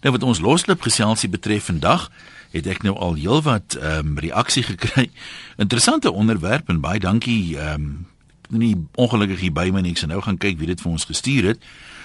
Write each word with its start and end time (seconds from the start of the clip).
Nou 0.00 0.12
wat 0.12 0.22
ons 0.22 0.40
loslip 0.40 0.80
geselsie 0.82 1.28
betref 1.28 1.64
vandag, 1.64 2.10
het 2.50 2.66
ek 2.66 2.82
nou 2.82 2.96
al 2.96 3.14
heelwat 3.14 3.76
ehm 3.78 4.16
um, 4.16 4.18
reaksie 4.18 4.62
gekry. 4.62 5.10
Interessante 5.64 6.12
onderwerp 6.12 6.68
en 6.68 6.80
baie 6.80 7.00
dankie 7.00 7.58
ehm 7.58 7.74
um, 7.74 8.06
nie 8.50 8.74
ongelukkig 8.98 9.40
hier 9.40 9.52
by 9.54 9.68
my 9.70 9.80
nie. 9.80 9.92
Ek 9.94 10.02
sal 10.02 10.10
nou 10.10 10.22
gaan 10.24 10.38
kyk 10.40 10.58
wie 10.58 10.66
dit 10.66 10.80
vir 10.80 10.90
ons 10.90 11.06
gestuur 11.06 11.52
het. 11.52 11.62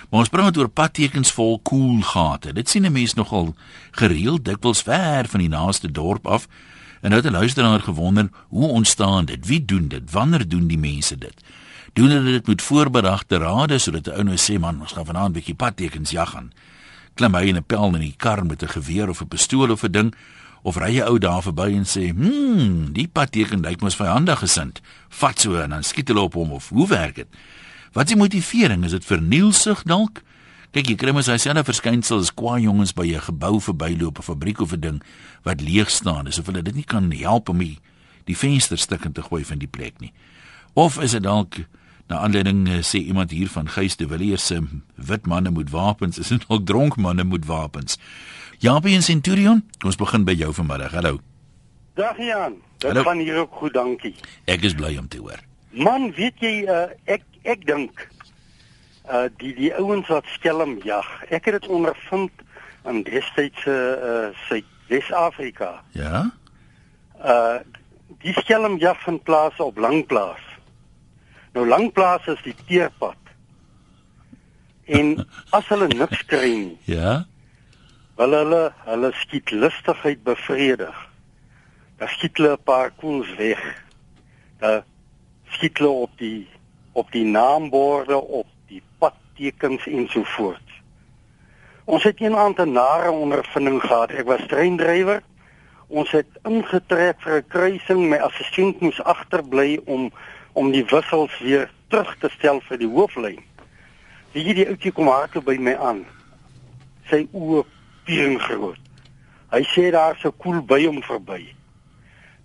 Maar 0.09 0.21
ons 0.21 0.29
praat 0.29 0.57
oor 0.57 0.69
padtekens 0.69 1.31
vol 1.33 1.57
koel 1.65 2.03
gate. 2.05 2.53
Dit 2.53 2.69
sien 2.69 2.85
'n 2.85 2.91
mens 2.91 3.13
nogal 3.13 3.55
gereeld 3.91 4.45
dikwels 4.45 4.81
ver 4.81 5.25
van 5.27 5.39
die 5.39 5.49
naaste 5.49 5.91
dorp 5.91 6.27
af. 6.27 6.47
En 7.01 7.09
nou 7.09 7.21
het 7.21 7.31
'n 7.31 7.35
luisteraar 7.35 7.81
gewonder, 7.81 8.29
hoe 8.47 8.67
ontstaan 8.67 9.25
dit? 9.25 9.45
Wie 9.45 9.65
doen 9.65 9.87
dit? 9.87 10.11
Wanneer 10.11 10.47
doen 10.47 10.67
die 10.67 10.77
mense 10.77 11.17
dit? 11.17 11.35
Doen 11.93 12.09
hulle 12.09 12.31
dit 12.31 12.47
met 12.47 12.61
voorberegte 12.61 13.37
rade 13.37 13.77
sodat 13.77 14.07
'n 14.07 14.11
ou 14.11 14.23
nou 14.23 14.37
sê 14.37 14.59
man, 14.59 14.81
ons 14.81 14.91
gaan 14.91 15.05
vanaand 15.05 15.29
'n 15.29 15.33
bietjie 15.33 15.55
padtekens 15.55 16.11
jag 16.11 16.29
gaan? 16.29 16.51
Klim 17.15 17.35
hy 17.35 17.47
in 17.47 17.57
'n 17.57 17.63
pel 17.63 17.95
in 17.95 18.01
die 18.01 18.15
kar 18.17 18.45
met 18.45 18.61
'n 18.63 18.67
geweer 18.67 19.09
of 19.09 19.21
'n 19.21 19.27
pistool 19.27 19.71
of 19.71 19.83
'n 19.83 19.91
ding 19.91 20.15
of 20.63 20.77
ry 20.77 20.99
'n 20.99 21.07
ou 21.07 21.17
daar 21.17 21.41
verby 21.41 21.71
en 21.75 21.85
sê, 21.85 22.11
"Hm, 22.11 22.91
die 22.91 23.07
padteken 23.07 23.61
lyk 23.61 23.81
mos 23.81 23.95
vyandig 23.95 24.39
gesind." 24.39 24.81
Vat 25.09 25.39
so 25.39 25.55
en 25.55 25.69
dan 25.69 25.83
skiet 25.83 26.07
hulle 26.07 26.21
op 26.21 26.33
hom 26.33 26.51
of 26.51 26.69
hoe 26.69 26.87
werk 26.87 27.15
dit? 27.15 27.27
Wat 27.93 28.03
is 28.03 28.13
die 28.13 28.21
motivering? 28.21 28.83
Is 28.83 28.91
dit 28.91 29.05
vernielsig 29.05 29.83
dalk? 29.83 30.21
Kyk, 30.71 30.87
jy 30.87 30.95
kry 30.95 31.11
mos 31.11 31.29
hy 31.31 31.37
selfe 31.37 31.63
verskynsel 31.63 32.19
as 32.19 32.33
kwaai 32.35 32.61
jongens 32.61 32.91
by 32.91 33.07
'n 33.07 33.21
gebou 33.21 33.61
verbyloop 33.61 34.19
of 34.19 34.27
'n 34.27 34.33
fabriek 34.33 34.59
of 34.59 34.73
'n 34.73 34.79
ding 34.79 35.03
wat 35.43 35.61
leeg 35.61 35.89
staan, 35.89 36.27
asof 36.27 36.45
hulle 36.47 36.61
dit 36.61 36.75
nie 36.75 36.83
kan 36.83 37.11
help 37.11 37.49
om 37.49 37.57
die, 37.57 37.79
die 38.25 38.35
venster 38.35 38.77
stukkend 38.77 39.15
te 39.15 39.21
gooi 39.21 39.45
van 39.45 39.57
die 39.57 39.67
plek 39.67 39.99
nie. 39.99 40.11
Of 40.73 40.99
is 40.99 41.11
dit 41.11 41.23
dalk 41.23 41.55
na 42.07 42.17
aanleiding 42.21 42.67
eh, 42.69 42.81
sê 42.85 43.01
iemand 43.01 43.31
hier 43.31 43.49
van 43.49 43.69
Geys 43.69 43.95
de 43.95 44.07
Villiers 44.07 44.45
se 44.45 44.61
wit 44.95 45.25
manne 45.25 45.51
met 45.51 45.69
wapens, 45.69 46.17
is 46.17 46.27
dit 46.27 46.45
ook 46.47 46.65
dronk 46.65 46.97
manne 46.97 47.23
met 47.23 47.45
wapens? 47.45 47.97
Jaapie 48.59 48.95
en 48.95 49.03
Centurion, 49.03 49.63
ons 49.85 49.97
begin 49.99 50.23
by 50.23 50.35
jou 50.37 50.53
vanmiddag. 50.53 50.91
Hallo. 50.91 51.19
Dag 51.95 52.17
Jan. 52.17 52.61
Dit 52.77 52.97
gaan 52.97 53.17
hier 53.17 53.37
ook 53.37 53.53
goed, 53.53 53.73
dankie. 53.73 54.13
Ek 54.45 54.63
is 54.67 54.75
bly 54.75 54.97
om 54.99 55.07
te 55.07 55.17
hoor. 55.17 55.39
Man, 55.71 56.11
weet 56.15 56.39
jy 56.43 56.63
uh, 56.67 56.87
ek 57.09 57.23
ek 57.43 57.65
dink 57.67 58.05
uh 59.11 59.27
die 59.41 59.53
die 59.57 59.71
ouens 59.77 60.07
wat 60.09 60.25
skelm 60.33 60.77
jag. 60.83 61.05
Ek 61.29 61.45
het 61.45 61.59
dit 61.59 61.67
ondervind 61.71 62.43
in 62.89 63.03
destydse 63.05 63.75
uh 63.75 64.29
Suid-Wes-Afrika. 64.47 65.81
Ja. 65.97 66.25
Uh 67.21 67.59
die 68.21 68.33
skelm 68.39 68.77
jag 68.81 68.97
vind 69.03 69.23
plaas 69.23 69.59
op 69.59 69.77
Langplaas. 69.77 70.41
Nou 71.55 71.63
Langplaas 71.67 72.25
is 72.27 72.41
die 72.43 72.55
teerpad. 72.67 73.19
En 74.91 75.13
as 75.55 75.67
hulle 75.71 75.87
niks 75.87 76.25
kry 76.27 76.51
nie. 76.51 76.77
Ja. 76.91 77.21
Wel 78.19 78.35
hulle 78.35 78.63
hulle 78.83 79.11
skiet 79.21 79.53
lustigheid 79.55 80.23
bevredig. 80.27 80.97
Dan 81.99 82.11
skiet 82.11 82.37
hulle 82.37 82.57
'n 82.57 82.63
paar 82.63 82.91
koels 82.91 83.31
weg. 83.39 83.63
Dan 84.59 84.83
skiet 85.55 85.77
hulle 85.77 85.89
op 85.89 86.11
die 86.19 86.47
op 86.91 87.11
die 87.11 87.25
naamborde, 87.25 88.15
op 88.15 88.47
die 88.67 88.81
padtekens 88.97 89.87
ensovoorts. 89.87 90.81
Ons 91.85 92.03
het 92.03 92.21
een 92.21 92.35
aand 92.35 92.59
'n 92.59 92.71
nare 92.71 93.11
ondervinding 93.11 93.81
gehad. 93.81 94.11
Ek 94.11 94.27
was 94.27 94.47
treindrywer. 94.47 95.23
Ons 95.87 96.11
het 96.11 96.27
ingetrek 96.43 97.21
vir 97.21 97.37
'n 97.37 97.47
kruising. 97.47 98.09
My 98.09 98.17
assistent 98.17 98.79
moes 98.79 99.03
agterbly 99.03 99.79
om 99.85 100.11
om 100.55 100.71
die 100.71 100.85
wissels 100.87 101.35
weer 101.43 101.69
terug 101.91 102.15
te 102.19 102.31
stel 102.33 102.61
vir 102.67 102.79
die 102.81 102.89
hooflyn. 102.89 103.41
Wie 104.35 104.53
die 104.55 104.67
ouetjie 104.67 104.91
kom 104.95 105.11
hardloop 105.11 105.45
by 105.47 105.57
my 105.59 105.75
aan. 105.75 106.05
Sy 107.11 107.25
oë 107.31 107.63
piering 108.07 108.39
groot. 108.41 108.79
Hy 109.51 109.61
sê 109.71 109.91
daar 109.95 110.17
so 110.19 110.31
koel 110.31 110.61
by 110.65 110.81
hom 110.85 111.01
verby. 111.05 111.43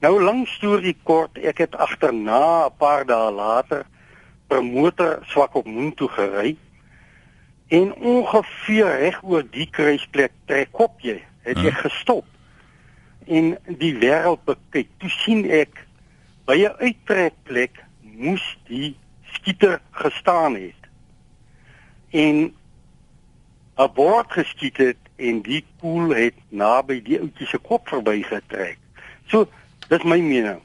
Nou 0.00 0.16
lank 0.22 0.48
storie 0.48 0.96
kort, 1.04 1.38
ek 1.38 1.64
het 1.64 1.74
agterna 1.76 2.66
'n 2.66 2.76
paar 2.78 3.04
dae 3.06 3.30
later 3.30 3.86
promotor 4.50 5.20
swak 5.30 5.54
op 5.54 5.66
moen 5.66 5.94
toe 5.94 6.08
gery 6.08 6.56
en 7.70 7.94
ongeveer 7.94 8.96
reg 8.98 9.20
oor 9.22 9.44
die 9.54 9.68
kruisplek 9.70 10.32
trek 10.50 10.80
op 10.82 10.98
jy 11.06 11.20
het 11.46 11.60
jy 11.62 11.70
hm. 11.70 11.82
gestop 11.84 12.26
en 13.30 13.52
die 13.82 13.92
wêreld 14.02 14.42
bekyk 14.48 14.90
toe 15.02 15.10
sien 15.20 15.44
ek 15.60 15.84
by 16.50 16.56
'n 16.66 16.74
uittrekplek 16.82 17.78
moes 18.20 18.44
die 18.68 18.94
skieter 19.34 19.78
gestaan 20.02 20.58
het 20.60 20.88
en 22.10 22.50
'n 23.80 23.92
bord 23.94 24.32
geskiet 24.32 24.76
het 24.76 25.00
en 25.16 25.42
die 25.42 25.64
koel 25.80 26.14
het 26.14 26.34
naby 26.48 27.02
die 27.02 27.20
ouetjie 27.20 27.46
se 27.46 27.58
kop 27.58 27.88
verbygetrek 27.88 28.78
so 29.30 29.48
dis 29.88 30.04
my 30.04 30.20
mening 30.20 30.60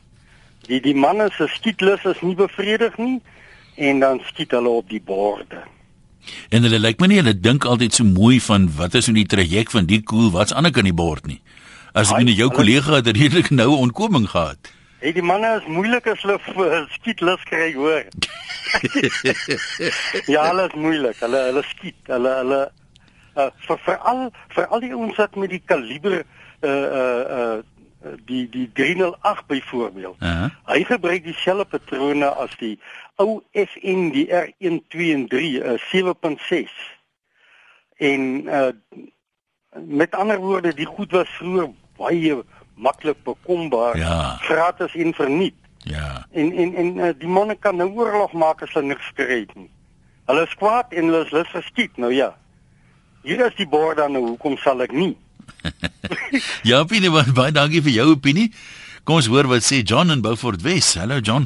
die 0.68 0.82
die 0.82 0.96
manne 0.96 1.30
se 1.38 1.48
skietlus 1.56 2.06
is 2.06 2.22
nie 2.22 2.36
bevredig 2.36 2.98
nie 2.98 3.22
en 3.76 4.00
dan 4.00 4.22
skiet 4.26 4.52
hulle 4.56 4.70
op 4.70 4.90
die 4.90 5.02
borde. 5.04 5.64
En 6.50 6.66
hulle 6.66 6.80
lyk 6.80 7.02
my 7.02 7.10
nie 7.12 7.20
hulle 7.20 7.36
dink 7.38 7.68
altyd 7.70 7.98
so 7.98 8.08
mooi 8.08 8.40
van 8.42 8.70
wat 8.78 8.96
is 8.98 9.10
in 9.12 9.20
die 9.20 9.28
traject 9.30 9.76
van 9.76 9.90
die 9.90 10.02
koel 10.02 10.32
wat's 10.34 10.54
aan 10.56 10.72
die 10.72 10.96
bord 10.96 11.28
nie. 11.28 11.42
As 11.94 12.12
jy 12.12 12.24
nou 12.28 12.36
jou 12.36 12.50
kollega 12.52 13.00
het 13.00 13.08
redelik 13.08 13.52
nou 13.52 13.70
ontkoming 13.76 14.28
gehad. 14.30 14.72
Hey 15.00 15.11
die 15.11 15.22
manne 15.22 15.50
is 15.57 15.66
moeilik 15.67 16.06
as 16.07 16.22
hulle 16.23 16.78
skiet 16.94 17.19
lus 17.19 17.41
kry 17.50 17.73
hoor. 17.75 18.06
ja, 20.33 20.45
hulle 20.47 20.67
is 20.69 20.75
moeilik. 20.79 21.19
Hulle 21.19 21.41
hulle 21.50 21.63
skiet. 21.67 21.97
Hulle 22.07 22.31
hulle 22.39 22.59
uh, 23.35 23.50
vir 23.67 23.81
veral 23.83 24.22
vir 24.56 24.69
al 24.72 24.85
die 24.85 24.94
ouens 24.95 25.19
wat 25.19 25.35
met 25.35 25.51
die 25.51 25.61
kaliber 25.67 26.22
uh 26.22 26.69
uh 26.69 27.23
uh 27.35 28.13
die 28.29 28.45
die 28.53 28.69
308 28.79 29.47
byvoorbeeld. 29.51 30.16
Uh 30.22 30.31
-huh. 30.31 30.50
Hy 30.72 30.83
gebruik 30.88 31.23
dieselfde 31.27 31.66
patrone 31.66 32.31
as 32.31 32.56
die 32.63 32.79
ou 33.19 33.44
FN 33.51 34.09
die 34.16 34.27
R12 34.31 35.12
en 35.12 35.27
3 35.27 35.51
uh, 35.59 35.75
7.6. 35.91 36.72
En 37.97 38.22
uh 38.47 38.72
met 39.75 40.16
ander 40.16 40.39
woorde, 40.39 40.73
die 40.73 40.88
goed 40.88 41.12
was 41.12 41.29
vroeër 41.29 41.67
baie 41.97 42.44
maklik 42.75 43.24
bekombaar, 43.24 43.97
ja. 43.97 44.38
gratis 44.41 44.96
en 44.96 45.13
verniet. 45.13 45.56
Ja. 45.86 46.25
En 46.31 46.52
en 46.52 46.75
en 46.75 46.97
uh, 46.97 47.09
die 47.18 47.28
manne 47.28 47.56
kan 47.56 47.75
nou 47.75 47.90
oorlog 47.94 48.34
maak 48.34 48.62
as 48.62 48.74
hulle 48.74 48.94
niks 48.94 49.12
kry 49.13 49.46
nie. 49.53 49.69
Hulle 50.25 50.46
is 50.47 50.56
kwaad 50.58 50.94
en 50.94 51.12
hulle 51.12 51.25
is 51.25 51.31
lus 51.31 51.52
geskiet. 51.53 51.97
Nou 52.02 52.13
ja. 52.13 52.31
Hier 53.25 53.46
is 53.46 53.56
die 53.58 53.68
bord 53.69 53.97
dan 53.97 54.12
nou, 54.12 54.24
hoekom 54.34 54.58
sal 54.58 54.81
ek 54.86 54.94
nie? 54.94 55.13
ja, 56.69 56.84
Pini, 56.90 57.09
baie 57.09 57.53
dankie 57.53 57.81
vir 57.86 57.94
jou 58.00 58.08
opinie. 58.16 58.50
Kom 59.06 59.22
ons 59.22 59.30
hoor 59.30 59.50
wat 59.50 59.66
sê 59.66 59.84
John 59.86 60.13
in 60.13 60.22
Beaufort 60.25 60.66
Wes. 60.66 60.96
Hallo 60.97 61.22
John. 61.22 61.46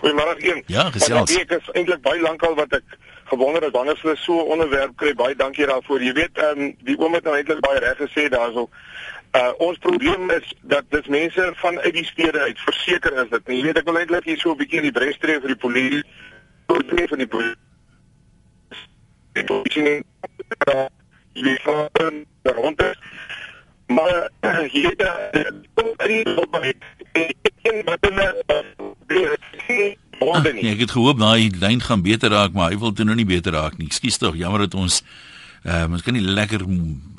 Goeiemôre 0.00 0.36
een. 0.44 0.62
Ja, 0.68 0.90
gesels. 0.92 1.32
Ek 1.40 1.56
is 1.56 1.68
eintlik 1.72 2.02
baie 2.04 2.20
lankal 2.20 2.56
wat 2.58 2.76
ek 2.76 2.98
gewonder 3.30 3.64
het 3.64 3.72
wanneer 3.72 3.96
hulle 4.02 4.16
so 4.20 4.36
'n 4.44 4.50
onderwerp 4.56 4.96
kry. 4.96 5.14
Baie 5.14 5.36
dankie 5.36 5.66
daarvoor. 5.66 6.02
Jy 6.02 6.12
weet, 6.12 6.36
ehm 6.38 6.60
um, 6.60 6.76
die 6.84 6.98
oom 6.98 7.14
het 7.14 7.24
nou 7.24 7.36
eintlik 7.36 7.60
baie 7.60 7.80
reg 7.80 7.96
gesê 7.96 8.28
daarso. 8.28 8.68
Uh 9.32 9.52
ons 9.58 9.78
probleem 9.78 10.30
is 10.30 10.54
dat 10.62 10.84
dis 10.88 11.06
mense 11.06 11.52
van 11.56 11.78
uit 11.80 11.92
die 11.92 12.04
stede 12.04 12.40
uit 12.40 12.58
verseker 12.60 13.12
is 13.24 13.30
dit. 13.30 13.42
Jy 13.46 13.62
weet 13.62 13.78
ek 13.78 13.88
wil 13.88 13.98
eintlik 13.98 14.24
hier 14.24 14.38
so 14.38 14.52
'n 14.52 14.60
bietjie 14.60 14.78
in 14.78 14.88
die 14.90 14.96
bres 14.98 15.18
tree 15.18 15.40
vir 15.40 15.54
die 15.54 15.62
polisie. 15.64 16.04
Tot 16.66 16.92
nie 16.92 17.08
van 17.08 17.18
die 17.18 17.26
polisie. 17.26 17.62
Dit 19.32 19.50
is 19.50 19.76
nie 19.76 20.02
jy 21.36 21.56
gaan 21.62 22.24
rond 22.42 22.82
is. 22.82 22.98
Maar 23.86 24.30
jy 24.74 24.92
het 24.96 25.52
kom 25.74 25.92
nie 26.06 26.24
op 26.36 26.50
my 26.50 26.74
en 27.62 27.84
wat 27.84 27.98
hulle 28.00 28.28
Ah, 30.18 30.42
nee, 30.42 30.70
ek 30.72 30.86
het 30.86 30.92
gehoop 30.96 31.18
daai 31.20 31.50
lyn 31.60 31.80
gaan 31.80 32.02
beter 32.02 32.32
raak, 32.32 32.54
maar 32.56 32.70
hy 32.72 32.78
wil 32.80 32.92
toe 32.96 33.04
nou 33.04 33.16
nie 33.16 33.28
beter 33.28 33.52
raak 33.52 33.76
nie. 33.76 33.86
Ekskuus 33.90 34.16
tog, 34.18 34.36
jammer 34.40 34.64
dat 34.64 34.74
ons 34.74 35.02
uh 35.66 35.90
ons 35.90 36.04
kan 36.06 36.14
nie 36.14 36.22
lekker 36.22 36.62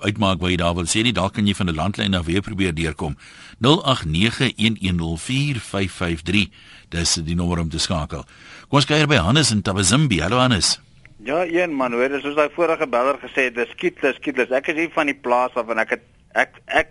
uitmaak 0.05 0.39
wat 0.39 0.51
jy 0.53 0.59
daar 0.61 0.75
wil 0.75 0.87
sê 0.87 1.01
nie. 1.03 1.13
Dalk 1.13 1.33
kan 1.35 1.47
jy 1.47 1.55
van 1.55 1.69
'n 1.69 1.75
landlyn 1.75 2.15
af 2.15 2.25
weer 2.25 2.41
probeer 2.41 2.73
deurkom. 2.73 3.17
0891104553. 3.59 6.49
Dis 6.89 7.13
die 7.13 7.35
nommer 7.35 7.59
om 7.59 7.69
te 7.69 7.79
skakel. 7.79 8.23
Kom 8.69 8.77
ons 8.79 8.85
kyk 8.85 9.07
by 9.07 9.15
Hannes 9.15 9.51
in 9.51 9.61
Tabazimbi. 9.61 10.19
Hallo 10.19 10.38
Hannes. 10.38 10.79
Ja, 11.23 11.45
een 11.45 11.75
man, 11.75 11.94
hoor, 11.94 12.09
dis 12.09 12.21
soos 12.21 12.35
daai 12.35 12.49
vorige 12.53 12.88
beller 12.88 13.17
gesê 13.19 13.41
het, 13.49 13.55
dis 13.55 13.69
skietlus, 13.73 14.15
skietlus. 14.15 14.51
Ek 14.53 14.67
is 14.67 14.75
hier 14.75 14.89
van 14.93 15.05
die 15.09 15.15
plaas 15.15 15.55
af 15.55 15.69
en 15.73 15.77
ek 15.77 15.89
het 15.89 16.01
ek 16.38 16.53
ek 16.67 16.88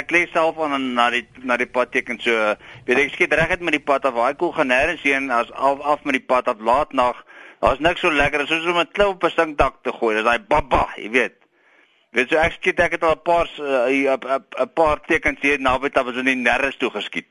ek 0.00 0.10
lees 0.10 0.30
self 0.32 0.56
aan 0.58 0.94
na 0.96 1.10
die 1.12 1.26
na 1.44 1.56
die 1.60 1.68
pad 1.68 1.92
teken 1.92 2.18
so 2.18 2.32
weet 2.86 2.98
ek 2.98 3.12
skiet 3.14 3.34
reg 3.36 3.52
uit 3.52 3.60
met 3.60 3.76
die 3.76 3.84
pad 3.84 4.04
af. 4.08 4.16
Daai 4.16 4.34
koel 4.34 4.52
gaan 4.56 4.72
nêrens 4.72 5.04
heen 5.04 5.30
as 5.30 5.52
af 5.52 5.80
af 5.80 6.04
met 6.04 6.18
die 6.18 6.24
pad 6.24 6.48
af 6.48 6.60
laat 6.60 6.92
nag. 6.92 7.16
Daar's 7.60 7.78
niks 7.80 8.00
so 8.00 8.10
lekker 8.12 8.46
soos 8.46 8.66
om 8.66 8.78
'n 8.78 8.88
klou 8.92 9.10
op 9.14 9.24
'n 9.24 9.30
sinkdak 9.30 9.74
te 9.82 9.92
gooi. 9.92 10.14
Dis 10.16 10.24
daai 10.24 10.38
baba, 10.48 10.88
jy 10.96 11.10
weet. 11.10 11.34
Weet 12.12 12.30
jy 12.30 12.36
ek 12.36 12.52
skiet 12.52 12.80
ek 12.80 12.92
het 12.92 13.02
al 13.02 13.12
'n 13.16 13.22
paar 13.24 13.48
'n 13.58 14.42
'n 14.62 14.72
paar 14.74 15.00
tekens 15.06 15.38
hier 15.40 15.60
naby 15.60 15.88
dat 15.92 16.04
was 16.04 16.16
in 16.16 16.24
die 16.24 16.36
nêrens 16.36 16.76
toe 16.78 16.90
geskiet. 16.90 17.26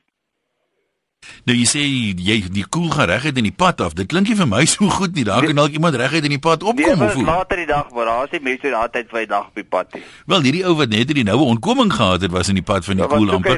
Nou 1.46 1.58
jy 1.58 1.66
sê 1.66 1.82
jy 2.22 2.50
die 2.54 2.66
koel 2.70 2.90
gaan 2.92 3.10
reguit 3.10 3.38
in 3.38 3.44
die 3.44 3.52
pad 3.52 3.82
af. 3.82 3.94
Dit 3.94 4.08
klink 4.08 4.28
nie 4.28 4.36
vir 4.36 4.48
my 4.48 4.66
so 4.66 4.86
goed 4.90 5.16
nie. 5.16 5.24
Daar 5.24 5.42
kan 5.46 5.56
dalk 5.56 5.72
iemand 5.72 5.96
reguit 5.96 6.24
in 6.24 6.30
die 6.30 6.40
pad 6.40 6.62
Nee, 6.62 6.70
opkom 6.70 6.98
maar 7.00 7.08
of 7.08 7.14
hoe? 7.14 7.24
later 7.26 7.58
die 7.58 7.66
dag, 7.66 7.90
maar 7.92 8.06
daar 8.06 8.24
is 8.26 8.32
nie 8.32 8.40
mense 8.42 8.62
die 8.62 8.76
altyd 8.76 9.10
vir 9.10 9.20
die 9.20 9.28
dag 9.28 9.48
op 9.48 9.56
die 9.56 9.64
pad 9.64 9.94
nie. 9.94 10.04
Wel, 10.26 10.42
hierdie 10.42 10.66
ou 10.66 10.76
wat 10.76 10.90
net 10.90 11.08
hierdie 11.08 11.24
noue 11.24 11.46
ontkoming 11.46 11.94
gehad 11.94 12.22
het, 12.22 12.32
was 12.32 12.48
in 12.50 12.56
die 12.56 12.64
pad 12.64 12.86
van 12.86 12.96
die 12.96 13.04
Ja, 13.10 13.10
koel 13.18 13.32
amper. 13.32 13.58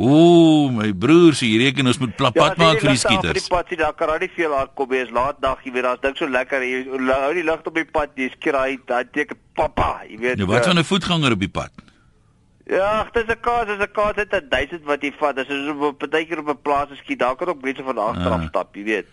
Ooh, 0.00 0.70
my 0.72 0.92
broer, 0.96 1.34
so 1.36 1.44
jy 1.44 1.58
reken 1.60 1.86
ons 1.90 1.98
moet 2.00 2.14
pla- 2.16 2.30
pad 2.32 2.54
as 2.54 2.56
jy 2.56 2.64
maak 2.64 2.78
vir 2.80 2.88
die 2.88 2.96
af 2.96 3.02
skieters. 3.02 3.42
die 3.42 3.52
pad 3.52 3.72
daar 3.82 3.92
kan 3.98 4.08
daar 4.08 4.22
nie 4.22 4.30
veel 4.34 4.54
aankom 4.56 4.88
nie. 4.88 5.00
Is 5.04 5.10
laat 5.10 5.40
dag, 5.44 5.58
jy 5.64 5.72
weet, 5.74 5.82
daar's 5.82 6.00
dink 6.00 6.16
so 6.16 6.28
lekker. 6.28 6.62
Jy 6.64 6.78
hou 7.10 7.34
die 7.34 7.44
lig 7.44 7.66
op 7.66 7.74
die 7.74 7.84
pad, 7.84 8.10
jy 8.16 8.30
skraai, 8.32 8.78
daai 8.86 9.04
teken 9.12 9.36
papa, 9.54 9.90
jy 10.08 10.16
weet. 10.18 10.36
Nou 10.40 10.48
wat 10.48 10.62
eh, 10.64 10.68
van 10.72 10.78
'n 10.78 10.84
voetganger 10.84 11.32
op 11.32 11.40
die 11.40 11.48
pad? 11.52 11.70
Ja, 12.66 13.04
dis 13.12 13.24
'n 13.28 13.40
kaas, 13.40 13.66
dis 13.66 13.78
'n 13.78 13.92
kaas 13.92 14.14
dit 14.16 14.32
'n 14.32 14.48
1000 14.48 14.84
wat 14.84 15.02
jy 15.02 15.12
vat. 15.18 15.36
Dis 15.36 15.46
so 15.48 15.70
op 15.70 15.92
'n 15.92 15.96
partykeer 15.96 16.38
op 16.38 16.48
'n 16.48 16.62
plaas 16.62 16.88
skiet. 16.96 17.18
Daar 17.18 17.36
kan 17.36 17.48
ook 17.48 17.62
mense 17.62 17.82
van 17.82 17.98
agteraf 17.98 18.40
Ah. 18.40 18.48
stap, 18.48 18.74
jy 18.76 18.84
weet. 18.84 19.06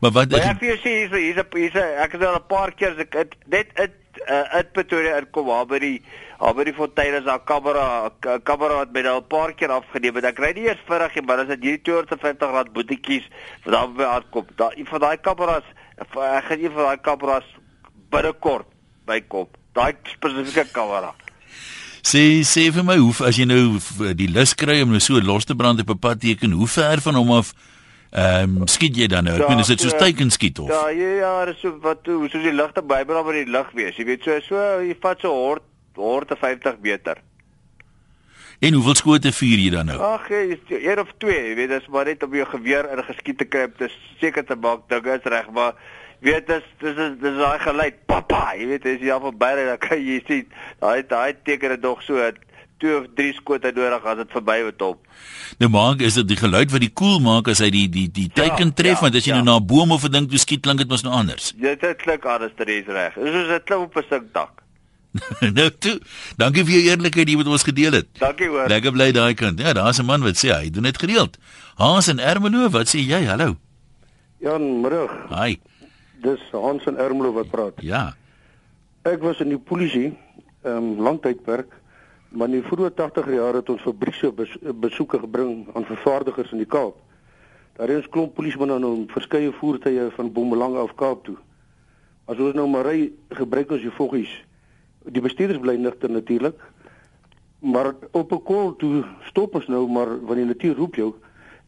Maar 0.00 0.10
wat 0.10 0.30
Maar 0.30 0.40
is 0.40 0.46
ek 0.46 0.58
vir 0.58 0.68
jou 0.68 0.78
sê 0.78 0.90
hier's 1.00 1.10
hier's 1.16 1.44
hier's 1.52 1.74
ek 2.04 2.12
het 2.12 2.24
al 2.24 2.34
'n 2.36 2.46
paar 2.48 2.72
keer 2.72 2.98
ek 2.98 3.12
het, 3.14 3.34
net 3.46 3.66
uit 3.74 3.92
uh, 4.24 4.40
uit 4.58 4.72
Pretoria 4.72 5.18
uitkom 5.20 5.46
waar 5.46 5.66
by 5.66 5.78
die 5.82 5.96
waar 6.38 6.54
by 6.54 6.64
die 6.68 6.74
fontein 6.76 7.14
is 7.16 7.24
daar 7.24 7.40
kamera 7.48 8.10
kamera 8.44 8.82
wat 8.82 8.92
my 8.92 9.02
daar 9.02 9.20
'n 9.20 9.28
paar 9.28 9.52
keer 9.52 9.70
afgeneem 9.70 10.16
het. 10.16 10.24
Ek 10.24 10.38
ry 10.38 10.52
nie 10.54 10.68
eers 10.68 10.82
vinnig 10.88 11.14
nie, 11.14 11.24
maar 11.24 11.38
as 11.38 11.48
dit 11.48 11.62
hierdie 11.62 11.82
250 11.82 12.50
rand 12.50 12.72
boetiekies 12.72 13.28
wat 13.64 13.72
daar 13.72 13.92
by 13.92 14.04
aankom. 14.04 14.46
Daar 14.56 14.72
een 14.76 14.86
van 14.86 15.00
daai 15.00 15.16
kameras 15.16 15.64
ek 15.98 16.12
gaan 16.44 16.60
een 16.60 16.72
van 16.72 16.84
daai 16.84 17.00
kameras 17.00 17.46
binnekort 18.10 18.66
bykom. 19.06 19.48
Daai 19.72 19.94
spesifieke 20.12 20.72
kamera. 20.72 21.14
sê 22.06 22.44
sê 22.46 22.70
vir 22.70 22.84
my 22.86 22.96
hoe 23.02 23.14
as 23.26 23.36
jy 23.36 23.46
nou 23.50 23.80
die 24.14 24.28
lus 24.30 24.54
kry 24.54 24.82
om 24.82 24.92
nou 24.94 25.00
so 25.02 25.18
los 25.20 25.44
te 25.44 25.56
brand 25.56 25.80
op 25.80 25.90
'n 25.90 25.98
pad 25.98 26.20
teken, 26.20 26.52
hoe 26.52 26.68
ver 26.68 27.00
van 27.00 27.14
hom 27.14 27.32
af 27.32 27.52
ehm 28.10 28.56
um, 28.60 28.66
skiet 28.66 28.96
jy 28.96 29.06
dan 29.06 29.24
nou? 29.24 29.34
Ek 29.34 29.40
Ja, 29.42 29.48
meen 29.48 29.58
is 29.58 29.66
dit 29.66 29.80
so 29.80 29.88
so- 29.88 29.98
teiken 29.98 30.30
skiet 30.30 30.58
of? 30.58 30.68
Ja, 30.68 30.88
ja, 30.88 31.08
ja, 31.20 31.44
dis 31.44 31.60
so 31.60 31.78
wat 31.82 32.06
hoe 32.06 32.28
soos 32.28 32.42
die 32.42 32.52
ligte 32.52 32.82
bybel 32.82 33.24
by 33.24 33.32
die 33.32 33.50
lig 33.50 33.70
wees. 33.74 33.96
Jy 33.96 34.04
weet 34.04 34.22
so 34.22 34.40
so 34.40 34.56
jy 34.82 34.96
vat 35.00 35.20
so 35.20 35.32
hort 35.32 35.62
hort 35.96 36.32
50 36.38 36.76
meter. 36.82 37.16
En 38.60 38.72
hoeveel 38.72 38.94
skote 38.96 39.32
vuur 39.36 39.58
jy 39.60 39.70
dan 39.70 39.86
nou? 39.90 39.98
Ag, 40.00 40.30
is 40.30 40.58
een 40.72 41.00
of 41.00 41.10
twee, 41.20 41.48
jy 41.50 41.54
weet, 41.58 41.68
dis 41.74 41.88
maar 41.92 42.04
net 42.08 42.22
om 42.24 42.34
jou 42.34 42.46
geweer 42.48 42.88
in 42.92 43.02
geskiet 43.04 43.38
te 43.38 43.44
kry, 43.44 43.66
om 43.68 43.74
te 43.76 43.90
seker 44.20 44.44
te 44.48 44.56
maak 44.56 44.86
dinge 44.88 45.12
is 45.18 45.28
reg, 45.28 45.50
maar 45.52 45.74
weet 46.24 46.46
dis 46.48 46.64
dis 46.80 46.96
is 46.96 47.18
dis 47.20 47.36
daai 47.36 47.58
geluid, 47.60 47.98
papa, 48.08 48.54
jy 48.56 48.66
weet 48.70 48.86
as 48.88 49.04
jy 49.04 49.10
al 49.12 49.20
verby 49.26 49.50
ry, 49.58 49.66
dan 49.68 49.78
kan 49.84 50.00
jy 50.00 50.22
sien, 50.28 50.46
daai 50.80 51.02
daai 51.10 51.34
teken 51.44 51.74
dit 51.76 51.84
nog 51.84 52.00
so 52.06 52.16
twee 52.78 52.96
of 52.96 53.06
drie 53.14 53.32
skote 53.36 53.72
nodig 53.74 54.04
as 54.04 54.16
dit 54.16 54.34
verby 54.36 54.58
het 54.64 54.82
op. 54.82 54.98
Nou 55.62 55.70
maak 55.72 56.02
is 56.04 56.18
dit 56.20 56.28
die 56.28 56.36
geluid 56.36 56.70
wat 56.70 56.84
die 56.84 56.92
koel 56.92 57.18
maak 57.24 57.48
as 57.48 57.62
hy 57.64 57.70
die 57.70 57.86
die 57.88 58.06
die 58.12 58.28
teiken 58.28 58.74
tref 58.76 58.98
ja, 58.98 59.06
want 59.06 59.16
as 59.16 59.24
jy 59.24 59.32
ja. 59.32 59.40
nou 59.40 59.46
na 59.48 59.56
'n 59.60 59.66
boom 59.66 59.92
of 59.92 60.04
'n 60.04 60.12
ding 60.12 60.28
toe 60.28 60.38
skiet 60.38 60.62
klink 60.62 60.78
dit 60.78 60.88
mos 60.88 61.02
nou 61.02 61.14
anders. 61.14 61.52
Dit 61.56 61.80
dit 61.80 61.96
klink 61.96 62.24
anders 62.24 62.52
te 62.56 62.64
reis 62.64 62.86
reg. 62.86 63.14
Dis 63.14 63.32
soos 63.32 63.50
'n 63.56 63.64
klim 63.64 63.80
op 63.80 63.96
'n 63.96 64.04
sinkdak. 64.08 64.62
nou 65.58 65.70
toe. 65.70 66.00
Dankie 66.36 66.64
vir 66.64 66.74
jou 66.74 66.84
eerlikheid 66.90 67.28
hier 67.28 67.40
wat 67.40 67.52
ons 67.52 67.64
gedeel 67.66 67.92
het. 67.92 68.08
Dankie 68.20 68.48
hoor. 68.48 68.68
Lekker 68.68 68.92
bly 68.92 69.12
daai 69.12 69.34
kant. 69.34 69.60
Ja, 69.60 69.72
daar's 69.72 69.98
'n 69.98 70.04
man 70.04 70.22
wat 70.22 70.36
sê 70.36 70.52
hy 70.52 70.70
doen 70.70 70.88
dit 70.88 70.98
gereeld. 70.98 71.38
Hans 71.76 72.08
en 72.08 72.18
Ermelo, 72.18 72.68
wat 72.68 72.88
sê 72.88 73.00
jy? 73.00 73.24
Hallo. 73.24 73.56
Jan, 74.40 74.80
middag. 74.80 75.10
Hi. 75.32 75.56
Dis 76.22 76.40
Hans 76.52 76.84
en 76.86 76.96
Ermelo 76.96 77.32
wat 77.32 77.50
praat. 77.50 77.80
Ja. 77.80 78.16
Ek 79.02 79.22
was 79.22 79.40
in 79.40 79.48
die 79.48 79.58
polisie, 79.58 80.16
ehm 80.64 80.76
um, 80.76 81.02
lang 81.02 81.20
tydperk, 81.22 81.72
maar 82.36 82.50
in 82.50 82.58
die 82.58 82.66
vroeë 82.68 82.92
80er 82.92 83.32
jare 83.32 83.60
het 83.62 83.70
ons 83.72 83.84
fabrieke 83.84 84.28
bes, 84.36 84.52
besoeke 84.84 85.18
gebring 85.22 85.66
aan 85.74 85.86
vervaardigers 85.88 86.52
in 86.52 86.60
die 86.60 86.68
Kaap. 86.68 86.98
Daar 87.76 87.88
is 87.90 88.04
'n 88.04 88.10
klomp 88.10 88.34
polisiemanne 88.34 88.78
nou 88.78 88.94
in 88.94 89.08
verskeie 89.08 89.52
voertuie 89.52 90.10
van 90.10 90.32
Bombelang 90.32 90.76
af 90.76 90.94
Kaap 90.94 91.24
toe. 91.24 91.36
As 92.26 92.38
ons 92.38 92.54
nou 92.54 92.68
maar 92.68 92.84
ry, 92.84 93.12
gebruik 93.30 93.70
ons 93.70 93.80
die 93.80 93.90
voggies. 93.90 94.44
Die 95.04 95.22
bestuurders 95.22 95.60
bly 95.60 95.76
nigter 95.76 96.10
natuurlik. 96.10 96.60
Maar 97.58 97.94
op 98.12 98.32
'n 98.32 98.42
kol 98.42 98.76
toe 98.76 99.04
stop 99.20 99.54
ons 99.54 99.66
nou 99.66 99.88
maar 99.88 100.20
wanneer 100.26 100.46
die 100.46 100.54
natuur 100.54 100.76
roep 100.76 100.94
jou 100.94 101.14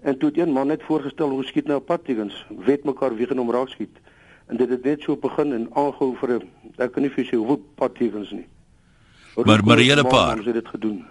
en 0.03 0.19
toe 0.19 0.29
het 0.29 0.39
een 0.39 0.53
man 0.53 0.67
net 0.67 0.83
voorgestel 0.83 1.31
hoe 1.31 1.45
skiet 1.45 1.67
nou 1.67 1.81
padtekens, 1.81 2.47
weet 2.49 2.85
mekaar 2.85 3.15
wie 3.15 3.27
gaan 3.27 3.39
hom 3.39 3.51
raak 3.51 3.69
skiet. 3.69 3.97
En 4.47 4.57
dit 4.57 4.69
het 4.69 4.85
net 4.85 5.03
so 5.03 5.17
begin 5.17 5.53
en 5.53 5.69
aangehou 5.73 6.17
vir 6.17 6.39
'n 6.39 6.49
ek 6.77 6.93
kan 6.93 7.03
nie 7.03 7.11
vir 7.11 7.25
jou 7.25 7.37
hoeveel 7.37 7.65
padtekens 7.75 8.31
nie. 8.31 8.47
Maar- 9.47 9.65
maar 9.65 9.77
'n 9.77 9.89
hele 9.89 10.05
paar. 10.05 10.37
Ons 10.37 10.47
het 10.47 10.55
dit 10.55 10.69
gedoen. 10.69 11.05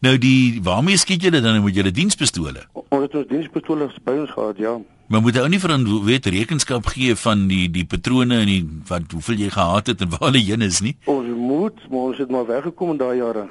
Nou 0.00 0.18
die 0.18 0.60
waarmee 0.62 0.96
skiet 0.96 1.22
julle 1.22 1.40
dan 1.40 1.62
met 1.64 1.74
julle 1.74 1.90
dienspistole? 1.90 2.66
Ons 2.72 3.02
het 3.02 3.14
ons 3.14 3.26
dienspistole 3.26 3.90
by 4.04 4.12
ons 4.12 4.30
gehad, 4.30 4.56
ja. 4.56 4.78
Maar 5.08 5.20
moet 5.20 5.38
ou 5.40 5.48
nie 5.48 5.58
vir 5.58 5.72
weet 6.04 6.26
rekenskap 6.26 6.86
gee 6.86 7.16
van 7.16 7.46
die 7.48 7.70
die 7.70 7.84
patrone 7.84 8.38
en 8.38 8.46
die 8.46 8.64
wat 8.86 9.12
hoeveel 9.12 9.36
jy 9.36 9.48
gehad 9.50 9.86
het 9.86 10.00
en 10.00 10.10
waar 10.14 10.28
hulle 10.30 10.42
heen 10.44 10.62
is 10.62 10.80
nie? 10.80 10.96
Ons 11.04 11.26
moet, 11.36 11.78
maar 11.90 12.00
ons 12.12 12.18
het 12.18 12.30
maar 12.30 12.46
weggekom 12.46 12.90
in 12.90 12.96
daai 12.96 13.16
jare. 13.16 13.48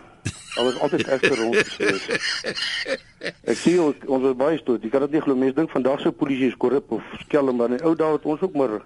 Daar 0.55 0.65
was 0.65 0.79
altyd 0.79 1.07
ekstra 1.07 1.35
rond 1.35 1.55
gewees. 1.55 2.07
Ek 3.51 3.57
sien 3.57 3.79
ons, 3.79 3.95
ons 4.05 4.23
was 4.23 4.35
baie 4.35 4.57
stoot. 4.57 4.83
Jy 4.83 4.89
kan 4.89 5.01
dit 5.07 5.11
nie 5.17 5.21
glo 5.21 5.35
mense 5.35 5.55
dink 5.55 5.71
vandag 5.71 5.99
se 6.01 6.11
polisie 6.11 6.47
is 6.51 6.57
korrup 6.57 6.91
of 6.91 7.03
skelm, 7.25 7.55
maar 7.57 7.71
in 7.71 7.81
ou 7.83 7.95
dae 7.95 8.11
het 8.15 8.25
ons 8.25 8.41
ook 8.41 8.55
maar 8.55 8.79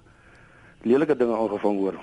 lelike 0.84 1.16
dinge 1.18 1.36
aangevang 1.36 1.78
hoor. 1.78 2.00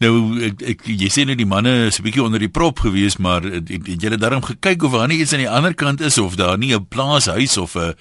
Nou 0.00 0.40
ek, 0.46 0.62
ek 0.64 0.86
jy 0.88 1.10
sê 1.12 1.26
nou 1.28 1.34
die 1.36 1.48
manne 1.48 1.90
is 1.90 1.98
'n 2.00 2.04
bietjie 2.06 2.22
onder 2.24 2.40
die 2.40 2.48
prop 2.48 2.78
gewees, 2.80 3.18
maar 3.18 3.42
het, 3.44 3.68
het, 3.68 4.00
julle 4.00 4.16
daarom 4.16 4.40
gekyk 4.40 4.82
of 4.82 4.92
daar 4.96 5.08
nie 5.08 5.20
iets 5.20 5.32
aan 5.32 5.44
die 5.44 5.50
ander 5.50 5.74
kant 5.74 6.00
is 6.00 6.16
of 6.18 6.36
daar 6.40 6.56
nie 6.56 6.72
'n 6.72 6.88
plaashuis 6.88 7.58
of 7.58 7.76
'n 7.76 7.92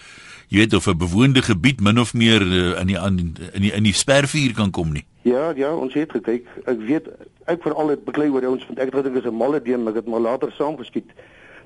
jy 0.47 0.57
weet 0.59 0.73
of 0.73 0.87
'n 0.87 0.97
bewoonde 0.97 1.41
gebied 1.41 1.81
min 1.81 1.99
of 1.99 2.13
meer 2.13 2.41
eh, 2.41 2.79
in 2.79 2.87
die 2.87 2.99
aan 2.99 3.19
in 3.53 3.61
die 3.61 3.73
in 3.73 3.83
die 3.83 3.93
spervuur 3.93 4.53
kan 4.53 4.71
kom 4.71 4.93
nie. 4.93 5.03
Ja, 5.23 5.51
ja, 5.55 5.75
ons 5.75 5.93
het 5.93 6.11
gekyk. 6.11 6.47
Ek 6.65 6.79
weet 6.79 7.07
ek 7.45 7.61
veral 7.61 7.89
het 7.89 8.05
beklei 8.05 8.29
oor 8.29 8.47
ons 8.47 8.65
want 8.67 8.79
ek 8.79 8.93
gedink 8.93 9.15
dit 9.15 9.23
is 9.23 9.29
'n 9.29 9.35
malle 9.35 9.61
deem, 9.61 9.87
ek 9.87 9.95
het 9.95 10.07
maar 10.07 10.21
later 10.21 10.51
saam 10.51 10.77
geskiet. 10.77 11.11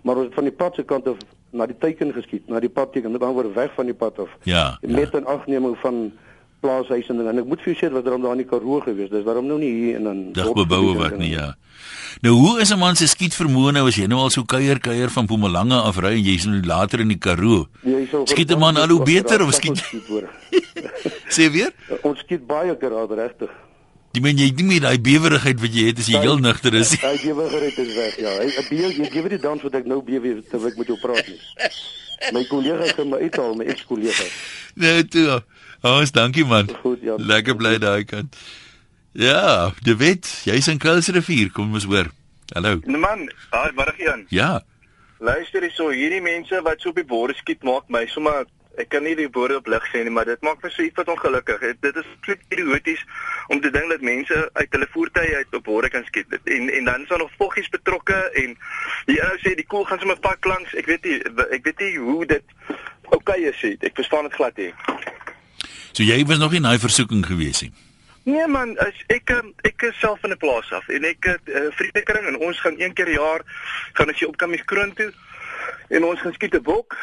Maar 0.02 0.16
ons 0.16 0.26
het 0.26 0.34
van 0.34 0.44
die 0.44 0.58
pad 0.58 0.76
se 0.76 0.84
kant 0.84 1.08
af 1.08 1.18
na 1.52 1.66
die 1.66 1.78
teiken 1.78 2.14
geskiet, 2.14 2.48
na 2.48 2.60
die 2.60 2.70
padteken, 2.70 3.12
met 3.12 3.22
ander 3.22 3.36
woorde 3.36 3.54
weg 3.54 3.74
van 3.74 3.86
die 3.86 3.94
pad 3.94 4.20
af. 4.20 4.30
Ja. 4.44 4.78
ja. 4.82 4.90
Met 4.90 5.14
'n 5.14 5.26
agneming 5.26 5.78
van 5.78 6.12
plaashuise 6.64 7.12
en. 7.14 7.22
En 7.28 7.42
ek 7.44 7.50
moet 7.50 7.62
vir 7.64 7.74
jou 7.74 7.80
sê 7.80 7.90
dit 7.90 7.98
was 7.98 8.06
daarom 8.06 8.24
daar 8.26 8.38
in 8.38 8.44
die 8.44 8.50
Karoo 8.50 8.80
gewees. 8.86 9.12
Dis 9.12 9.26
daarom 9.28 9.50
nou 9.50 9.60
nie 9.62 9.72
hier 9.72 10.00
in 10.00 10.08
'n 10.08 10.24
Digbeboue 10.38 10.96
wat 11.00 11.18
nie 11.20 11.34
ja. 11.36 11.54
Nou 12.22 12.34
hoe 12.36 12.62
is 12.62 12.72
'n 12.72 12.80
man 12.80 12.96
se 12.96 13.08
skietvermoë 13.08 13.74
nou 13.74 13.88
as 13.88 13.96
jy 13.96 14.08
nou 14.08 14.20
al 14.20 14.30
so 14.30 14.44
kuier 14.44 14.80
kuier 14.80 15.10
van 15.10 15.26
Mpumalanga 15.26 15.84
af 15.90 15.98
ry 15.98 16.14
en 16.16 16.24
jy's 16.24 16.46
nou 16.46 16.62
later 16.62 17.00
in 17.00 17.10
die 17.10 17.18
Karoo? 17.20 17.68
Skiet 18.26 18.52
'n 18.52 18.60
man 18.60 18.78
al 18.78 18.90
hoe 18.90 19.04
beter 19.04 19.42
of 19.42 19.54
skiet 19.54 19.78
skiet 19.78 20.08
sê 21.36 21.52
weer? 21.52 21.72
Ons 22.04 22.20
skiet 22.20 22.48
baie 22.48 22.78
keer 22.78 22.92
regtig. 23.16 23.50
Jy 24.14 24.22
meen 24.22 24.38
jy 24.38 24.46
het 24.52 24.60
nie 24.62 24.66
meer 24.68 24.84
daai 24.84 25.00
bewerigheid 25.02 25.58
wat 25.58 25.74
jy 25.74 25.88
het 25.88 25.98
as 26.04 26.06
jy 26.12 26.20
heel 26.22 26.38
nigter 26.38 26.76
is. 26.78 26.92
gewe 27.02 27.48
gered 27.54 27.78
is 27.82 27.94
weg, 27.98 28.18
ja. 28.22 28.30
Hy 28.38 28.66
bewe 28.70 28.92
jy 28.94 29.08
gee 29.10 29.30
die 29.32 29.40
dans 29.42 29.64
wat 29.66 29.74
ek 29.80 29.88
nou 29.90 30.04
bewe 30.06 30.36
terwyl 30.52 30.70
ek 30.70 30.78
met 30.78 30.92
jou 30.92 30.98
praat 31.02 31.32
nie. 31.32 31.40
My 32.30 32.44
kollega 32.52 32.92
gaan 32.94 33.10
my 33.10 33.24
uithaal, 33.26 33.56
my 33.58 33.66
ex-kollega. 33.74 34.28
Nou 34.78 34.94
toe. 35.10 35.40
Ons 35.84 36.12
dankie 36.16 36.46
man. 36.48 36.70
Goed, 36.82 37.02
ja. 37.04 37.16
Lekker 37.20 37.56
bly 37.60 37.78
daai 37.82 38.04
kant. 38.08 38.38
Ja, 39.14 39.72
De 39.86 39.96
Wet, 40.00 40.26
jy's 40.48 40.68
in 40.72 40.80
Kuilsrivier, 40.82 41.52
kom 41.54 41.74
ons 41.78 41.86
hoor. 41.86 42.08
Hallo. 42.56 42.80
Nee 42.86 42.98
man, 43.02 43.28
daai 43.52 43.72
middag 43.76 44.00
een. 44.00 44.26
Ja. 44.34 44.62
Luister 45.24 45.62
hierso, 45.64 45.90
hierdie 45.94 46.22
mense 46.24 46.60
wat 46.66 46.82
so 46.82 46.90
op 46.92 46.96
die 47.00 47.06
borde 47.08 47.36
skiet 47.38 47.64
maak 47.64 47.88
my 47.94 48.06
sommer 48.12 48.46
ek 48.82 48.88
kan 48.90 49.04
nie 49.06 49.14
die 49.16 49.28
borde 49.30 49.60
op 49.60 49.68
lig 49.70 49.84
sê 49.92 50.00
nie, 50.02 50.10
maar 50.12 50.26
dit 50.26 50.42
maak 50.42 50.64
my 50.66 50.70
so 50.74 50.82
iets 50.82 50.98
wat 50.98 51.12
ongelukkig. 51.14 51.60
Het- 51.62 51.82
Dit 51.86 51.96
is 52.02 52.08
absoluut 52.18 52.42
idioties 52.50 53.04
om 53.54 53.62
te 53.62 53.70
dink 53.70 53.90
dat 53.92 54.02
mense 54.02 54.50
uit 54.54 54.72
hulle 54.74 54.88
voertuie 54.92 55.36
uit 55.36 55.54
op 55.54 55.64
borde 55.64 55.90
kan 55.94 56.04
skiet. 56.10 56.26
En 56.44 56.70
en 56.74 56.86
dan 56.90 57.02
is 57.04 57.08
daar 57.12 57.22
nog 57.22 57.32
voggies 57.38 57.70
betrokke 57.70 58.18
en 58.34 58.58
die 59.06 59.20
ou 59.22 59.36
sê 59.44 59.54
die 59.56 59.66
koel 59.68 59.86
gaan 59.86 60.00
sommer 60.00 60.20
pak 60.20 60.46
langs. 60.46 60.74
Ek 60.74 60.86
weet 60.90 61.04
nie 61.06 61.20
ek 61.52 61.64
weet 61.70 61.80
nie 61.80 61.98
hoe 61.98 62.26
dit 62.26 62.44
oukei 63.14 63.44
is 63.52 63.62
nie. 63.62 63.78
Ek 63.80 63.94
verstaan 63.96 64.24
dit 64.32 64.34
glad 64.34 64.58
nie. 64.58 64.74
So 65.94 66.04
jy 66.04 66.24
was 66.26 66.38
nog 66.42 66.52
nie 66.52 66.58
in 66.58 66.64
daai 66.70 66.80
versoeking 66.82 67.26
gewees 67.26 67.62
nie. 67.62 67.72
Nee 68.26 68.48
man, 68.48 68.78
as 68.80 68.96
ek 69.12 69.30
ehm, 69.30 69.52
ek 69.68 69.82
is 69.90 70.00
self 70.00 70.20
van 70.24 70.32
'n 70.32 70.38
plaas 70.38 70.72
af 70.72 70.88
en 70.90 71.04
ek 71.04 71.24
het 71.28 71.42
uh, 71.52 71.68
vriendekring 71.76 72.26
en 72.28 72.38
ons 72.40 72.60
gaan 72.62 72.80
een 72.80 72.94
keer 72.94 73.06
per 73.06 73.14
jaar 73.14 73.42
gaan 73.94 74.08
ons 74.08 74.20
hier 74.20 74.30
op 74.30 74.38
Kamies 74.38 74.64
Kroon 74.66 74.94
toe 74.94 75.12
en 75.90 76.04
ons 76.04 76.20
gaan 76.22 76.34
skiet 76.34 76.56
'n 76.56 76.62
bok. 76.64 76.96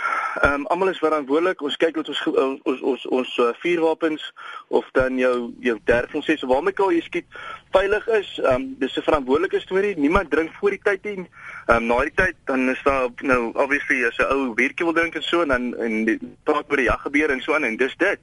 Ehm 0.42 0.52
um, 0.52 0.66
almal 0.66 0.88
is 0.88 0.98
verantwoordelik. 0.98 1.60
Ons 1.62 1.76
kyk 1.76 1.94
dat 1.94 2.08
ons 2.08 2.20
ge- 2.20 2.40
ons 2.40 2.60
ons 2.64 2.80
ons, 2.82 3.06
ons 3.06 3.36
uh, 3.38 3.52
vuurwapens 3.62 4.32
of 4.68 4.86
dan 4.92 5.18
jou 5.18 5.52
jou 5.60 5.78
derfel 5.84 6.22
sê 6.22 6.36
so 6.38 6.46
waarmee 6.46 6.72
kan 6.72 6.94
jy 6.94 7.00
skiet 7.00 7.26
veilig 7.72 8.06
is. 8.08 8.38
Ehm 8.38 8.54
um, 8.54 8.74
dis 8.78 8.96
'n 8.96 9.02
verantwoordelike 9.02 9.60
storie. 9.60 9.94
Niemand 9.98 10.30
drink 10.30 10.50
voor 10.60 10.70
die 10.70 10.80
tyd 10.82 11.04
nie. 11.04 11.28
Ehm 11.68 11.76
um, 11.76 11.86
na 11.86 12.00
die 12.00 12.14
tyd 12.14 12.34
dan 12.46 12.68
is 12.70 12.80
daar 12.82 13.08
nou 13.22 13.52
obviously 13.54 14.04
as 14.04 14.16
'n 14.18 14.32
ou 14.32 14.54
biertjie 14.54 14.84
wil 14.84 14.94
drink 14.94 15.14
en 15.14 15.22
so 15.22 15.42
en 15.42 15.48
dan 15.48 15.76
en 15.76 16.36
praat 16.44 16.64
oor 16.70 16.76
die 16.76 16.88
jag 16.90 17.00
gebeur 17.02 17.30
en 17.30 17.40
so 17.40 17.54
aan 17.54 17.64
en 17.64 17.76
dis 17.76 17.96
dit. 17.96 18.18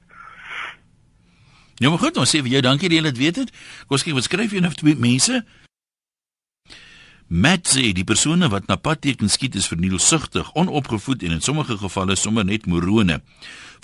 Ja, 1.78 1.88
maar 1.88 2.02
goed, 2.02 2.16
ons 2.18 2.30
sê 2.34 2.42
vir 2.42 2.58
jou 2.58 2.62
dankie 2.66 2.90
dat 2.90 2.98
jy 2.98 3.06
dit 3.06 3.22
weet 3.22 3.40
het. 3.44 3.54
Kom 3.86 3.98
ons 3.98 4.04
kyk 4.06 4.18
wat 4.18 4.26
skryf 4.26 4.54
jy 4.54 4.62
nou 4.62 4.72
vir 4.74 4.80
twee 4.82 4.98
mense. 4.98 5.42
Matt 7.28 7.68
sê 7.68 7.90
die 7.92 8.06
persone 8.08 8.48
wat 8.48 8.70
na 8.70 8.78
padtekens 8.80 9.34
skiet 9.36 9.54
is 9.60 9.68
vernielsugtig, 9.68 10.48
onopgevoed 10.56 11.26
en 11.28 11.34
in 11.36 11.42
sommige 11.44 11.76
gevalle 11.76 12.14
sommer 12.16 12.46
net 12.48 12.64
morone. 12.66 13.18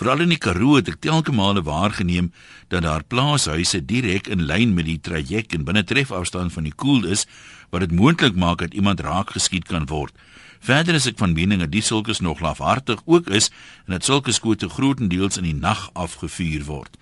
Veral 0.00 0.24
in 0.24 0.32
die 0.32 0.40
Karoo 0.40 0.78
het 0.78 0.88
ek 0.88 1.02
telke 1.04 1.32
male 1.36 1.60
waargeneem 1.62 2.30
dat 2.72 2.86
daar 2.86 3.04
plaashuise 3.04 3.82
direk 3.84 4.30
in 4.32 4.46
lyn 4.48 4.72
met 4.74 4.88
die 4.88 4.96
traject 4.96 5.52
en 5.52 5.66
binne 5.68 5.84
trefafstand 5.84 6.54
van 6.56 6.64
die 6.64 6.72
koel 6.72 7.04
is 7.04 7.26
wat 7.68 7.84
dit 7.84 7.92
moontlik 7.92 8.32
maak 8.34 8.64
dat 8.64 8.74
iemand 8.74 9.04
raak 9.04 9.36
geskiet 9.36 9.68
kan 9.68 9.84
word. 9.92 10.16
Verder 10.64 10.96
is 10.96 11.06
ek 11.06 11.20
van 11.20 11.36
mening 11.36 11.60
dat 11.60 11.70
die 11.74 11.84
sulkes 11.84 12.24
nog 12.24 12.40
lafhartig 12.40 13.04
ook 13.04 13.28
is 13.28 13.50
en 13.84 13.98
dat 13.98 14.08
sulke 14.08 14.32
skote 14.32 14.72
grootendeels 14.72 15.36
in 15.36 15.44
die 15.44 15.58
nag 15.58 15.90
afgevuur 15.92 16.64
word. 16.64 16.96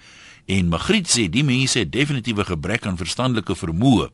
En 0.47 0.69
Magriet 0.73 1.09
sê 1.11 1.29
die 1.31 1.45
mense 1.47 1.79
het 1.79 1.93
definitiewe 1.93 2.45
gebrek 2.45 2.87
aan 2.87 2.99
verstandelike 3.01 3.57
vermoë. 3.57 4.09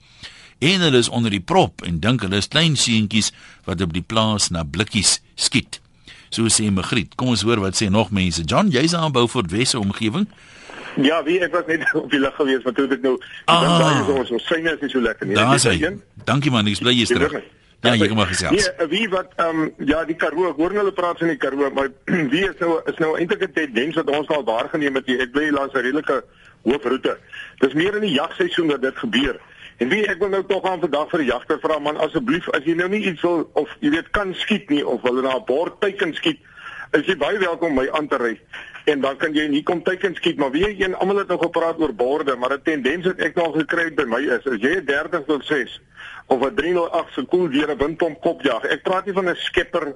En 0.58 0.80
hulle 0.80 0.99
is 0.99 1.08
onder 1.08 1.30
die 1.30 1.40
prop 1.40 1.85
en 1.87 2.00
dink 2.02 2.25
hulle 2.26 2.40
is 2.42 2.50
klein 2.50 2.76
seentjies 2.76 3.32
wat 3.64 3.82
op 3.85 3.92
die 3.94 4.02
plaas 4.02 4.50
na 4.50 4.64
blikkies 4.64 5.20
skiet. 5.38 5.80
So 6.35 6.50
sê 6.52 6.68
Magriet. 6.70 7.14
Kom 7.16 7.32
ons 7.32 7.44
hoor 7.47 7.62
wat 7.62 7.78
sê 7.78 7.88
nog 7.90 8.11
mense. 8.11 8.44
John, 8.44 8.73
jy's 8.75 8.94
aan 8.94 9.12
Beaufort 9.12 9.50
Wesse 9.54 9.78
omgewing. 9.78 10.28
Ja, 10.99 11.20
wie 11.23 11.38
ek 11.44 11.54
was 11.54 11.68
net 11.68 11.87
op 12.00 12.11
die 12.11 12.20
lig 12.20 12.35
gewees, 12.35 12.64
maar 12.64 12.75
toe 12.75 12.88
het 12.88 12.99
ek 12.99 13.06
nou 13.06 13.14
ah, 13.47 13.62
dan 13.62 14.02
sê 14.02 14.18
ons 14.18 14.35
ons 14.35 14.50
syne 14.50 14.75
is 14.75 14.82
nie 14.82 14.90
so 14.92 15.04
lekker 15.04 15.30
nie. 15.30 15.38
Daar 15.38 15.61
sê. 15.62 15.76
Dankie 16.26 16.52
man, 16.52 16.66
ek 16.68 16.82
bly 16.82 16.97
jy's 16.99 17.14
terug. 17.14 17.38
Ja, 17.80 17.94
jy 17.94 18.08
kom 18.11 18.16
maar 18.18 18.26
gesels. 18.26 18.70
Nee, 18.78 18.88
wie 18.90 19.08
wat 19.08 19.35
ehm 19.37 19.61
um, 19.62 19.87
ja, 19.87 20.04
die 20.04 20.16
Karoo, 20.18 20.50
hoor 20.56 20.73
hulle 20.75 20.92
praat 20.92 21.18
van 21.18 21.30
die 21.30 21.37
Karoo, 21.37 21.70
maar 21.70 21.88
wie 22.32 22.42
is 22.49 22.58
nou 22.58 22.80
is 22.90 22.99
nou 22.99 23.12
eintlik 23.18 23.44
'n 23.47 23.52
tendens 23.52 23.94
wat 23.94 24.11
ons 24.11 24.28
al 24.28 24.44
waargeneem 24.44 24.99
het. 24.99 25.08
Ek 25.08 25.30
bly 25.30 25.50
langs 25.50 25.75
'n 25.75 25.85
redelike 25.87 26.25
hoofroete. 26.62 27.18
Dis 27.58 27.78
meer 27.78 27.94
in 27.94 28.06
die 28.08 28.16
jagseisoen 28.18 28.68
dat 28.68 28.82
dit 28.82 28.99
gebeur. 28.99 29.38
En 29.78 29.88
wie 29.88 30.06
ek 30.11 30.18
wil 30.18 30.28
nou 30.28 30.42
tog 30.47 30.64
aan 30.66 30.80
vandag 30.80 31.11
vir 31.11 31.23
die 31.23 31.30
jagter 31.30 31.58
vra 31.62 31.78
man 31.78 31.97
asseblief 32.02 32.49
as 32.50 32.64
jy 32.66 32.75
nou 32.75 32.88
nie 32.88 33.04
iets 33.06 33.23
wil 33.23 33.50
of 33.54 33.70
jy 33.78 33.90
weet 33.94 34.11
kan 34.11 34.35
skiet 34.35 34.70
nie 34.75 34.82
of 34.87 35.02
wil 35.02 35.23
na 35.23 35.37
'n 35.37 35.44
bord 35.47 35.80
teiken 35.80 36.14
skiet 36.14 36.42
is 36.97 37.06
jy 37.06 37.14
baie 37.20 37.38
welkom 37.38 37.75
my 37.75 37.85
aan 37.92 38.08
te 38.08 38.16
ry 38.16 38.40
en 38.88 39.00
dan 39.04 39.16
kan 39.16 39.35
jy 39.35 39.47
nie 39.49 39.62
kom 39.62 39.82
teiken 39.85 40.14
skiet 40.16 40.38
maar 40.40 40.50
wie 40.50 40.66
een 40.66 40.94
almal 40.94 41.20
het 41.20 41.28
nou 41.28 41.38
gepraat 41.38 41.78
oor 41.78 41.92
borde 41.94 42.37
maar 42.37 42.52
'n 42.56 42.62
tendens 42.62 43.06
wat 43.06 43.20
ek 43.20 43.35
nog 43.35 43.54
gekry 43.56 43.85
het 43.85 43.94
by 43.94 44.04
my 44.04 44.20
is 44.20 44.47
as 44.47 44.61
jy 44.61 44.80
30.6 44.82 45.78
of 46.26 46.43
'n 46.43 46.55
308 46.55 47.12
se 47.12 47.25
koel 47.25 47.49
deur 47.50 47.71
'n 47.71 47.78
windpomp 47.78 48.21
kopjag 48.21 48.64
ek 48.64 48.83
praat 48.83 49.07
nie 49.07 49.14
van 49.14 49.28
'n 49.28 49.37
skepper 49.37 49.95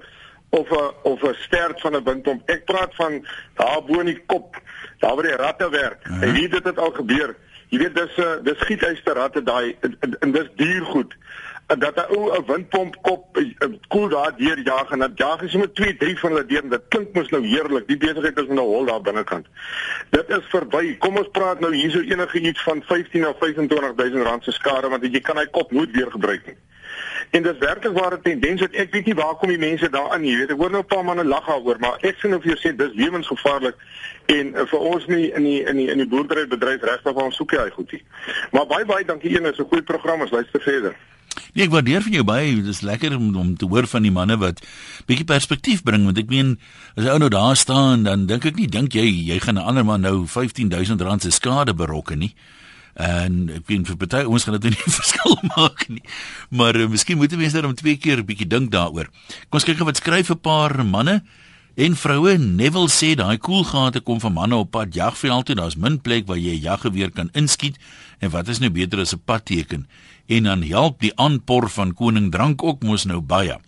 of 0.51 0.71
'n 0.71 0.91
of 1.03 1.23
'n 1.23 1.35
stert 1.35 1.81
van 1.81 1.97
'n 1.97 2.05
windpomp 2.05 2.51
ek 2.51 2.65
praat 2.65 2.95
van 2.95 3.27
daar 3.55 3.83
bo 3.85 4.01
in 4.01 4.07
die 4.07 4.23
kop 4.27 4.57
daar 4.99 5.15
waar 5.15 5.31
die 5.31 5.37
ratte 5.37 5.71
werk 5.71 6.07
uh 6.07 6.13
-huh. 6.13 6.23
en 6.23 6.33
wie 6.33 6.49
dit 6.49 6.65
het 6.65 6.79
al 6.79 6.91
gebeur 6.91 7.37
Jy 7.73 7.79
weet 7.79 7.95
dis 7.97 8.17
'n 8.17 8.21
uh, 8.21 8.43
dis 8.45 8.65
giethuissterratte 8.69 9.43
daai 9.43 9.77
en, 9.81 9.97
en, 10.01 10.17
en 10.21 10.33
dis 10.33 10.49
duur 10.57 10.85
goed. 10.85 11.15
Dat 11.67 11.97
'n 11.97 12.17
ou 12.17 12.31
'n 12.31 12.45
windpomp 12.47 12.97
kop 13.03 13.39
koel 13.89 14.09
daar 14.09 14.33
deur 14.37 14.61
jag 14.65 14.91
en 14.91 14.99
dat 14.99 15.11
jag 15.15 15.43
is 15.43 15.55
met 15.55 15.75
2 15.75 15.97
3 15.97 16.19
van 16.19 16.31
hulle 16.31 16.47
deur 16.47 16.63
en 16.63 16.69
dit 16.69 16.83
klink 16.89 17.15
mos 17.15 17.29
nou 17.29 17.47
heerlik. 17.47 17.87
Die 17.87 17.97
besigheid 17.97 18.39
is 18.39 18.47
nou 18.49 18.67
hol 18.67 18.85
daar 18.85 19.01
binnekant. 19.01 19.47
Dit 20.11 20.29
is 20.29 20.45
verby. 20.49 20.97
Kom 20.99 21.17
ons 21.17 21.29
praat 21.33 21.61
nou 21.61 21.75
hierso 21.75 22.01
enige 22.01 22.41
iets 22.41 22.63
van 22.63 22.83
15 22.83 23.27
of 23.29 23.39
25000 23.39 24.23
rand 24.23 24.45
se 24.45 24.53
skade 24.53 24.89
want 24.89 25.03
jy 25.03 25.21
kan 25.21 25.37
hy 25.37 25.47
kop 25.47 25.73
nooit 25.73 25.91
weer 25.91 26.11
gebruik 26.11 26.47
nie. 26.47 26.57
En 27.31 27.43
dis 27.43 27.59
werklik 27.59 27.99
waar 27.99 28.13
'n 28.13 28.23
tendens 28.23 28.61
wat 28.61 28.71
ek 28.71 28.93
weet 28.93 29.05
nie 29.05 29.15
waar 29.15 29.35
kom 29.35 29.49
die 29.49 29.59
mense 29.59 29.91
daaraan 29.91 30.21
nie. 30.21 30.31
Jy 30.31 30.39
weet 30.39 30.51
ek 30.51 30.57
hoor 30.57 30.71
nou 30.71 30.83
'n 30.83 30.87
paar 30.87 31.05
manne 31.05 31.25
lag 31.25 31.47
daaroor, 31.47 31.79
maar 31.79 31.97
ek 32.01 32.19
sien 32.19 32.35
of 32.35 32.45
jy 32.45 32.57
sê 32.57 32.77
dis 32.77 32.93
lewensgevaarlik 32.95 33.75
en 34.27 34.55
uh, 34.55 34.67
vir 34.67 34.79
ons 34.79 35.07
nie 35.07 35.33
in 35.33 35.43
die 35.43 35.63
in 35.65 35.77
die 35.77 35.91
in 35.91 35.99
die 35.99 36.09
boerderybedryf 36.09 36.83
regtig 36.83 37.13
waar 37.13 37.25
ons 37.25 37.37
soek 37.37 37.51
hy 37.51 37.71
goed 37.71 37.93
nie. 37.93 38.03
Maar 38.51 38.67
baie 38.67 38.85
baie 38.85 39.05
dankie 39.05 39.37
een 39.37 39.47
is 39.47 39.59
'n 39.59 39.69
goeie 39.69 39.83
program, 39.83 40.21
ons 40.21 40.31
luister 40.31 40.61
verder. 40.61 40.95
Nee, 41.55 41.67
ek 41.67 41.75
waardeer 41.75 42.03
van 42.03 42.13
jou 42.13 42.25
baie. 42.25 42.55
Dit 42.57 42.71
is 42.73 42.81
lekker 42.81 43.17
om, 43.17 43.35
om 43.37 43.57
te 43.57 43.67
hoor 43.67 43.87
van 43.87 44.03
die 44.03 44.13
manne 44.15 44.39
wat 44.41 44.63
bietjie 45.07 45.27
perspektief 45.29 45.83
bring 45.83 46.05
want 46.09 46.19
ek 46.19 46.31
meen 46.33 46.57
as 46.97 47.07
ou 47.09 47.19
nou 47.19 47.29
daar 47.33 47.57
staan 47.57 48.07
dan 48.09 48.27
dink 48.31 48.47
ek 48.49 48.57
nie 48.57 48.69
dink 48.69 48.95
jy 48.95 49.07
jy 49.33 49.39
gaan 49.41 49.59
'n 49.59 49.69
ander 49.69 49.85
man 49.85 50.01
nou 50.01 50.27
15000 50.27 51.01
rand 51.01 51.23
se 51.23 51.31
skade 51.31 51.75
berokken 51.75 52.19
nie 52.19 52.35
en 52.95 53.49
ek 53.57 53.65
weet 53.69 53.89
vir 53.89 53.97
party 53.97 54.25
ons 54.29 54.45
gaan 54.45 54.59
dit 54.61 54.73
nie 54.75 54.95
verskil 55.01 55.37
maak 55.57 55.87
nie. 55.89 56.03
Maar 56.51 56.77
uh, 56.77 56.89
miskien 56.93 57.17
moet 57.17 57.33
mense 57.37 57.57
dan 57.57 57.71
om 57.71 57.77
twee 57.77 57.97
keer 57.97 58.21
'n 58.21 58.29
bietjie 58.29 58.49
dink 58.49 58.71
daaroor. 58.71 59.09
Kom 59.49 59.61
ons 59.61 59.65
kyk 59.65 59.81
gou 59.81 59.89
wat 59.89 60.01
skryf 60.01 60.31
'n 60.31 60.41
paar 60.41 60.85
manne 60.85 61.23
en 61.75 61.97
vroue. 61.97 62.39
Neville 62.39 62.89
sê 62.89 63.15
daai 63.15 63.39
koelgate 63.39 64.01
kom 64.01 64.21
van 64.21 64.33
manne 64.33 64.57
op 64.57 64.71
pad 64.71 64.95
jagveld 64.95 65.47
toe. 65.47 65.57
Daar's 65.57 65.77
min 65.77 66.01
plek 66.01 66.27
waar 66.27 66.39
jy 66.39 66.55
'n 66.57 66.61
jaggeweer 66.61 67.11
kan 67.11 67.29
inskiet 67.33 67.77
en 68.19 68.31
wat 68.31 68.49
is 68.49 68.59
nou 68.59 68.71
beter 68.71 69.01
as 69.01 69.15
'n 69.15 69.23
padteken? 69.25 69.87
En 70.27 70.43
dan 70.43 70.63
help 70.63 71.01
die 71.01 71.13
aanpor 71.17 71.71
van 71.71 71.95
koning 71.95 72.31
drank 72.31 72.63
ook 72.63 72.83
mos 72.83 73.05
nou 73.05 73.21
baie. 73.21 73.59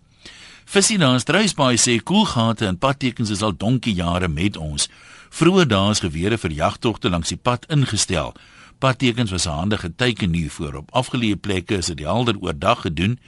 Visie 0.64 0.98
daar 0.98 1.20
Struisbaai 1.20 1.76
sê 1.76 2.02
koelgate 2.02 2.66
en 2.66 2.78
padtekens 2.78 3.30
is 3.30 3.42
al 3.42 3.56
donkie 3.56 3.94
jare 3.94 4.28
met 4.28 4.56
ons. 4.56 4.88
Vroeger 5.30 5.68
dae 5.68 5.90
is 5.90 6.00
gewere 6.00 6.38
vir 6.38 6.50
jagtogte 6.50 7.10
langs 7.10 7.28
die 7.28 7.36
pad 7.36 7.66
ingestel. 7.68 8.34
Padtekens 8.78 9.30
was 9.30 9.46
'n 9.46 9.50
handige 9.50 9.94
teken 9.96 10.34
hiervoor. 10.34 10.74
Op 10.74 10.90
afgeleë 10.92 11.36
plekke 11.36 11.76
is 11.76 11.86
dit 11.86 11.98
helder 11.98 12.36
oordag 12.40 12.80
gedoen, 12.80 13.18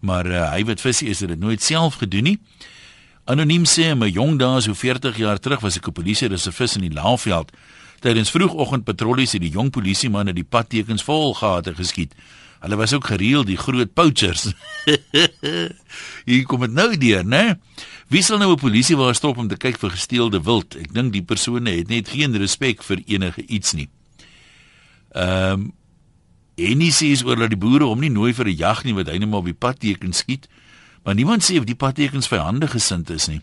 maar 0.00 0.26
uh, 0.26 0.50
hy 0.52 0.64
wat 0.64 0.80
visie 0.80 1.08
is 1.08 1.18
dit 1.18 1.38
nooit 1.38 1.62
self 1.62 1.94
gedoen 1.94 2.22
nie. 2.22 2.38
Anoniem 3.28 3.66
sê 3.68 3.90
my 3.92 4.06
jong 4.08 4.38
dae 4.40 4.62
so 4.64 4.72
40 4.72 5.18
jaar 5.20 5.36
terug 5.36 5.60
was 5.60 5.76
ek 5.76 5.88
'n 5.88 5.92
polisie 5.92 6.28
reservis 6.32 6.76
in 6.76 6.88
die 6.88 6.96
Laagveld. 6.96 7.52
Tydens 8.00 8.30
vroegoggend 8.30 8.84
patrollies 8.84 9.32
het 9.32 9.42
die 9.42 9.52
jong 9.52 9.70
polisiemanne 9.70 10.32
die 10.32 10.48
padtekens 10.48 11.04
vol 11.04 11.34
gehad 11.34 11.68
geskiet. 11.76 12.14
Hulle 12.60 12.76
was 12.76 12.94
ook 12.94 13.04
gereeld 13.04 13.46
die 13.46 13.56
groot 13.56 13.92
poachers. 13.92 14.54
Hier 16.28 16.44
kom 16.46 16.60
dit 16.60 16.72
nou 16.72 16.96
deur, 16.96 17.24
né? 17.24 17.58
Wie 18.08 18.22
sal 18.22 18.38
nou 18.38 18.52
'n 18.52 18.58
polisie 18.58 18.96
waar 18.96 19.14
stop 19.14 19.36
om 19.36 19.48
te 19.48 19.56
kyk 19.56 19.76
vir 19.76 19.90
gesteelde 19.90 20.40
wild? 20.40 20.74
Ek 20.76 20.94
dink 20.94 21.12
die 21.12 21.22
persone 21.22 21.70
het 21.70 21.88
net 21.88 22.08
geen 22.08 22.34
respek 22.34 22.82
vir 22.82 23.02
enige 23.06 23.44
iets 23.46 23.72
nie. 23.72 23.88
Ehm 25.12 25.52
um, 25.52 25.72
en 26.56 26.78
nie 26.78 26.90
sê 26.90 27.12
is 27.12 27.22
oor 27.22 27.36
dat 27.36 27.50
die 27.50 27.60
boere 27.60 27.84
hom 27.84 28.00
nie 28.00 28.10
nooi 28.10 28.32
vir 28.32 28.48
'n 28.48 28.56
jag 28.56 28.84
nie 28.84 28.94
wat 28.94 29.06
hy 29.08 29.18
net 29.18 29.28
maar 29.28 29.44
op 29.44 29.44
die 29.44 29.54
padteken 29.54 30.12
skiet, 30.12 30.48
maar 31.08 31.16
niemand 31.16 31.40
sê 31.40 31.56
of 31.56 31.64
die 31.64 31.74
padtekens 31.74 32.26
vyandig 32.28 32.74
gesind 32.76 33.08
is 33.08 33.30
nie. 33.32 33.38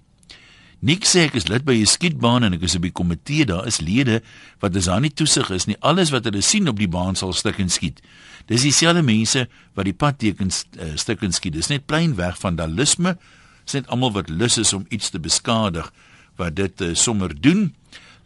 Nik 0.86 1.07
sê 1.10 1.24
ek 1.25 1.38
is 1.39 1.48
lid 1.50 1.63
by 1.65 1.74
'n 1.81 1.89
skietbaan 1.89 2.43
en 2.45 2.53
ek 2.53 2.62
is 2.62 2.75
op 2.77 2.84
die 2.86 2.93
komitee, 2.93 3.45
daar 3.45 3.65
is 3.65 3.81
lede 3.81 4.22
wat 4.62 4.75
as 4.75 4.86
daar 4.86 5.01
nie 5.01 5.10
toesig 5.10 5.50
is 5.50 5.65
nie, 5.65 5.75
alles 5.81 6.12
wat 6.13 6.25
hulle 6.25 6.41
sien 6.41 6.67
op 6.69 6.77
die 6.77 6.88
baan 6.88 7.15
sal 7.15 7.34
stik 7.34 7.57
en 7.57 7.69
skiet. 7.69 8.01
Dis 8.45 8.62
dieselfde 8.62 9.01
mense 9.01 9.48
wat 9.74 9.86
die 9.86 9.98
padtekens 9.98 10.65
uh, 10.77 10.93
stik 10.95 11.24
en 11.24 11.34
skiet. 11.34 11.53
Dis 11.53 11.67
net 11.74 11.88
plain 11.88 12.15
weg 12.15 12.38
van 12.38 12.53
vandalisme. 12.53 13.17
Dis 13.63 13.74
net 13.74 13.88
almal 13.88 14.12
wat 14.12 14.29
lus 14.29 14.57
is 14.57 14.74
om 14.74 14.86
iets 14.89 15.10
te 15.10 15.19
beskadig 15.19 15.91
wat 16.38 16.55
dit 16.55 16.81
uh, 16.81 16.93
sommer 16.93 17.34
doen. 17.34 17.74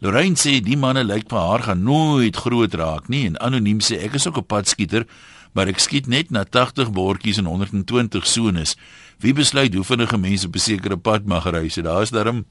Lorraine 0.00 0.36
sê 0.36 0.60
die 0.60 0.76
manne 0.76 1.04
lyk 1.04 1.30
vir 1.30 1.40
haar 1.40 1.62
gaan 1.62 1.82
nooit 1.82 2.36
groot 2.36 2.74
raak 2.74 3.08
nie 3.08 3.24
en 3.26 3.40
anoniem 3.40 3.80
sê 3.80 4.04
ek 4.04 4.20
is 4.20 4.26
ook 4.26 4.36
'n 4.36 4.44
padskieter, 4.44 5.06
maar 5.52 5.68
ek 5.68 5.80
skiet 5.80 6.06
net 6.06 6.30
na 6.30 6.44
80 6.44 6.92
bordjies 6.92 7.38
en 7.38 7.46
120 7.46 8.26
sones. 8.26 8.76
Wie 9.20 9.32
besluit 9.36 9.74
hoe 9.74 9.84
vinnige 9.84 10.18
mense 10.18 10.46
op 10.46 10.54
'n 10.54 10.58
sekere 10.58 10.96
pad 10.96 11.26
mag 11.26 11.44
ry? 11.44 11.68
So 11.68 11.82
daar 11.82 12.02
is 12.02 12.10
darm 12.10 12.44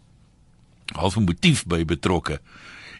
half 0.95 1.17
'n 1.17 1.23
motief 1.23 1.65
by 1.65 1.85
betrokke. 1.85 2.39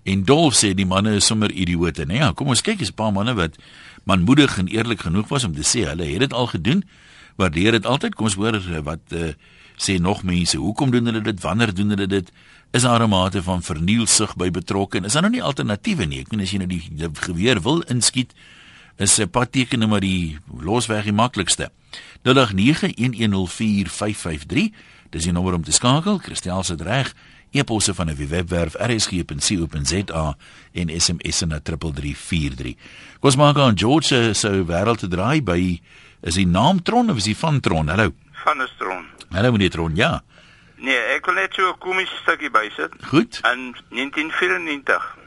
En 0.04 0.24
Dolf 0.24 0.56
sê 0.56 0.74
die 0.74 0.86
manne 0.86 1.16
is 1.16 1.26
sommer 1.26 1.52
idioote, 1.52 2.06
nee, 2.06 2.18
ja, 2.18 2.32
kom 2.32 2.48
ons 2.48 2.62
kyk 2.62 2.80
eens 2.80 2.90
'n 2.90 2.96
paar 2.96 3.12
manne 3.12 3.34
wat 3.34 3.58
manmoedig 4.04 4.58
en 4.58 4.68
eerlik 4.68 5.02
genoeg 5.02 5.28
was 5.28 5.44
om 5.44 5.54
te 5.54 5.62
sê 5.62 5.86
hulle 5.86 6.06
het 6.06 6.20
dit 6.20 6.34
al 6.34 6.48
gedoen. 6.48 6.84
Waardeer 7.36 7.72
dit 7.72 7.86
altyd. 7.86 8.16
Kom 8.16 8.26
ons 8.26 8.36
hoor 8.36 8.84
wat 8.84 9.00
uh, 9.14 9.34
sê 9.78 10.00
nog 10.00 10.24
mense. 10.24 10.58
Hoekom 10.58 10.92
doen 10.92 11.06
hulle 11.06 11.22
dit? 11.22 11.42
Wanneer 11.42 11.74
doen 11.74 11.90
hulle 11.90 12.08
dit? 12.08 12.32
is 12.72 12.82
daar 12.82 13.04
'n 13.04 13.10
mate 13.10 13.44
van 13.44 13.64
vernielsig 13.64 14.36
by 14.36 14.52
betrokke 14.52 14.98
en 14.98 15.06
is 15.06 15.14
daar 15.14 15.22
nou 15.22 15.34
nie 15.34 15.44
alternatiewe 15.44 16.06
nie. 16.06 16.20
Ek 16.20 16.32
meen 16.32 16.42
as 16.42 16.52
jy 16.52 16.58
nou 16.58 16.68
die, 16.68 16.90
die 16.92 17.10
geweer 17.14 17.62
wil 17.62 17.82
inskiet, 17.82 18.34
is 19.00 19.20
'n 19.20 19.30
padteken 19.30 19.90
maar 19.90 20.00
die 20.00 20.38
losweg 20.60 21.04
die 21.04 21.14
maklikste. 21.14 21.72
0891104553. 22.24 24.74
Dis 25.10 25.24
die 25.24 25.32
nommer 25.32 25.54
om 25.54 25.64
te 25.64 25.72
skakel. 25.72 26.18
Christel 26.18 26.64
se 26.64 26.76
reg. 26.78 27.14
E-posse 27.52 27.94
van 27.94 28.10
'n 28.10 28.28
webwerf 28.28 28.76
rsg.co.za 28.76 30.38
en 30.74 31.02
SMS 31.02 31.40
na 31.40 31.60
3343. 31.60 32.76
Kom 33.20 33.22
ons 33.30 33.36
maak 33.36 33.58
aan 33.58 33.78
George 33.78 34.08
se 34.08 34.34
so 34.34 34.66
wêreld 34.66 34.98
te 34.98 35.08
draai 35.08 35.44
by 35.44 35.82
is 36.22 36.36
die 36.36 36.48
naam 36.48 36.84
Tron 36.84 37.10
of 37.10 37.18
is 37.18 37.24
die 37.24 37.38
van 37.38 37.60
Tron? 37.60 37.88
Hallo. 37.88 38.14
Van 38.32 38.68
Tron. 38.78 39.06
Hallo 39.30 39.52
meneer 39.52 39.70
Tron. 39.70 39.96
Ja. 39.96 40.24
Nee, 40.76 40.98
ek 40.98 41.26
wil 41.26 41.36
net 41.36 41.54
so 41.54 41.70
'n 41.70 41.78
komiese 41.78 42.16
stukkie 42.22 42.52
bysit. 42.52 42.94
Goed. 43.02 43.40
In 43.44 43.76
1994. 43.90 45.18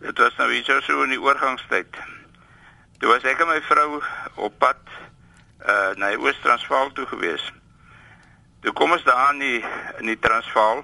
Dit 0.00 0.18
was 0.18 0.36
nou 0.36 0.52
iets 0.52 0.86
so 0.86 1.02
in 1.02 1.08
die 1.08 1.20
oorgangstyd. 1.20 1.86
Toe 3.04 3.12
was 3.12 3.24
ek 3.28 3.42
en 3.44 3.50
my 3.50 3.58
vrou 3.60 3.98
op 4.46 4.54
pad 4.56 4.78
uh 5.60 5.90
na 6.00 6.08
die 6.14 6.20
Oos-Transvaal 6.24 6.88
toe 6.96 7.04
gewees. 7.10 7.42
Toe 8.64 8.72
kom 8.72 8.94
ons 8.96 9.04
daar 9.04 9.26
aan 9.26 9.42
die 9.44 9.58
in 10.00 10.08
die 10.08 10.16
Transvaal 10.16 10.80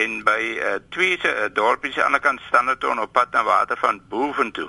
en 0.00 0.16
by 0.26 0.40
uh 0.56 0.72
twee 0.90 1.20
uh, 1.22 1.46
dorpies 1.54 1.94
aan 1.94 2.00
die 2.00 2.06
ander 2.08 2.22
kant 2.24 2.42
Standerton 2.48 2.98
op 2.98 3.12
pad 3.14 3.30
na 3.30 3.44
water 3.46 3.78
van 3.78 4.02
Boeven 4.10 4.50
toe. 4.58 4.66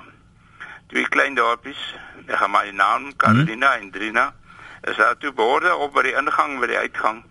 Twee 0.94 1.08
klein 1.10 1.34
dorpies, 1.34 1.82
ek 2.28 2.38
gaan 2.38 2.54
maar 2.54 2.70
die 2.70 2.78
naam 2.78 3.10
Carolina 3.16 3.72
hmm. 3.72 3.82
en 3.82 3.90
Drina 3.90 4.30
is 4.86 5.02
daar 5.02 5.18
toe 5.18 5.34
borde 5.34 5.74
op 5.74 5.98
by 5.98 6.06
die 6.12 6.14
ingang 6.14 6.60
by 6.62 6.70
die 6.70 6.78
uitgang. 6.78 7.24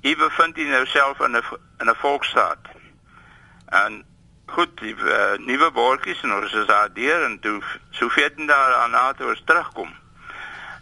U 0.00 0.16
bevind 0.24 0.56
u 0.56 0.70
nou 0.72 0.86
self 0.86 1.20
in 1.20 1.36
'n 1.36 1.44
in 1.84 1.92
'n 1.92 2.00
volksstaat. 2.00 2.72
En 3.84 4.04
goed, 4.54 4.76
die 4.80 4.94
uh, 4.94 5.38
nuwe 5.46 5.70
bordjies 5.74 6.22
en 6.26 6.34
ons 6.34 6.52
is 6.52 6.66
daar 6.66 6.90
deur 6.94 7.24
en 7.24 7.38
toe 7.40 7.58
so 7.96 8.08
14 8.08 8.46
dae 8.50 8.68
daarna 8.74 9.12
toe 9.18 9.30
ons 9.32 9.42
terugkom. 9.44 9.90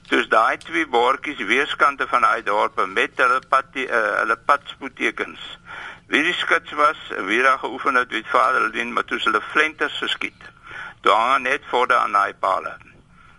Dus 0.08 0.28
daai 0.32 0.56
twee 0.64 0.86
bordjies 0.88 1.40
weerskante 1.50 2.06
van 2.08 2.24
daai 2.24 2.42
dorpe 2.42 2.86
met 2.86 3.20
hulle 3.20 3.40
pad 3.48 3.76
uh, 3.76 3.88
hulle 4.22 4.36
padspoettekens. 4.50 5.40
Wie 6.08 6.22
die 6.24 6.32
skits 6.32 6.72
was, 6.72 7.00
wie 7.28 7.42
daar 7.42 7.58
geoefen 7.58 7.94
het, 8.00 8.10
weet 8.10 8.28
vader 8.32 8.60
hulle 8.60 8.72
dien, 8.72 8.92
maar 8.92 9.04
toe 9.04 9.20
hulle 9.24 9.42
flenters 9.52 9.98
geskiet. 10.00 10.46
Toe 11.00 11.12
hang 11.12 11.42
net 11.44 11.66
voor 11.68 11.92
aan 11.94 12.16
daai 12.16 12.34
pale. 12.34 12.76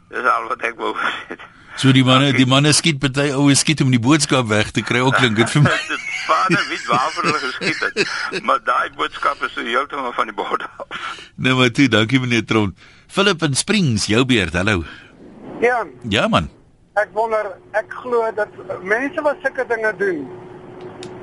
Dis 0.10 0.26
al 0.26 0.48
wat 0.52 0.62
ek 0.62 0.78
wou 0.78 0.94
sê. 1.02 1.40
So 1.80 1.94
die 1.96 2.04
manne, 2.04 2.34
die 2.36 2.46
manne 2.46 2.74
skiet 2.76 2.98
party 3.00 3.30
oue 3.32 3.54
skiet 3.56 3.80
om 3.86 3.92
die 3.94 4.02
boodskap 4.04 4.50
weg 4.52 4.74
te 4.76 4.82
kry. 4.84 5.00
Ook 5.00 5.16
klink 5.16 5.38
dit 5.40 5.52
vir 5.54 5.64
my. 5.64 5.72
vader 6.30 6.66
weet 6.70 6.86
waarvoor 6.90 7.24
hulle 7.30 7.40
geskiet 7.46 7.80
het. 7.86 8.44
Maar 8.44 8.60
daai 8.68 8.90
boodskap 8.98 9.40
is 9.48 9.56
heeltemal 9.56 10.12
van 10.18 10.28
die 10.28 10.36
bord 10.36 10.66
af. 10.68 11.00
Nee, 11.36 11.54
maar 11.56 11.72
toe, 11.72 11.88
dankie 11.88 12.20
meneer 12.20 12.44
Tron. 12.46 12.76
Philip 13.08 13.42
in 13.48 13.56
Springs, 13.56 14.10
jou 14.12 14.26
beurt. 14.28 14.54
Hallo. 14.60 14.84
Ja, 15.64 15.86
Ja 16.10 16.28
man. 16.28 16.50
ek 17.00 17.14
wonder, 17.16 17.54
ek 17.80 17.94
glo 18.02 18.26
dat 18.36 18.52
mense 18.84 19.22
wat 19.24 19.38
sulke 19.44 19.64
dinge 19.70 19.94
doen. 20.02 20.18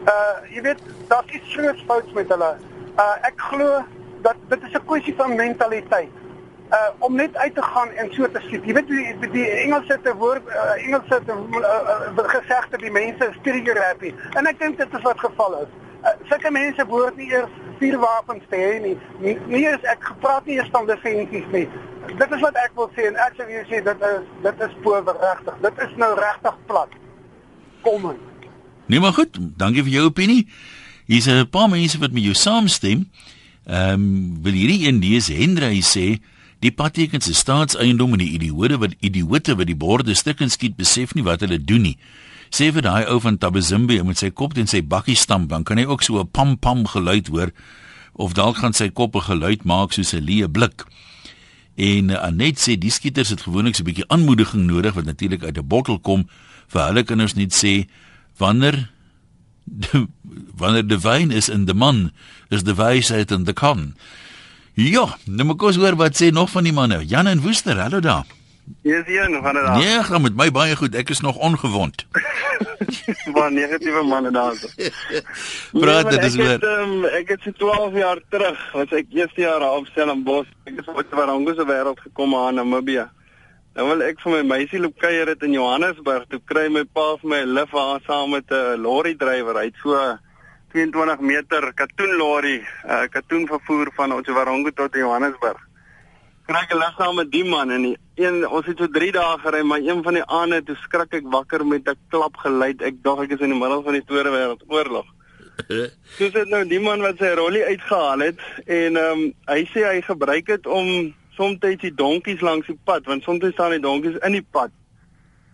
Uh 0.08 0.36
jy 0.54 0.62
weet, 0.64 0.80
daar's 1.10 1.34
iets 1.36 1.52
groot 1.52 1.82
fouts 1.88 2.14
met 2.16 2.30
hulle. 2.32 2.48
Uh 2.96 3.28
ek 3.28 3.42
glo 3.50 3.82
dat 4.24 4.40
dit 4.48 4.62
is 4.70 4.72
'n 4.78 4.84
kwessie 4.88 5.14
van 5.18 5.34
mentaliteit. 5.36 6.14
Uh 6.70 7.06
om 7.06 7.14
net 7.14 7.36
uit 7.36 7.54
te 7.54 7.62
gaan 7.62 7.88
en 7.88 8.08
so 8.10 8.30
te 8.30 8.40
skiet. 8.42 8.64
Jy 8.66 8.72
weet 8.74 8.88
die, 8.88 9.30
die 9.30 9.46
Engelse 9.50 9.98
te 10.02 10.14
woord 10.18 10.48
uh, 10.50 10.84
Engelse 10.84 11.20
te 11.26 11.32
uh, 11.32 11.60
uh, 12.18 12.24
gesegde 12.32 12.80
die 12.82 12.90
mense 12.90 13.28
sterker 13.40 13.78
happy. 13.78 14.10
En 14.34 14.50
ek 14.50 14.58
dink 14.58 14.80
dit 14.80 14.96
is 14.98 15.04
wat 15.06 15.20
geval 15.20 15.60
is. 15.60 15.70
Uh, 16.02 16.14
sulke 16.30 16.50
mense 16.50 16.86
behoort 16.90 17.16
nie 17.16 17.28
eers 17.30 17.54
vuurwapens 17.78 18.42
te 18.50 18.58
hê 18.58 18.80
nie. 18.82 18.96
Nie, 19.22 19.62
eens 19.62 19.86
ek 19.86 20.10
gepraat 20.10 20.46
nie 20.50 20.58
eers 20.58 20.72
van 20.74 20.90
defensies 20.90 21.46
nie. 21.54 21.66
Dit 22.18 22.34
is 22.34 22.42
wat 22.42 22.58
ek 22.64 22.74
wil 22.78 22.90
sê 22.98 23.08
en 23.12 23.18
ek 23.28 23.38
sê 23.38 23.46
jy 23.50 23.64
sê 23.70 23.82
dit 23.86 24.06
is 24.10 24.28
dit 24.44 24.68
is 24.68 24.76
power 24.82 25.22
regtig. 25.22 25.62
Dit 25.68 25.82
is 25.86 25.96
nou 26.02 26.12
regtig 26.18 26.60
plat. 26.66 27.00
Kom 27.86 28.10
aan. 28.10 28.22
Nee 28.90 29.02
maar 29.02 29.14
goed, 29.14 29.38
dankie 29.58 29.86
vir 29.86 30.00
jou 30.00 30.06
opinie. 30.10 30.46
Hier's 31.06 31.30
'n 31.30 31.46
paar 31.50 31.68
mense 31.70 31.98
wat 31.98 32.10
met 32.10 32.22
jou 32.22 32.34
saamstem. 32.34 33.06
Ehm 33.66 33.92
um, 33.92 34.42
wil 34.42 34.52
hierdie 34.52 34.86
een 34.86 34.98
lees 34.98 35.26
Henry 35.28 35.82
sê 35.82 36.18
die 36.64 36.72
padtekens 36.72 37.28
is 37.28 37.42
staatseiendom 37.44 38.12
en 38.16 38.22
die 38.22 38.32
idioote 38.38 38.78
wat 38.78 38.94
idioote 39.00 39.56
wat 39.56 39.66
die 39.66 39.76
borde 39.76 40.14
stukken 40.14 40.50
skiet 40.50 40.76
besef 40.76 41.14
nie 41.14 41.24
wat 41.26 41.40
hulle 41.44 41.58
doen 41.58 41.82
nie. 41.82 41.96
Sê 42.50 42.70
vir 42.72 42.86
daai 42.86 43.06
ou 43.10 43.18
van 43.20 43.38
Tabazimbi 43.38 43.98
met 44.06 44.18
sy 44.18 44.30
kop 44.30 44.56
en 44.56 44.70
sy 44.70 44.80
bakkie 44.82 45.16
stamp, 45.18 45.50
dan 45.50 45.64
kan 45.66 45.78
hy 45.78 45.84
ook 45.84 46.02
so 46.02 46.20
'n 46.20 46.30
pam 46.30 46.56
pam 46.58 46.86
geluid 46.86 47.28
hoor 47.28 47.50
of 48.14 48.32
dalk 48.32 48.56
gaan 48.56 48.72
sy 48.72 48.88
kop 48.88 49.16
'n 49.16 49.28
geluid 49.28 49.64
maak 49.64 49.92
soos 49.92 50.14
'n 50.14 50.24
leë 50.24 50.48
blik. 50.48 50.86
En 51.76 52.10
uh, 52.10 52.22
Anet 52.24 52.58
sê 52.58 52.78
die 52.78 52.90
skieters 52.90 53.28
het 53.28 53.42
gewoonlik 53.42 53.74
so 53.74 53.82
'n 53.82 53.86
bietjie 53.86 54.08
aanmoediging 54.08 54.64
nodig 54.66 54.94
wat 54.94 55.04
natuurlik 55.04 55.44
uit 55.44 55.58
'n 55.58 55.68
bottel 55.68 55.98
kom 55.98 56.28
vir 56.68 56.86
hulle 56.86 57.02
kinders 57.02 57.34
net 57.34 57.52
sê 57.52 57.86
wanneer 58.38 58.90
de, 59.64 60.06
wanneer 60.56 60.86
die 60.86 60.98
wyn 60.98 61.30
is 61.30 61.48
in 61.48 61.64
die 61.64 61.74
man 61.74 62.10
is 62.48 62.62
die 62.62 62.74
wysheid 62.74 63.30
in 63.30 63.44
die 63.44 63.52
kan. 63.54 63.94
Ja, 64.76 65.06
nou 65.24 65.44
moet 65.48 65.62
ons 65.62 65.76
hoor 65.80 65.96
wat 65.96 66.16
sê 66.20 66.28
nog 66.32 66.50
van 66.52 66.66
die 66.68 66.72
manne. 66.76 66.98
Jan 67.08 67.26
en 67.30 67.40
Woester, 67.40 67.78
hallo 67.80 68.00
daar. 68.04 68.26
Hier 68.82 68.98
is 69.06 69.14
een 69.16 69.36
van 69.42 69.56
hulle. 69.56 69.76
Nee, 69.78 70.02
gaan 70.04 70.22
met 70.22 70.34
my 70.36 70.50
baie 70.50 70.76
goed. 70.76 70.94
Ek 70.98 71.10
is 71.14 71.20
nog 71.24 71.36
ongewond. 71.36 72.04
Maar 73.34 73.52
negatiewe 73.52 74.02
manne 74.04 74.30
daar. 74.30 74.56
Praat 75.82 76.10
dit 76.10 76.20
Nee, 76.20 76.28
is 76.28 76.34
weer. 76.36 76.50
het, 76.50 76.62
um, 76.64 77.04
ek 77.04 77.28
het 77.28 77.40
so 77.44 77.50
12 77.52 77.94
jaar 77.94 78.20
terug, 78.30 78.58
was 78.72 78.92
ek 78.96 79.06
eerste 79.12 79.40
jaar 79.40 79.64
op 79.70 79.86
Stellenbosch. 79.90 80.48
Ek 80.64 80.76
het 80.80 80.88
uit 80.96 81.10
Warango 81.10 81.54
se 81.54 81.66
wêreld 81.68 82.00
gekom 82.04 82.34
aan 82.36 82.54
Namibia. 82.60 83.08
Nou 83.76 83.88
wil 83.90 84.04
ek 84.08 84.20
vir 84.24 84.32
my 84.38 84.42
meisie 84.54 84.80
loop 84.80 84.96
kuier 85.02 85.28
het 85.32 85.42
in 85.44 85.52
Johannesburg. 85.56 86.24
Toe 86.32 86.40
kry 86.48 86.68
my 86.72 86.84
pa 86.84 87.06
vir 87.20 87.28
my 87.32 87.40
'n 87.44 87.52
lift 87.58 87.74
aan 87.76 88.00
saam 88.06 88.30
met 88.30 88.48
'n 88.50 88.80
lorry 88.80 89.14
drywer. 89.16 89.56
Hy 89.60 89.64
het 89.72 89.80
so 89.82 89.96
22 90.72 91.20
meter 91.20 91.72
katoen 91.74 92.16
lorry, 92.16 92.58
'n 92.58 92.90
uh, 92.90 93.08
katoen 93.10 93.46
vervoer 93.46 93.90
van 93.94 94.12
ons 94.12 94.28
Warango 94.28 94.70
tot 94.70 94.94
Johannesburg. 94.94 95.60
Kry 96.46 96.62
ek 96.62 96.74
'n 96.74 96.78
lift 96.78 96.98
saam 96.98 97.16
met 97.16 97.30
die 97.30 97.44
man 97.44 97.70
en 97.70 97.82
die 97.82 97.96
een 98.14 98.48
ons 98.48 98.66
het 98.66 98.78
so 98.78 98.86
3 98.86 99.12
dae 99.12 99.38
gery, 99.38 99.62
maar 99.62 99.78
een 99.78 100.02
van 100.02 100.14
die 100.14 100.24
aande 100.24 100.62
toe 100.62 100.76
skrik 100.76 101.14
ek 101.14 101.26
wakker 101.30 101.66
met 101.66 101.88
'n 101.88 101.98
klap 102.08 102.36
geluid. 102.36 102.82
Ek 102.82 103.02
dink 103.02 103.20
ek 103.20 103.30
is 103.30 103.40
in 103.40 103.50
die 103.50 103.58
middel 103.58 103.82
van 103.82 103.92
die 103.92 104.04
Tweede 104.04 104.30
Wêreldoorlog. 104.30 105.06
Dis 106.18 106.32
dit 106.32 106.48
nou 106.48 106.64
die 106.68 106.80
man 106.80 107.00
wat 107.00 107.18
sy 107.18 107.32
rollie 107.34 107.64
uitgehaal 107.64 108.20
het 108.20 108.40
en 108.66 108.96
ehm 108.96 109.12
um, 109.12 109.34
hy 109.46 109.62
sê 109.72 109.84
hy 109.88 110.00
gebruik 110.02 110.46
dit 110.46 110.66
om 110.66 111.14
soms 111.36 111.58
die 111.60 111.94
donkies 111.94 112.40
langs 112.40 112.66
die 112.66 112.78
pad 112.84 113.06
want 113.06 113.22
soms 113.22 113.44
staan 113.52 113.70
die 113.70 113.80
donkies 113.80 114.18
in 114.22 114.32
die 114.32 114.46
pad. 114.50 114.70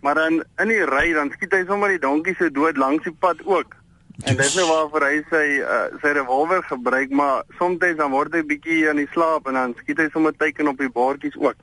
Maar 0.01 0.15
dan 0.15 0.43
in 0.59 0.67
die 0.67 0.83
ry 0.85 1.13
dan 1.13 1.31
skiet 1.31 1.53
hy 1.55 1.63
sommer 1.65 1.89
die 1.89 2.03
donkies 2.03 2.37
so 2.37 2.49
dood 2.49 2.77
langs 2.77 3.03
die 3.03 3.15
pad 3.19 3.39
ook. 3.45 3.75
En 4.21 4.37
dis 4.37 4.55
nou 4.55 4.65
waarvoor 4.69 5.05
hy 5.07 5.15
sy 5.31 5.45
uh, 5.65 5.85
sy 6.03 6.11
revolver 6.13 6.61
gebruik, 6.69 7.09
maar 7.09 7.41
soms 7.57 7.81
dan 7.81 8.11
word 8.13 8.35
hy 8.37 8.43
bietjie 8.45 8.83
aan 8.89 9.01
die 9.01 9.09
slaap 9.13 9.49
en 9.49 9.57
dan 9.57 9.73
skiet 9.81 10.03
hy 10.03 10.09
sommer 10.13 10.35
teiken 10.37 10.69
op 10.69 10.77
die 10.77 10.91
bordjies 10.93 11.37
ook. 11.41 11.57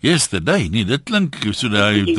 Yesterday, 0.00 0.68
nee, 0.70 0.86
dit 0.86 1.02
klink 1.04 1.36
so 1.52 1.68
daai 1.68 2.06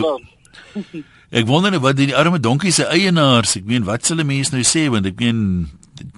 Ek 1.31 1.47
wonder 1.47 1.71
net 1.71 1.79
wat 1.79 1.95
die 1.95 2.11
arme 2.11 2.41
donkie 2.43 2.73
se 2.75 2.83
eienaars, 2.91 3.55
ek 3.61 3.67
meen 3.69 3.87
wat 3.87 4.03
s'hulle 4.03 4.27
mense 4.27 4.51
nou 4.51 4.65
sê 4.67 4.89
want 4.91 5.07
ek 5.07 5.21
meen 5.23 5.69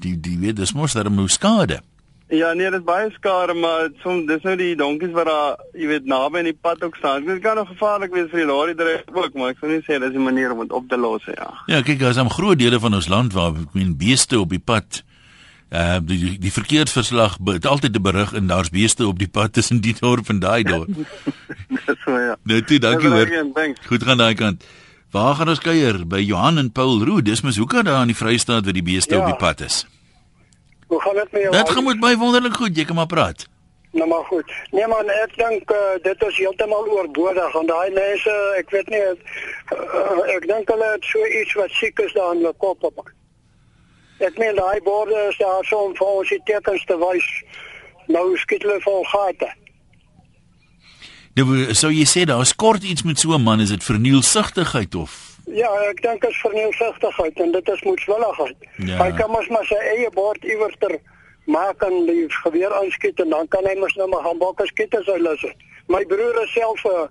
die 0.01 0.15
die 0.17 0.39
weet 0.41 0.57
dis 0.57 0.73
mos 0.73 0.95
daar 0.97 1.12
moet 1.13 1.31
skade. 1.31 1.77
Ja, 2.34 2.54
nee, 2.58 2.65
dit 2.72 2.80
is 2.80 2.86
baie 2.88 3.12
skare, 3.13 3.54
maar 3.54 3.91
soms 4.02 4.26
dis 4.26 4.41
nou 4.48 4.56
die 4.58 4.72
donkies 4.80 5.12
wat 5.13 5.28
daar, 5.30 5.60
jy 5.78 5.88
weet, 5.91 6.06
naby 6.10 6.41
in 6.41 6.48
die 6.50 6.58
pad 6.65 6.82
ook 6.84 6.96
staan. 6.98 7.28
Dit 7.28 7.43
kan 7.43 7.60
nog 7.60 7.67
gevaarlik 7.69 8.13
wees 8.15 8.32
vir 8.32 8.41
die 8.41 8.48
lorry 8.50 8.74
drywer 8.80 9.04
ook, 9.22 9.36
maar 9.38 9.52
ek 9.54 9.60
sou 9.62 9.69
nie 9.69 9.84
sê 9.86 10.00
dis 10.02 10.15
'n 10.17 10.24
manier 10.24 10.52
om 10.52 10.63
dit 10.65 10.72
op 10.74 10.88
te 10.89 10.98
los, 10.98 11.22
ja. 11.30 11.52
Ja, 11.67 11.82
kyk, 11.82 12.00
daar's 12.00 12.17
'n 12.17 12.30
groot 12.30 12.58
dele 12.58 12.80
van 12.80 12.93
ons 12.93 13.08
land 13.08 13.34
waar 13.34 13.54
ek 13.54 13.74
meen 13.74 13.98
beeste 13.98 14.39
op 14.39 14.50
die 14.50 14.60
pad. 14.60 15.04
Uh 15.72 16.00
die 16.02 16.38
die, 16.39 16.52
verkeersverslag 16.52 17.38
het 17.46 17.65
altyd 17.65 17.96
'n 17.98 18.02
berig 18.02 18.34
en 18.34 18.48
daar's 18.48 18.69
beeste 18.69 19.08
op 19.08 19.19
die 19.19 19.28
pad 19.28 19.54
tussen 19.54 19.82
die 19.82 19.96
dorp 20.00 20.30
en 20.30 20.39
daai 20.39 20.63
dorp. 20.63 20.89
Dis 21.86 21.98
so 22.06 22.17
ja. 22.17 22.36
Nou 22.43 22.62
toe, 22.62 22.80
dankie 22.80 23.10
hoor. 23.10 23.30
Goed 23.88 24.04
gaan 24.04 24.17
daai 24.17 24.34
kant. 24.34 24.63
Waar 25.12 25.36
gaan 25.36 25.50
ons 25.50 25.60
kuier? 25.60 26.08
By 26.08 26.17
Johan 26.17 26.58
en 26.58 26.72
Paul 26.72 27.04
Roo. 27.04 27.22
Dis 27.22 27.41
mos 27.41 27.58
hoekom 27.58 27.84
daar 27.84 28.02
in 28.02 28.08
die 28.08 28.15
Vrystaat 28.15 28.63
waar 28.65 28.74
die 28.74 28.84
beeste 28.84 29.15
Ja. 29.15 29.22
op 29.22 29.26
die 29.26 29.36
pad 29.48 29.62
is. 29.62 29.86
Hoe 30.93 31.01
gaan 31.01 31.15
dit 31.15 31.32
met 31.32 31.41
jou? 31.41 31.51
Dit 31.51 31.69
gaan 31.69 31.84
met 31.84 31.99
my 31.99 32.15
wonderlik 32.17 32.53
goed. 32.53 32.75
Jy 32.77 32.86
kan 32.86 32.95
maar 32.95 33.06
praat. 33.06 33.47
Nou 33.91 34.08
maar 34.10 34.25
goed. 34.25 34.53
Nee 34.71 34.88
man, 34.88 35.10
ek 35.10 35.34
dink 35.38 35.71
uh, 35.71 35.77
dit 36.01 36.21
is 36.27 36.38
heeltemal 36.38 36.86
oorbodig 36.89 37.51
want 37.53 37.67
daai 37.69 37.89
mense, 37.93 38.34
ek 38.58 38.69
weet 38.73 38.89
nie 38.93 39.01
uh, 39.01 40.21
ek 40.36 40.47
dink 40.49 40.69
hulle 40.69 40.91
het 40.95 41.10
so 41.10 41.25
iets 41.41 41.53
wat 41.58 41.73
siek 41.77 42.01
is 42.06 42.13
daar 42.17 42.34
in 42.34 42.41
hulle 42.41 42.53
kop 42.62 42.86
op. 42.89 43.03
Ek 44.17 44.38
meen 44.41 44.58
daai 44.58 44.82
borde 44.86 45.17
is 45.29 45.38
daar 45.41 45.65
so 45.69 45.89
om 45.89 45.97
vir 45.97 46.10
ons 46.21 46.34
die 46.34 46.41
tekens 46.49 46.86
te 46.89 46.97
wys. 47.01 47.27
Nou 48.10 48.25
skiet 48.41 48.65
hulle 48.65 48.79
vol 48.86 49.06
gate. 49.13 49.49
Nou 51.38 51.77
sou 51.77 51.93
jy 51.93 52.06
sê 52.10 52.25
daar's 52.29 52.53
kort 52.53 52.86
iets 52.86 53.06
met 53.06 53.21
so 53.21 53.34
'n 53.38 53.45
man, 53.45 53.62
is 53.62 53.73
dit 53.73 53.84
vernielsigtigheid 53.84 54.95
of 54.95 55.33
Ja, 55.51 55.69
ek 55.89 56.01
dink 56.01 56.21
dit 56.21 56.32
is 56.32 56.39
vernielsigtigheid 56.39 57.39
en 57.39 57.51
dit 57.51 57.69
is 57.69 57.82
moedswilligheid. 57.84 58.69
Ja. 58.88 59.01
Hy 59.03 59.12
kan 59.17 59.32
mos 59.32 59.49
maar 59.51 59.65
sy 59.67 59.79
eie 59.91 60.10
bord 60.15 60.43
iewers 60.47 60.75
ter 60.79 60.95
maak 61.51 61.84
en 61.84 62.06
die 62.08 62.23
geweer 62.43 62.71
aanskiet 62.79 63.19
en 63.19 63.29
dan 63.36 63.47
kan 63.51 63.67
hy 63.67 63.75
mos 63.79 63.95
nou 63.99 64.08
maar 64.08 64.23
gaan 64.23 64.39
bakke 64.39 64.67
skiet 64.71 64.95
as 64.95 65.10
hy 65.12 65.19
lus 65.19 65.43
het. 65.43 65.69
My 65.91 66.06
broer 66.08 66.39
is 66.43 66.53
self 66.56 66.84
'n 66.88 66.95
uh, 66.95 67.08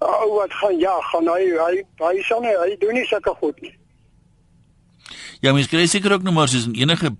ou 0.00 0.36
wat 0.36 0.52
gaan 0.52 0.78
jag, 0.78 1.04
gaan 1.12 1.28
hy 1.28 1.44
hy 1.56 1.84
hy 2.04 2.22
sal 2.28 2.40
nie 2.40 2.56
hy 2.56 2.76
doen 2.80 2.94
nie 2.94 3.06
sulke 3.08 3.34
goed 3.40 3.60
nie. 3.60 3.74
Ja, 5.40 5.52
mens 5.56 5.68
kry 5.72 5.86
seker 5.88 6.12
ook 6.12 6.22
nog 6.22 6.34
maar 6.34 6.48
soos 6.48 6.66
in 6.68 6.74
enige 6.76 7.14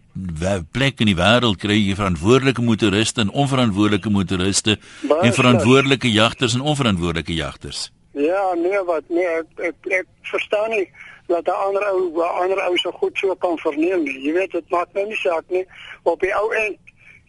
plek 0.73 1.01
in 1.01 1.09
die 1.09 1.17
wêreld 1.17 1.57
kry 1.57 1.79
jy 1.79 1.95
verantwoordelike 1.97 2.63
motoriste 2.63 3.25
en 3.25 3.33
onverantwoordelike 3.33 4.11
motoriste 4.11 4.77
en 5.09 5.33
verantwoordelike 5.33 6.11
jagters 6.13 6.55
en 6.55 6.61
onverantwoordelike 6.61 7.35
jagters. 7.35 7.89
Ja, 8.13 8.55
nee 8.55 8.83
wat 8.85 9.03
nee, 9.09 9.27
ek 9.27 9.65
ek, 9.71 9.91
ek 10.03 10.07
verstaan 10.33 10.71
nie 10.71 10.91
dat 11.27 11.47
'n 11.47 11.61
ander 11.67 11.85
ou 11.93 12.11
'n 12.11 12.35
ander 12.43 12.61
ou 12.67 12.77
so 12.77 12.91
goed 12.91 13.19
so 13.19 13.35
kan 13.35 13.59
verniel 13.59 14.03
nie. 14.03 14.21
Jy 14.21 14.33
weet 14.33 14.51
dit 14.51 14.71
maak 14.71 14.93
nou 14.93 15.07
nie 15.07 15.17
saak 15.17 15.45
nie. 15.49 15.67
Op 16.03 16.21
die 16.21 16.35
ou 16.35 16.53
end 16.55 16.79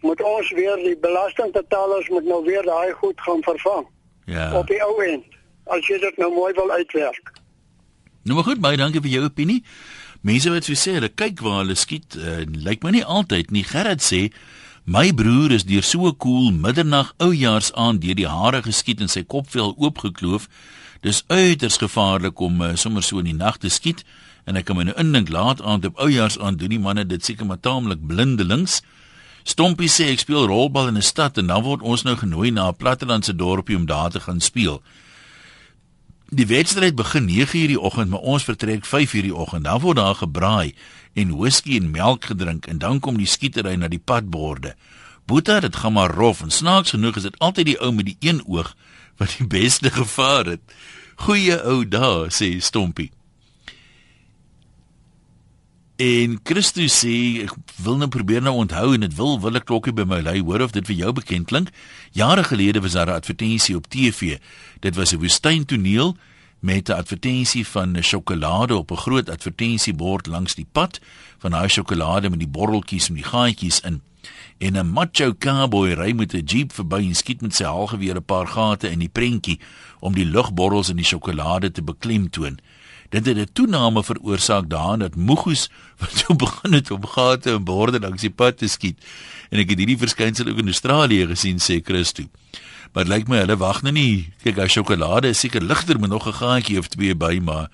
moet 0.01 0.21
ons 0.21 0.51
weer 0.51 0.75
die 0.75 0.97
belastingbetalers 0.97 2.09
moet 2.09 2.25
nou 2.25 2.45
weer 2.45 2.63
daai 2.63 2.91
goed 2.91 3.21
gaan 3.21 3.43
vervang. 3.43 3.87
Ja. 4.25 4.57
op 4.57 4.67
die 4.67 4.79
ou 4.83 5.01
end 5.03 5.25
as 5.71 5.87
jy 5.87 5.97
dit 6.01 6.17
nou 6.17 6.31
mooi 6.33 6.53
wil 6.53 6.71
uitwerk. 6.71 7.33
Nou 8.23 8.37
maar 8.37 8.47
goed, 8.47 8.61
baie 8.61 8.77
dankie 8.77 9.01
vir 9.01 9.09
jou 9.15 9.23
opinie. 9.25 9.61
Mense 10.21 10.51
wat 10.53 10.67
so 10.67 10.77
sê, 10.77 10.97
hulle 10.99 11.09
kyk 11.09 11.41
waar 11.41 11.63
hulle 11.63 11.75
skiet, 11.79 12.15
uh, 12.19 12.43
lyk 12.45 12.83
my 12.85 12.93
nie 12.93 13.05
altyd 13.05 13.49
nie. 13.53 13.63
Gerrit 13.65 14.03
sê 14.05 14.27
My 14.83 15.13
broer 15.13 15.51
is 15.51 15.63
deur 15.69 15.83
so 15.83 16.07
'n 16.07 16.17
koel 16.17 16.51
middernag 16.51 17.13
oujaars 17.17 17.73
aan 17.73 17.99
deur 17.99 18.15
die 18.15 18.27
hare 18.27 18.61
geskiet 18.63 18.99
en 18.99 19.07
sy 19.07 19.23
kopvel 19.23 19.75
oopgekloof. 19.77 20.49
Dis 21.01 21.23
uiters 21.27 21.77
gevaarlik 21.77 22.39
om 22.39 22.61
uh, 22.61 22.75
sommer 22.75 23.03
so 23.03 23.19
in 23.19 23.25
die 23.25 23.33
nag 23.33 23.57
te 23.57 23.69
skiet 23.69 24.03
en 24.45 24.55
ek 24.55 24.65
kan 24.65 24.75
my 24.75 24.83
nou 24.83 24.97
indink 24.97 25.29
laat 25.29 25.61
aand 25.61 25.85
op 25.85 25.99
oujaars 25.99 26.39
aan 26.39 26.57
doen 26.57 26.73
die 26.73 26.79
manne 26.79 27.05
dit 27.05 27.23
seker 27.23 27.45
maar 27.45 27.59
taamlik 27.59 28.01
blindelings. 28.07 28.81
Stompie 29.43 29.89
sê 29.89 30.09
ek 30.09 30.19
speel 30.25 30.47
rolbal 30.47 30.87
in 30.87 30.97
'n 30.97 31.01
stad 31.01 31.37
en 31.37 31.47
dan 31.47 31.61
word 31.63 31.81
ons 31.81 32.03
nou 32.03 32.15
genooi 32.15 32.49
na 32.51 32.69
'n 32.69 32.75
plattelandse 32.75 33.35
dorpie 33.35 33.77
om 33.77 33.85
daar 33.85 34.09
te 34.09 34.19
gaan 34.19 34.41
speel. 34.41 34.81
Die 36.31 36.47
wedstryd 36.47 36.95
begin 36.95 37.25
9:00 37.27 37.67
die 37.67 37.79
oggend, 37.79 38.09
maar 38.09 38.19
ons 38.19 38.43
vertrek 38.43 38.85
5:00 38.85 39.21
die 39.21 39.35
oggend. 39.35 39.63
Dan 39.63 39.79
word 39.79 39.97
daar 39.97 40.15
gebraai 40.15 40.75
en 41.13 41.35
whisky 41.37 41.75
en 41.75 41.91
melk 41.91 42.25
gedrink 42.25 42.65
en 42.65 42.77
dan 42.77 42.99
kom 42.99 43.17
die 43.17 43.27
skietery 43.27 43.75
na 43.75 43.87
die 43.87 43.99
padborde. 43.99 44.75
Boeta, 45.25 45.59
dit 45.59 45.75
gaan 45.75 45.93
maar 45.93 46.15
rof 46.15 46.41
en 46.41 46.51
snaaks 46.51 46.89
genoeg 46.89 47.15
is 47.15 47.23
dit 47.23 47.39
altyd 47.39 47.65
die 47.65 47.81
ou 47.81 47.91
met 47.91 48.05
die 48.05 48.17
een 48.19 48.41
oog 48.47 48.75
wat 49.17 49.35
die 49.37 49.47
beste 49.47 49.91
gevaar 49.99 50.45
het. 50.45 50.61
Goeie 51.15 51.61
ou 51.63 51.87
dae, 51.87 52.29
sê 52.29 52.59
Stompie. 52.59 53.11
En 56.01 56.39
Christus 56.41 56.95
sê 57.03 57.43
ek 57.43 57.51
wil 57.85 57.99
nou 58.01 58.07
probeer 58.09 58.41
nou 58.41 58.55
onthou 58.63 58.95
en 58.95 59.03
dit 59.03 59.13
wil 59.19 59.35
wil 59.43 59.57
'n 59.57 59.67
klokkie 59.69 59.93
by 59.93 60.05
my 60.09 60.21
lei 60.21 60.39
hoor 60.41 60.61
of 60.65 60.71
dit 60.71 60.85
vir 60.87 60.95
jou 60.95 61.11
bekend 61.13 61.45
klink. 61.47 61.69
Jare 62.11 62.43
gelede 62.43 62.81
was 62.81 62.93
daar 62.97 63.07
'n 63.07 63.19
advertensie 63.21 63.75
op 63.75 63.85
TV. 63.87 64.39
Dit 64.79 64.95
was 64.95 65.13
'n 65.13 65.19
woestyntoneel 65.19 66.17
met 66.59 66.89
'n 66.89 66.97
advertensie 66.97 67.67
van 67.67 67.97
'n 67.97 68.03
sjokolade 68.03 68.75
op 68.75 68.91
'n 68.91 68.97
groot 68.97 69.29
advertensiebord 69.29 70.27
langs 70.27 70.55
die 70.55 70.67
pad 70.71 70.99
van 71.37 71.51
daai 71.51 71.69
sjokolade 71.69 72.29
met 72.29 72.39
die 72.39 72.53
borreltjies 72.57 73.09
en 73.09 73.15
die 73.15 73.29
gaatjies 73.33 73.79
in. 73.79 74.01
En 74.57 74.77
'n 74.77 74.89
macho 74.89 75.33
cowboy 75.33 75.93
ry 75.93 76.11
met 76.13 76.33
'n 76.33 76.45
jeep 76.45 76.73
verby 76.73 77.05
en 77.07 77.15
skiet 77.15 77.41
met 77.41 77.55
sy 77.55 77.63
haalgeweer 77.63 78.15
'n 78.15 78.25
paar 78.25 78.47
gate 78.47 78.89
in 78.89 78.99
die 78.99 79.09
prentjie 79.09 79.59
om 79.99 80.13
die 80.13 80.25
lugborrels 80.25 80.89
in 80.89 80.95
die 80.95 81.05
sjokolade 81.05 81.71
te 81.71 81.83
beklemtoon. 81.83 82.59
Dit 83.11 83.25
het 83.25 83.37
'n 83.37 83.49
toename 83.53 84.03
veroorsaak 84.03 84.69
daarin 84.69 84.99
dat 84.99 85.15
moegoes 85.15 85.69
wat 85.99 86.11
so 86.17 86.35
begin 86.35 86.73
het 86.73 86.91
om 86.91 87.05
gate 87.05 87.51
en 87.51 87.63
borde 87.63 87.99
langs 87.99 88.21
die 88.21 88.31
pad 88.31 88.57
te 88.57 88.67
skiet. 88.67 88.97
En 89.49 89.59
ek 89.59 89.69
het 89.69 89.77
hierdie 89.77 89.97
verskynsel 89.97 90.47
ook 90.47 90.57
in 90.57 90.71
Australië 90.71 91.27
gesien 91.27 91.59
sê 91.59 91.81
Christo. 91.83 92.23
Maar 92.93 93.05
lyk 93.05 93.27
my 93.27 93.37
hulle 93.43 93.57
wag 93.57 93.81
nou 93.81 93.93
nie. 93.93 94.31
Kyk, 94.43 94.55
hy 94.55 94.67
sjokolade 94.67 95.27
is 95.27 95.39
seker 95.39 95.61
ligter 95.61 95.99
met 95.99 96.09
nog 96.09 96.27
'n 96.27 96.39
gaatjie 96.39 96.79
of 96.79 96.87
twee 96.87 97.15
by, 97.15 97.39
maar 97.43 97.67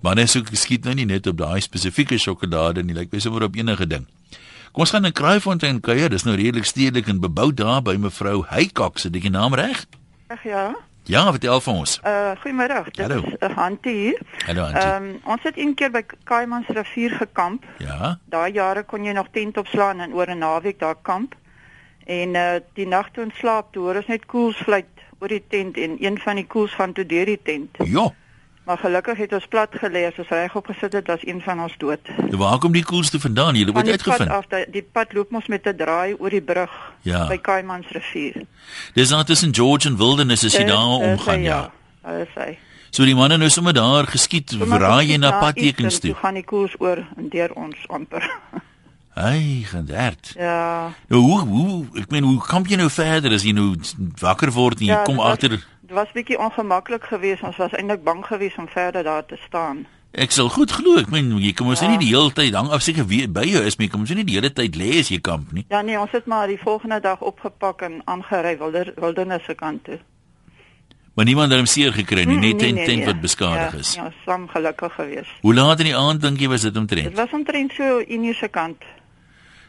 manne 0.00 0.26
sou 0.26 0.44
skiet 0.52 0.84
nou 0.84 0.94
nie 0.94 1.06
net 1.06 1.26
op 1.26 1.36
daai 1.36 1.60
spesifieke 1.60 2.18
sjokolade 2.18 2.82
nie, 2.82 2.94
lyk 2.94 3.12
my 3.12 3.18
sommer 3.18 3.42
op 3.42 3.56
enige 3.56 3.86
ding. 3.86 4.06
Kom 4.72 4.80
ons 4.80 4.90
gaan 4.90 5.04
in 5.04 5.12
Kraaifontein 5.12 5.80
kuier. 5.80 6.10
Dis 6.10 6.22
nou 6.22 6.36
redelik 6.36 6.64
stedelik 6.64 7.08
en 7.08 7.20
bebou 7.20 7.52
daar 7.54 7.82
by 7.82 7.96
mevrou 7.96 8.44
Heykok 8.48 8.98
se 8.98 9.10
die 9.10 9.30
naam 9.30 9.54
reg? 9.54 9.86
Ag 10.28 10.44
ja. 10.44 10.76
Ja, 11.08 11.22
vertel 11.32 11.60
vir 11.64 11.72
ons. 11.72 12.00
Uh 12.04 12.30
goeiemiddag. 12.42 12.90
Dit 12.90 13.06
Hallo. 13.06 13.22
is 13.24 13.36
'n 13.40 13.52
Hantie 13.56 13.94
hier. 13.94 14.18
Hallo 14.46 14.62
Antjie. 14.62 14.82
Ehm 14.82 15.04
um, 15.04 15.20
ons 15.24 15.42
het 15.42 15.56
een 15.56 15.74
keer 15.74 15.90
by 15.90 16.02
Kaimans 16.24 16.66
rivier 16.68 17.10
gekamp. 17.10 17.64
ja. 17.78 18.18
Daai 18.24 18.52
jare 18.52 18.82
kon 18.82 19.04
jy 19.04 19.12
nog 19.12 19.26
tent 19.32 19.56
opslaan 19.56 20.00
en 20.00 20.12
oor 20.12 20.28
'n 20.30 20.38
naweek 20.38 20.78
daar 20.78 20.96
kamp. 21.02 21.34
En 22.06 22.34
uh 22.34 22.60
die 22.74 22.86
nag 22.86 23.08
toe 23.12 23.24
ons 23.24 23.38
slaap, 23.38 23.72
toe 23.72 23.82
hoor 23.82 23.96
ons 23.96 24.06
net 24.06 24.26
koels 24.26 24.56
fluit 24.56 24.84
oor 25.18 25.28
die 25.28 25.44
tent 25.48 25.76
en 25.76 25.96
een 26.00 26.18
van 26.18 26.36
die 26.36 26.46
koels 26.46 26.74
gaan 26.74 26.92
toe 26.92 27.06
deur 27.06 27.24
die 27.26 27.40
tent. 27.42 27.76
Ja. 27.84 28.12
Maar 28.68 28.78
gelukkig 28.82 29.16
het 29.22 29.32
ons 29.32 29.46
plat 29.48 29.72
gelê, 29.80 30.02
as 30.10 30.18
ons 30.20 30.28
regop 30.28 30.66
gesit 30.68 30.92
het, 30.92 31.06
was 31.08 31.22
een 31.24 31.38
van 31.40 31.60
ons 31.64 31.72
dood. 31.80 32.08
Nou, 32.18 32.36
Waar 32.42 32.58
kom 32.60 32.72
die 32.76 32.84
koelste 32.84 33.16
vandaan? 33.20 33.56
Jy 33.56 33.64
het 33.64 33.72
Van 33.72 33.84
dit 33.84 33.94
die 33.96 34.04
pad 34.04 34.20
uitgevind. 34.20 34.36
af, 34.36 34.46
die, 34.52 34.66
die 34.74 34.82
pad 34.98 35.12
loop 35.16 35.30
mos 35.32 35.46
met 35.48 35.64
'n 35.66 35.76
draai 35.76 36.14
oor 36.18 36.30
die 36.30 36.42
brug 36.44 36.70
Ja. 37.02 37.26
by 37.28 37.38
Kaimans 37.38 37.88
rivier. 37.96 38.44
Dis 38.94 39.08
nou 39.10 39.24
tussen 39.24 39.54
George 39.54 39.88
en 39.88 39.96
Wilderness 39.96 40.44
as 40.44 40.52
jy 40.52 40.64
Dis- 40.64 40.72
daar 40.74 40.98
dis 40.98 41.08
omgaan, 41.08 41.42
ja. 41.42 41.70
Daar 42.02 42.20
is 42.20 42.34
hy. 42.34 42.58
So 42.90 43.04
die 43.04 43.14
manne 43.14 43.36
nou 43.38 43.48
sommer 43.50 43.72
daar 43.72 44.06
geskiet, 44.06 44.52
raai 44.60 45.06
jy 45.08 45.16
na 45.16 45.30
padtekens 45.40 45.98
toe. 45.98 46.10
Toe 46.10 46.20
gaan 46.20 46.34
die 46.34 46.44
koers 46.44 46.74
oor 46.78 46.98
en 47.16 47.28
deur 47.28 47.52
ons 47.54 47.76
amper. 47.88 48.30
Hy 49.18 49.62
gedert. 49.64 50.32
ja. 50.36 50.92
Nou 51.08 51.20
hoe 51.22 51.40
hoe 51.40 51.86
ek 51.98 52.10
meen 52.10 52.22
hoe 52.24 52.38
kom 52.38 52.64
jy 52.66 52.76
nou 52.76 52.88
verder 52.90 53.32
as 53.32 53.42
jy 53.42 53.52
nou 53.52 53.74
wakker 54.20 54.50
word 54.52 54.80
en 54.80 54.86
jy 54.86 54.92
ja, 54.92 55.02
kom 55.02 55.14
dit 55.16 55.24
was- 55.24 55.32
agter 55.32 55.66
Dit 55.88 55.96
was 55.96 56.10
bietjie 56.12 56.36
ongemaklik 56.38 57.04
geweest. 57.08 57.42
Ons 57.48 57.56
was 57.56 57.72
eintlik 57.72 58.02
bang 58.04 58.20
geweest 58.26 58.58
om 58.60 58.66
verder 58.68 59.02
daar 59.06 59.24
te 59.26 59.38
staan. 59.46 59.86
Ek 60.12 60.32
sal 60.32 60.48
goed 60.52 60.72
glo, 60.72 60.96
ek 61.00 61.08
meen 61.12 61.30
jy 61.40 61.52
kom 61.56 61.68
ons 61.72 61.80
Ja. 61.80 61.88
nie 61.88 61.98
die 61.98 62.08
hele 62.12 62.32
tyd 62.32 62.54
hang 62.54 62.68
af 62.72 62.82
seker 62.84 63.06
wie 63.06 63.28
by 63.28 63.44
jou 63.48 63.62
is, 63.64 63.76
maar 63.76 63.86
jy 63.86 63.90
kom 63.92 64.00
ons 64.04 64.10
nie 64.14 64.24
die 64.24 64.34
hele 64.36 64.50
tyd 64.52 64.76
lê 64.76 64.98
as 65.00 65.08
jy 65.08 65.18
kamp 65.20 65.52
nie. 65.52 65.64
Ja 65.68 65.80
nee, 65.82 65.98
ons 66.00 66.10
het 66.12 66.26
maar 66.26 66.46
die 66.48 66.58
volgende 66.60 67.00
dag 67.00 67.20
opgepak 67.20 67.82
en 67.82 68.02
aangery 68.04 68.58
wilder 68.58 68.92
wildernis 68.96 69.44
se 69.44 69.54
kant 69.54 69.84
toe. 69.84 69.98
Maar 71.14 71.24
niemand 71.24 71.50
het 71.50 71.58
hom 71.58 71.66
seer 71.66 71.92
gekry 71.92 72.24
nie, 72.24 72.34
Mm, 72.36 72.40
net 72.40 72.56
nee, 72.56 72.64
tent 72.64 72.74
nee, 72.74 72.84
tent 72.86 72.96
nee. 72.98 73.06
wat 73.06 73.20
beskadig 73.20 73.72
ja, 73.72 73.78
is. 73.78 73.94
Ja, 73.94 74.12
sam 74.24 74.48
gelukkig 74.48 74.92
geweest. 74.94 75.30
Hoe 75.40 75.54
laat 75.54 75.78
in 75.80 75.84
die 75.86 75.96
aand 75.96 76.20
dink 76.20 76.38
jy 76.40 76.48
was 76.48 76.60
dit 76.62 76.72
Dit 76.74 76.82
omtrent? 76.82 77.16
was 77.16 77.32
omtrent 77.32 77.72
so 77.72 77.98
in 77.98 78.20
hierdie 78.22 78.34
se 78.34 78.48
kant. 78.48 78.76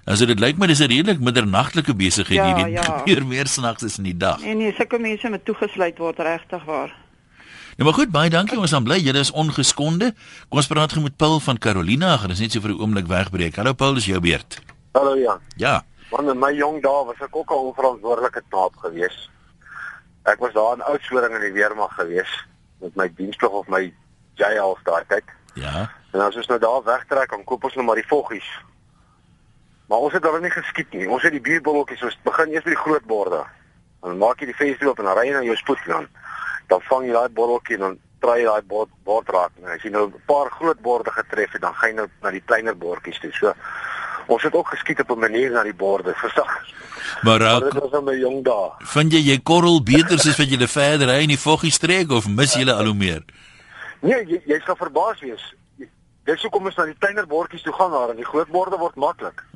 Also 0.10 0.26
dit 0.26 0.40
lyk 0.42 0.58
my 0.58 0.66
dis 0.66 0.80
'n 0.82 0.90
redelik 0.90 1.20
middernagtelike 1.22 1.94
besigheid 1.94 2.42
Ja, 2.42 2.46
hierdie 2.46 2.74
ja. 2.74 2.82
gebeur 3.06 3.26
meer 3.26 3.48
snags 3.48 3.84
as 3.84 3.98
in 3.98 4.04
die 4.10 4.18
dag. 4.18 4.42
Nee 4.42 4.56
nee, 4.56 4.74
sulke 4.74 4.98
mense 4.98 5.30
moet 5.30 5.46
toegesluit 5.46 5.98
word 5.98 6.18
regtig 6.20 6.64
waar. 6.66 6.96
Nou 7.78 7.86
maar 7.86 7.94
goed, 7.94 8.10
baie 8.12 8.30
dankie. 8.30 8.58
Ons 8.58 8.74
is 8.74 8.84
bly 8.84 8.98
julle 8.98 9.20
is 9.20 9.32
ongeskonde. 9.32 10.14
Kom 10.50 10.58
ons 10.58 10.68
praat 10.68 10.92
gou 10.92 11.04
met 11.04 11.16
Paul 11.16 11.40
van 11.40 11.58
Carolina. 11.58 12.18
Gaan 12.18 12.34
ons 12.34 12.40
net 12.40 12.52
so 12.52 12.60
vir 12.60 12.74
'n 12.74 12.82
oomblik 12.82 13.08
wegbreek. 13.08 13.56
Hallo 13.56 13.74
Paul, 13.74 13.94
dis 13.94 14.06
jou 14.06 14.20
beurt. 14.20 14.62
Hallo 14.94 15.16
Jan. 15.16 15.40
Ja. 15.58 15.84
Want 16.10 16.30
in 16.30 16.40
my 16.40 16.52
jong 16.54 16.82
dae 16.82 17.06
was 17.06 17.22
ek 17.22 17.36
ook 17.36 17.52
'n 17.52 17.66
onverantwoordelike 17.70 18.42
knaap 18.50 18.76
geweest. 18.78 19.30
Ek 20.26 20.40
was 20.40 20.54
daar 20.54 20.74
in 20.74 20.82
Oudtshoorn 20.82 21.32
in 21.32 21.42
die 21.42 21.54
weermag 21.54 21.94
geweest 21.94 22.46
met 22.82 22.96
my 22.96 23.12
diensplig 23.16 23.52
of 23.52 23.68
my 23.68 23.94
JL 24.36 24.78
daai 24.84 25.04
tyd. 25.08 25.24
Ja. 25.54 25.92
En 26.14 26.20
as 26.22 26.36
ons 26.36 26.48
nou 26.48 26.60
daar 26.60 26.84
wegtrek, 26.84 27.30
dan 27.30 27.44
koop 27.44 27.64
ons 27.64 27.76
nou 27.76 27.86
maar 27.86 27.96
die 27.96 28.08
voggies. 28.08 28.50
Maar 29.90 29.98
ons 30.06 30.14
het 30.14 30.24
hulle 30.24 30.40
nie 30.44 30.52
geskiet 30.54 30.92
nie. 30.94 31.08
Ons 31.10 31.24
het 31.26 31.34
die 31.34 31.42
bierbolletjies, 31.42 32.04
ons 32.06 32.18
begin 32.24 32.52
eers 32.54 32.64
met 32.68 32.76
die 32.76 32.84
groot 32.84 33.06
borde. 33.10 33.44
Dan 34.04 34.18
maak 34.22 34.40
jy 34.40 34.46
die 34.52 34.56
venster 34.60 34.88
oop 34.88 35.00
en 35.02 35.06
dan 35.10 35.18
ry 35.18 35.26
jy 35.28 35.34
na 35.34 35.42
jou 35.48 35.56
spoed 35.58 35.82
dan. 35.88 36.06
Dan 36.70 36.82
vang 36.90 37.08
jy 37.08 37.14
daai 37.16 37.30
botteltjie 37.40 37.80
en 37.80 37.86
dan 37.88 37.98
jy 38.38 38.46
daai 38.46 38.62
bord 38.70 38.90
bord 39.08 39.30
raak. 39.34 39.52
En 39.64 39.72
as 39.74 39.82
jy 39.84 39.90
nou 39.90 40.06
'n 40.08 40.22
paar 40.28 40.52
groot 40.52 40.80
borde 40.82 41.12
getref 41.12 41.52
het, 41.52 41.62
dan 41.62 41.74
gaan 41.74 41.90
jy 41.90 41.96
nou 41.96 42.08
na 42.22 42.32
die 42.32 42.44
kleiner 42.46 42.78
bordjies 42.78 43.20
toe. 43.20 43.32
So 43.34 43.54
ons 44.28 44.44
het 44.44 44.54
ook 44.54 44.68
geskiet 44.68 45.00
op 45.00 45.10
'n 45.10 45.20
manier 45.20 45.52
na 45.52 45.64
die 45.64 45.74
borde, 45.74 46.14
versag. 46.14 46.54
Maar 47.24 47.40
Maar 47.40 47.42
uh, 47.42 47.60
dit 47.60 47.74
was 47.74 48.00
in 48.00 48.04
my 48.04 48.16
jong 48.20 48.44
dae. 48.44 48.72
vind 48.80 49.12
jy 49.12 49.20
jy 49.20 49.40
korrel 49.44 49.84
beter 49.84 50.20
soos 50.20 50.38
wat 50.38 50.50
jy 50.50 50.68
verder 50.68 51.08
ry 51.08 51.22
in 51.22 51.28
die 51.34 51.38
voggie 51.40 51.72
streek 51.72 52.12
of 52.12 52.28
mis 52.28 52.54
jy 52.54 52.70
al 52.70 52.86
hoe 52.86 52.94
meer? 52.94 53.24
Nee, 54.02 54.26
jy 54.26 54.42
jy 54.46 54.60
sal 54.66 54.76
verbaas 54.76 55.20
wees. 55.20 55.56
Dis 56.30 56.44
hoekom 56.46 56.68
ons 56.70 56.76
na 56.78 56.86
die 56.86 56.98
kleiner 57.02 57.26
bordjies 57.26 57.64
toe 57.66 57.74
gaan 57.74 57.94
daar 57.96 58.12
en 58.14 58.20
die 58.22 58.28
groot 58.28 58.50
borde 58.54 58.78
word 58.78 58.96
maklik. 59.02 59.42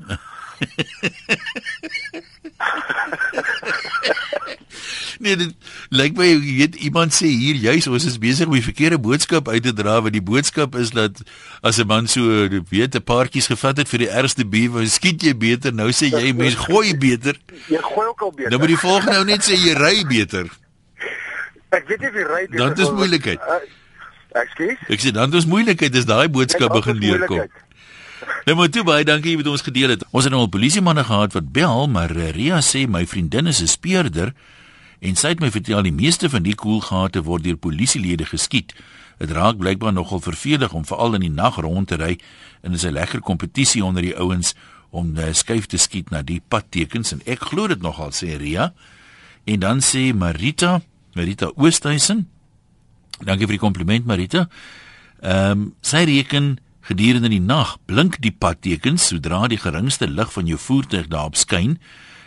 Nee, 5.24 5.36
dit 5.40 5.52
lyk 5.94 6.16
my 6.18 6.26
jy 6.26 6.56
weet 6.58 6.76
iemand 6.88 7.14
sê 7.16 7.30
hier 7.30 7.56
juis 7.62 7.86
ons 7.88 8.08
is 8.10 8.18
besig 8.20 8.50
om 8.50 8.56
die 8.58 8.66
verkeerde 8.66 8.98
boodskap 9.00 9.48
uit 9.52 9.62
te 9.64 9.74
dra 9.76 10.00
want 10.04 10.16
die 10.16 10.24
boodskap 10.26 10.76
is 10.80 10.92
dat 10.96 11.22
as 11.62 11.80
'n 11.80 11.88
man 11.88 12.10
so 12.12 12.50
weet 12.72 12.98
'n 12.98 13.04
paartjies 13.04 13.48
gevat 13.48 13.78
het 13.78 13.90
vir 13.90 14.04
die 14.04 14.10
ergste 14.10 14.46
bewe, 14.46 14.88
skiet 14.88 15.24
jy 15.24 15.36
beter. 15.38 15.72
Nou 15.72 15.92
sê 15.92 16.10
jy 16.12 16.34
mens 16.34 16.56
gooi 16.56 16.98
beter. 16.98 17.40
Jy 17.70 17.80
gooi 17.82 18.08
ook 18.08 18.22
al 18.22 18.32
beter. 18.32 18.50
Nou 18.52 18.60
moet 18.60 18.74
die 18.76 18.84
volgende 18.88 19.18
ou 19.18 19.26
net 19.26 19.44
sê 19.46 19.56
jy 19.56 19.74
ry 19.78 20.04
beter. 20.08 20.50
Ek 21.70 21.88
weet 21.88 22.02
nie 22.02 22.12
wie 22.12 22.28
ry 22.28 22.44
beter. 22.50 22.58
Dan 22.58 22.78
is 22.78 22.92
moeilikheid. 22.92 23.40
Uh, 23.40 23.62
Ekskuus? 24.34 24.80
Ek 24.90 25.04
sê 25.04 25.14
dan 25.14 25.34
is 25.34 25.46
moeilikheid 25.50 25.96
as 25.96 26.10
daai 26.10 26.28
boodskap 26.30 26.74
begin 26.74 26.98
moeilikheid. 26.98 27.52
Nou 28.48 28.56
maar 28.60 28.72
toe 28.72 28.84
baie 28.84 29.06
dankie 29.08 29.38
met 29.38 29.48
ons 29.48 29.64
gedeel 29.64 29.94
het. 29.96 30.04
Ons 30.12 30.26
het 30.28 30.34
nou 30.34 30.44
al 30.44 30.52
polisiemanne 30.52 31.04
gehad 31.08 31.36
wat 31.36 31.52
bel, 31.56 31.88
maar 31.88 32.12
Ria 32.12 32.60
sê 32.60 32.86
my 32.88 33.06
vriendin 33.08 33.48
is 33.48 33.62
'n 33.62 33.68
speurder 33.68 34.34
en 35.00 35.16
sy 35.16 35.34
het 35.36 35.40
my 35.40 35.52
vertel 35.52 35.84
die 35.84 35.92
meeste 35.92 36.30
van 36.30 36.44
die 36.44 36.56
koelgate 36.56 37.24
word 37.24 37.44
deur 37.44 37.58
polisielede 37.58 38.26
geskiet. 38.26 38.74
Dit 39.18 39.32
raak 39.32 39.58
blykbaar 39.58 39.94
nogal 39.94 40.20
vervelig 40.20 40.74
om 40.74 40.86
veral 40.86 41.14
in 41.14 41.22
die 41.22 41.32
nag 41.32 41.56
rond 41.56 41.88
te 41.88 41.96
ry 41.96 42.20
en 42.62 42.74
is 42.74 42.84
'n 42.84 42.94
lekker 42.94 43.20
kompetisie 43.20 43.84
onder 43.84 44.02
die 44.02 44.18
ouens 44.18 44.56
om 44.90 45.18
uh, 45.18 45.34
skuif 45.34 45.66
te 45.66 45.78
skiet 45.78 46.10
na 46.10 46.22
die 46.22 46.42
padtekens 46.48 47.12
en 47.12 47.22
ek 47.26 47.40
glo 47.40 47.68
dit 47.68 47.82
nogal 47.82 48.12
sê 48.12 48.38
Ria. 48.38 48.74
En 49.46 49.60
dan 49.60 49.80
sê 49.80 50.14
Marita, 50.14 50.82
Marita 51.14 51.52
Oosthuizen. 51.56 52.33
Dankie 53.22 53.46
vir 53.46 53.58
die 53.58 53.66
kompliment 53.66 54.06
Marita. 54.06 54.48
Ehm 55.22 55.52
um, 55.52 55.76
sy 55.82 56.04
reken 56.10 56.58
gedurende 56.84 57.30
die 57.32 57.40
nag 57.40 57.78
blink 57.86 58.18
die 58.20 58.32
padtekens 58.32 59.06
sodra 59.08 59.48
die 59.48 59.62
geringste 59.62 60.08
lig 60.08 60.32
van 60.34 60.50
jou 60.50 60.58
voertuig 60.60 61.08
daarop 61.08 61.38
skyn 61.40 61.78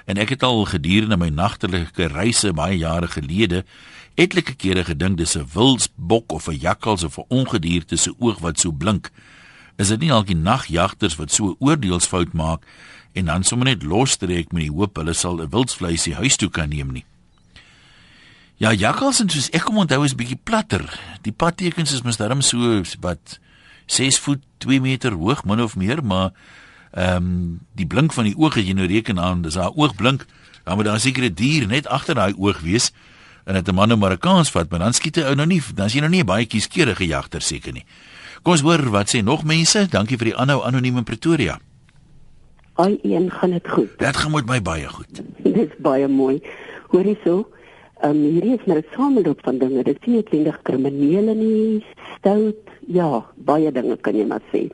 en 0.06 0.16
ek 0.16 0.32
het 0.32 0.46
al 0.46 0.64
gedurende 0.70 1.18
my 1.20 1.28
nagtelike 1.28 2.08
reise 2.14 2.54
baie 2.56 2.78
jare 2.78 3.10
gelede 3.12 3.64
etlike 4.16 4.54
kere 4.56 4.84
gedink 4.88 5.18
dis 5.18 5.36
'n 5.36 5.44
wilsbok 5.52 6.32
of 6.32 6.48
'n 6.48 6.56
jakkals 6.56 7.04
of 7.04 7.18
'n 7.18 7.28
ongedierte 7.28 7.96
se 7.96 8.14
oog 8.18 8.38
wat 8.40 8.60
so 8.60 8.72
blink. 8.72 9.10
Is 9.76 9.88
dit 9.88 10.00
nie 10.00 10.12
al 10.12 10.24
die 10.24 10.36
nagjagters 10.36 11.16
wat 11.16 11.32
so 11.32 11.56
oordeelsfout 11.58 12.32
maak 12.32 12.62
en 13.12 13.24
dan 13.24 13.44
sommer 13.44 13.66
net 13.66 13.82
losstreek 13.82 14.52
met 14.52 14.62
die 14.62 14.72
hoop 14.72 14.96
hulle 14.96 15.12
sal 15.12 15.36
'n 15.42 15.50
wildsvleisie 15.50 16.14
huis 16.14 16.36
toe 16.36 16.48
kan 16.48 16.68
neem 16.68 16.92
nie? 16.92 17.04
Ja, 18.56 18.70
jakkals 18.72 19.18
en 19.20 19.28
soos 19.28 19.50
ek 19.52 19.66
kom 19.68 19.82
onthou 19.82 19.98
is 20.06 20.14
bietjie 20.16 20.38
platter. 20.48 20.80
Die 21.26 21.32
padtekens 21.32 21.90
is 21.92 22.00
mos 22.06 22.16
darm 22.16 22.40
so 22.40 22.78
wat 23.04 23.34
6 23.92 24.16
voet 24.24 24.40
2 24.64 24.80
meter 24.80 25.12
hoog 25.12 25.42
min 25.44 25.60
of 25.60 25.74
meer, 25.76 26.00
maar 26.00 26.30
ehm 26.96 27.26
um, 27.26 27.58
die 27.76 27.84
blink 27.84 28.14
van 28.16 28.24
die 28.24 28.32
oog 28.32 28.56
as 28.56 28.64
jy 28.64 28.72
nou 28.72 28.86
reken 28.88 29.20
aan, 29.20 29.42
dis 29.44 29.58
haar 29.60 29.76
oog 29.76 29.92
blink, 29.98 30.24
dan 30.64 30.80
moet 30.80 30.88
daar 30.88 31.00
seker 31.00 31.28
'n 31.28 31.34
dier 31.34 31.66
net 31.68 31.86
agter 31.86 32.14
daai 32.14 32.32
oog 32.32 32.60
wees 32.64 32.92
en 33.44 33.54
dit 33.54 33.68
'n 33.68 33.74
man 33.74 33.92
Amerikaans 33.92 34.50
vat, 34.50 34.70
maar 34.70 34.78
dan 34.78 34.92
skiet 34.92 35.16
hy 35.16 35.22
ou 35.22 35.34
nou 35.34 35.46
nie, 35.46 35.60
dan 35.74 35.86
is 35.86 35.92
jy 35.92 36.00
nou 36.00 36.10
nie 36.10 36.22
'n 36.22 36.26
baie 36.26 36.46
kieskeurige 36.46 37.06
jagter 37.06 37.42
seker 37.42 37.72
nie. 37.72 37.84
Kom 38.42 38.52
ons 38.52 38.62
hoor 38.62 38.90
wat 38.90 39.14
sê 39.14 39.22
nog 39.22 39.44
mense. 39.44 39.86
Dankie 39.90 40.16
vir 40.16 40.24
die 40.24 40.36
aanhou 40.36 40.64
anoniem 40.64 40.96
in 40.96 41.04
Pretoria. 41.04 41.60
Ai, 42.74 42.98
een 43.02 43.30
gaan 43.30 43.50
dit 43.50 43.68
goed. 43.68 43.98
Dit 43.98 44.16
gaan 44.16 44.30
met 44.30 44.46
my 44.46 44.62
baie 44.62 44.88
goed. 44.88 45.22
Dit 45.44 45.56
is 45.56 45.76
baie 45.78 46.08
mooi. 46.08 46.40
Hoorie 46.88 47.18
so, 47.24 47.36
ehm 47.38 47.55
um, 48.02 48.22
hierdie 48.22 48.54
is 48.58 48.64
maar 48.66 48.76
'n 48.76 48.92
sameloop 48.94 49.40
van 49.42 49.58
dinge. 49.58 49.82
Dit 49.82 49.96
is 50.00 50.06
nie 50.06 50.14
noodwendig 50.16 50.62
kriminele 50.62 51.34
nie, 51.34 51.84
stout, 52.16 52.70
ja, 52.86 53.24
baie 53.36 53.72
dinge 53.72 53.96
kan 53.96 54.14
jy 54.14 54.26
maar 54.26 54.42
sê. 54.52 54.68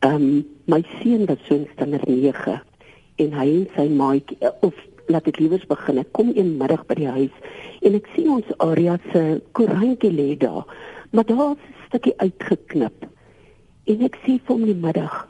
Ehm 0.00 0.14
um, 0.14 0.44
my 0.66 0.82
seun 1.00 1.26
was 1.26 1.38
so 1.46 1.54
in 1.54 1.68
standaard 1.72 2.08
9 2.08 2.60
en 3.16 3.32
hy 3.32 3.48
en 3.48 3.66
sy 3.76 3.88
maatjie 3.88 4.36
eh, 4.40 4.50
of 4.60 4.74
laat 5.06 5.26
ek 5.26 5.38
liewers 5.38 5.66
begin. 5.66 5.98
Ek 5.98 6.12
kom 6.12 6.32
een 6.34 6.56
middag 6.58 6.86
by 6.86 6.94
die 6.94 7.08
huis 7.08 7.36
en 7.82 7.94
ek 7.94 8.08
sien 8.14 8.30
ons 8.30 8.58
area 8.58 8.98
se 9.12 9.42
koerantjie 9.52 10.12
lê 10.12 10.36
daar, 10.36 10.64
maar 11.12 11.24
daar's 11.24 11.58
'n 11.58 11.86
stukkie 11.86 12.14
uitgeknip. 12.16 13.06
En 13.86 14.02
ek 14.02 14.16
sê 14.24 14.40
vir 14.40 14.54
hom 14.56 14.64
die 14.64 14.74
middag 14.74 15.28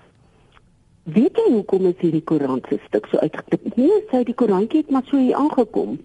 Weet 1.05 1.37
jy 1.37 1.51
hoekom 1.53 1.87
is 1.87 1.99
hierdie 2.01 2.25
koerant 2.25 2.65
se 2.69 2.79
stuk 2.87 3.07
so 3.13 3.19
uitgeknip? 3.21 3.77
Nee, 3.77 4.05
sy 4.11 4.23
die 4.25 4.35
koerantjie 4.35 4.81
het 4.81 4.91
maar 4.91 5.05
so 5.05 5.19
hier 5.19 5.37
aangekom. 5.37 5.99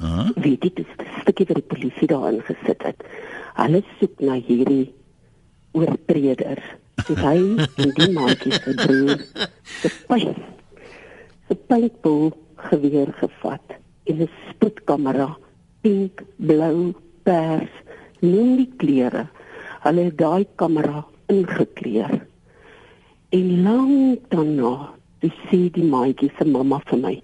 Uh 0.00 0.04
-huh. 0.04 0.30
Weet 0.34 0.62
jy 0.64 0.70
dis 0.74 0.92
'n 0.98 1.20
stukkie 1.20 1.46
wat 1.46 1.56
die 1.56 1.70
polisie 1.72 2.06
daarin 2.06 2.42
gesit 2.42 2.82
het. 2.82 3.04
Hulle 3.54 3.82
soek 3.98 4.20
na 4.20 4.34
hierdie 4.34 4.92
oortreders. 5.72 6.66
Dis 7.06 7.18
hy 7.20 7.38
en 7.82 7.92
die 7.94 8.12
maatjie 8.12 8.52
se 8.52 8.74
broer. 8.74 9.20
Se 9.80 9.90
pyn. 10.08 10.34
Se 11.48 11.54
pynbol 11.54 12.32
geweer 12.56 13.12
gevat 13.20 13.76
en 14.04 14.22
'n 14.22 14.28
spoedkamera 14.50 15.36
pink, 15.80 16.22
blou, 16.36 16.94
pers, 17.22 17.70
noem 18.20 18.56
die 18.56 18.70
kleure. 18.76 19.26
Hulle 19.84 20.08
het 20.08 20.18
daai 20.18 20.46
kamera 20.56 21.04
ingekleer. 21.26 22.26
En 23.28 23.62
lank 23.62 24.30
daarna, 24.30 24.90
dis 25.20 25.36
sê 25.50 25.70
die 25.70 25.84
maatjie 25.84 26.30
se 26.38 26.44
mamma 26.44 26.80
vir 26.90 26.98
my. 26.98 27.14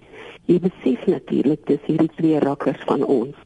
Jy 0.51 0.59
besef 0.59 1.07
natuurlik 1.07 1.67
dis 1.67 1.83
hierdie 1.87 2.11
twee 2.17 2.39
rakkers 2.43 2.83
van 2.89 3.05
ons. 3.05 3.37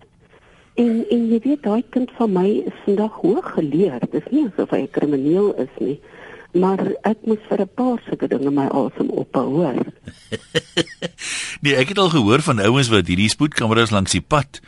En 0.76 1.04
en 1.10 1.28
jy 1.32 1.40
weet 1.44 1.62
daai 1.64 1.84
kind 1.90 2.10
van 2.18 2.32
my 2.32 2.48
is 2.68 2.84
vandag 2.84 3.20
hoog 3.22 3.52
geleer. 3.56 4.00
Dis 4.12 4.26
nie 4.30 4.44
asof 4.48 4.70
hy 4.70 4.82
'n 4.84 4.90
krimineel 4.92 5.54
is 5.54 5.72
nie. 5.80 6.00
Maar 6.52 6.80
ek 7.02 7.24
moes 7.24 7.44
vir 7.48 7.60
'n 7.60 7.74
paar 7.74 8.00
sulke 8.08 8.28
dinge 8.28 8.50
my 8.50 8.66
asem 8.68 9.08
ophou, 9.08 9.46
hoor. 9.60 9.76
nee, 11.62 11.74
ek 11.76 11.88
het 11.88 11.98
al 11.98 12.12
gehoor 12.12 12.42
van 12.42 12.60
ouens 12.60 12.88
wat 12.88 13.06
hierdie 13.06 13.28
spoedkameras 13.28 13.90
langs 13.90 14.12
die 14.12 14.24
pad 14.24 14.60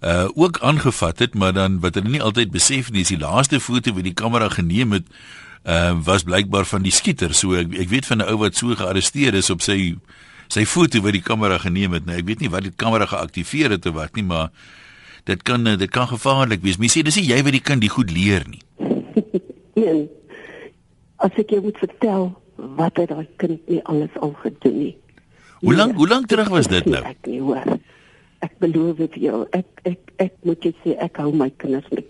uh 0.00 0.28
ook 0.34 0.58
aangevat 0.60 1.18
het, 1.18 1.34
maar 1.34 1.52
dan 1.52 1.80
wat 1.80 1.94
hulle 1.94 2.08
nie 2.08 2.22
altyd 2.22 2.50
besef 2.50 2.90
nie, 2.90 3.00
is 3.00 3.12
die 3.12 3.20
laaste 3.20 3.60
foto 3.60 3.92
wat 3.92 4.04
die 4.04 4.16
kamera 4.16 4.48
geneem 4.48 4.92
het, 4.92 5.04
uh 5.64 5.92
was 6.04 6.24
blykbaar 6.24 6.64
van 6.64 6.82
die 6.82 6.92
skieter. 6.92 7.34
So 7.34 7.52
ek 7.52 7.76
ek 7.76 7.88
weet 7.88 8.06
van 8.06 8.24
'n 8.24 8.28
ou 8.32 8.38
wat 8.38 8.56
so 8.56 8.74
gearresteer 8.74 9.34
is 9.34 9.50
op 9.50 9.60
sy 9.60 9.96
sy 10.50 10.66
foto 10.66 11.02
wat 11.04 11.14
die 11.16 11.24
kamera 11.24 11.58
geneem 11.62 11.94
het. 11.98 12.06
Nou 12.06 12.18
ek 12.18 12.26
weet 12.28 12.44
nie 12.44 12.52
wat 12.52 12.66
die 12.66 12.74
kamera 12.76 13.06
geaktiveer 13.10 13.76
het 13.76 13.86
of 13.86 13.96
wat 13.96 14.16
nie, 14.18 14.26
maar 14.26 14.50
dit 15.28 15.42
kan 15.46 15.64
dit 15.64 15.90
kan 15.90 16.08
gevaarlik 16.10 16.64
wees. 16.64 16.80
Mens 16.80 16.96
sê 16.96 17.04
dis 17.06 17.20
nie 17.20 17.28
jy 17.30 17.42
wat 17.46 17.56
die 17.56 17.64
kind 17.70 17.84
die 17.84 17.92
goed 17.92 18.12
leer 18.14 18.46
nie. 18.50 18.62
Nee. 19.80 20.10
As 21.22 21.36
ek 21.40 21.54
jou 21.54 21.60
moet 21.62 21.78
vertel 21.80 22.26
wat 22.76 22.98
het 23.00 23.12
daai 23.12 23.28
kind 23.40 23.68
nie 23.70 23.78
alles 23.88 24.12
al 24.20 24.34
gedoen 24.42 24.76
nie. 24.76 24.94
Hoe 25.62 25.74
lank 25.76 25.94
hoe 25.96 26.08
lank 26.08 26.26
terug 26.28 26.50
was 26.52 26.68
dit 26.68 26.84
nou? 26.90 27.00
Ek 27.06 27.28
nie 27.30 27.40
hoor. 27.40 27.64
Ek 28.44 28.58
beloof 28.60 28.98
vir 29.00 29.16
jou, 29.22 29.40
ek 29.56 29.80
ek 29.88 30.12
ek 30.20 30.34
moet 30.48 30.64
jy 30.64 30.72
sê 30.82 30.96
ek 31.06 31.20
hou 31.22 31.30
my 31.32 31.48
kinders 31.62 31.86
met 31.94 32.08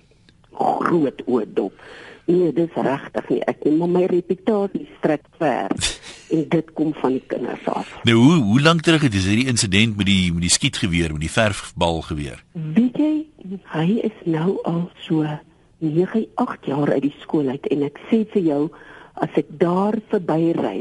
groot 0.56 1.22
oë 1.26 1.46
dop. 1.54 1.84
Nee, 2.30 2.52
dis 2.54 2.74
regtig 2.74 3.28
nie. 3.32 3.40
Ek 3.50 3.64
neem 3.66 3.90
my 3.90 4.04
reputasie 4.10 4.86
strek 4.98 5.24
ver 5.40 5.72
en 6.34 6.44
dit 6.52 6.68
kom 6.78 6.92
van 7.00 7.16
die 7.16 7.24
kinders 7.32 7.66
af. 7.70 7.90
Nou 8.06 8.16
hoe 8.20 8.36
hoe 8.52 8.60
lank 8.62 8.84
terug 8.86 9.02
het 9.06 9.16
hierdie 9.16 9.48
insident 9.50 9.96
met 9.98 10.06
die 10.06 10.30
met 10.34 10.46
die 10.46 10.52
skietgeweer, 10.54 11.14
met 11.16 11.24
die 11.26 11.32
verfbal 11.32 12.02
geweer? 12.06 12.44
Weet 12.54 13.00
jy, 13.02 13.14
hy 13.74 13.88
is 14.06 14.22
nou 14.30 14.60
al 14.68 14.84
so 15.06 15.26
9, 15.80 16.26
8 16.44 16.70
jaar 16.70 16.92
uit 16.92 17.08
die 17.08 17.16
skool 17.24 17.50
uit 17.50 17.66
en 17.74 17.82
ek 17.88 17.98
sê 18.10 18.22
vir 18.34 18.46
jou 18.46 18.62
as 19.24 19.34
ek 19.40 19.50
daar 19.60 19.98
verby 20.12 20.54
ry, 20.60 20.78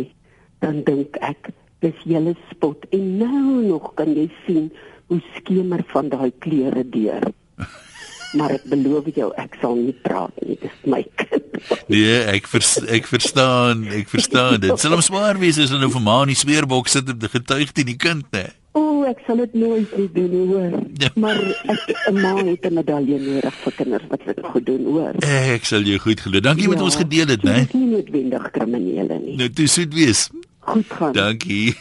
dan 0.62 0.84
dink 0.86 1.18
ek 1.26 1.50
dis 1.82 2.06
julle 2.06 2.36
spot 2.52 2.86
en 2.94 3.12
nou 3.24 3.44
nog 3.66 3.94
kan 3.98 4.12
jy 4.14 4.28
sien 4.46 4.70
hoe 5.10 5.22
skemer 5.40 5.82
van 5.90 6.12
daai 6.14 6.32
kleure 6.44 6.86
deur. 6.94 7.32
maar 8.34 8.52
ek 8.52 8.66
beloof 8.70 9.10
jou 9.16 9.32
ek 9.38 9.58
sal 9.62 9.76
nie 9.76 9.96
praat 10.06 10.34
nie. 10.46 10.58
Dis 10.62 10.78
my 10.86 11.04
kind. 11.22 11.46
Nee 11.92 12.22
ek 12.36 12.48
vers, 12.48 12.78
ek 12.88 13.10
verstaan 13.10 13.88
ek 13.88 14.10
verstaan 14.12 14.60
dit. 14.60 14.76
Sal 14.80 14.96
hom 14.96 15.02
swaar 15.06 15.40
wees 15.42 15.60
as 15.60 15.74
hy 15.74 15.82
nou 15.82 15.92
vir 15.92 16.06
ma 16.06 16.22
in 16.24 16.34
die 16.34 16.40
smeerbok 16.40 16.88
sit 16.88 17.10
om 17.10 17.20
te 17.20 17.30
getuig 17.32 17.72
teen 17.74 17.94
die 17.94 18.00
kind 18.00 18.26
nê 18.36 18.48
o 18.78 19.04
ek 19.10 19.24
sal 19.26 19.40
dit 19.42 19.54
nooit 19.58 19.94
nie 19.98 20.10
doen 20.14 20.34
hoor. 20.52 20.76
Ja. 21.02 21.10
maar 21.16 21.40
ek 21.74 21.82
'n 22.12 22.22
ma 22.22 22.36
het 22.38 22.66
'n 22.66 22.74
medalje 22.74 23.18
nodig 23.20 23.56
vir 23.64 23.74
kinders 23.74 24.06
wat 24.10 24.22
dit 24.26 24.40
goed 24.44 24.66
doen 24.66 24.84
hoor. 24.86 25.14
Ek 25.26 25.66
sal 25.66 25.82
jou 25.82 25.98
goed 26.00 26.20
glo. 26.20 26.40
Dankie 26.40 26.64
ja, 26.64 26.70
met 26.70 26.82
ons 26.82 26.96
gedeel 26.96 27.28
het 27.28 27.44
nê 27.44 27.66
dis 27.66 27.74
nie 27.74 27.90
noodwendig 27.96 28.52
kriminele 28.52 29.20
nie. 29.20 29.36
Nou 29.38 29.50
dis 29.50 29.74
goed 29.74 29.94
wees. 29.94 30.30
Goed 30.60 30.86
gaan. 30.90 31.14
Dankie. 31.14 31.76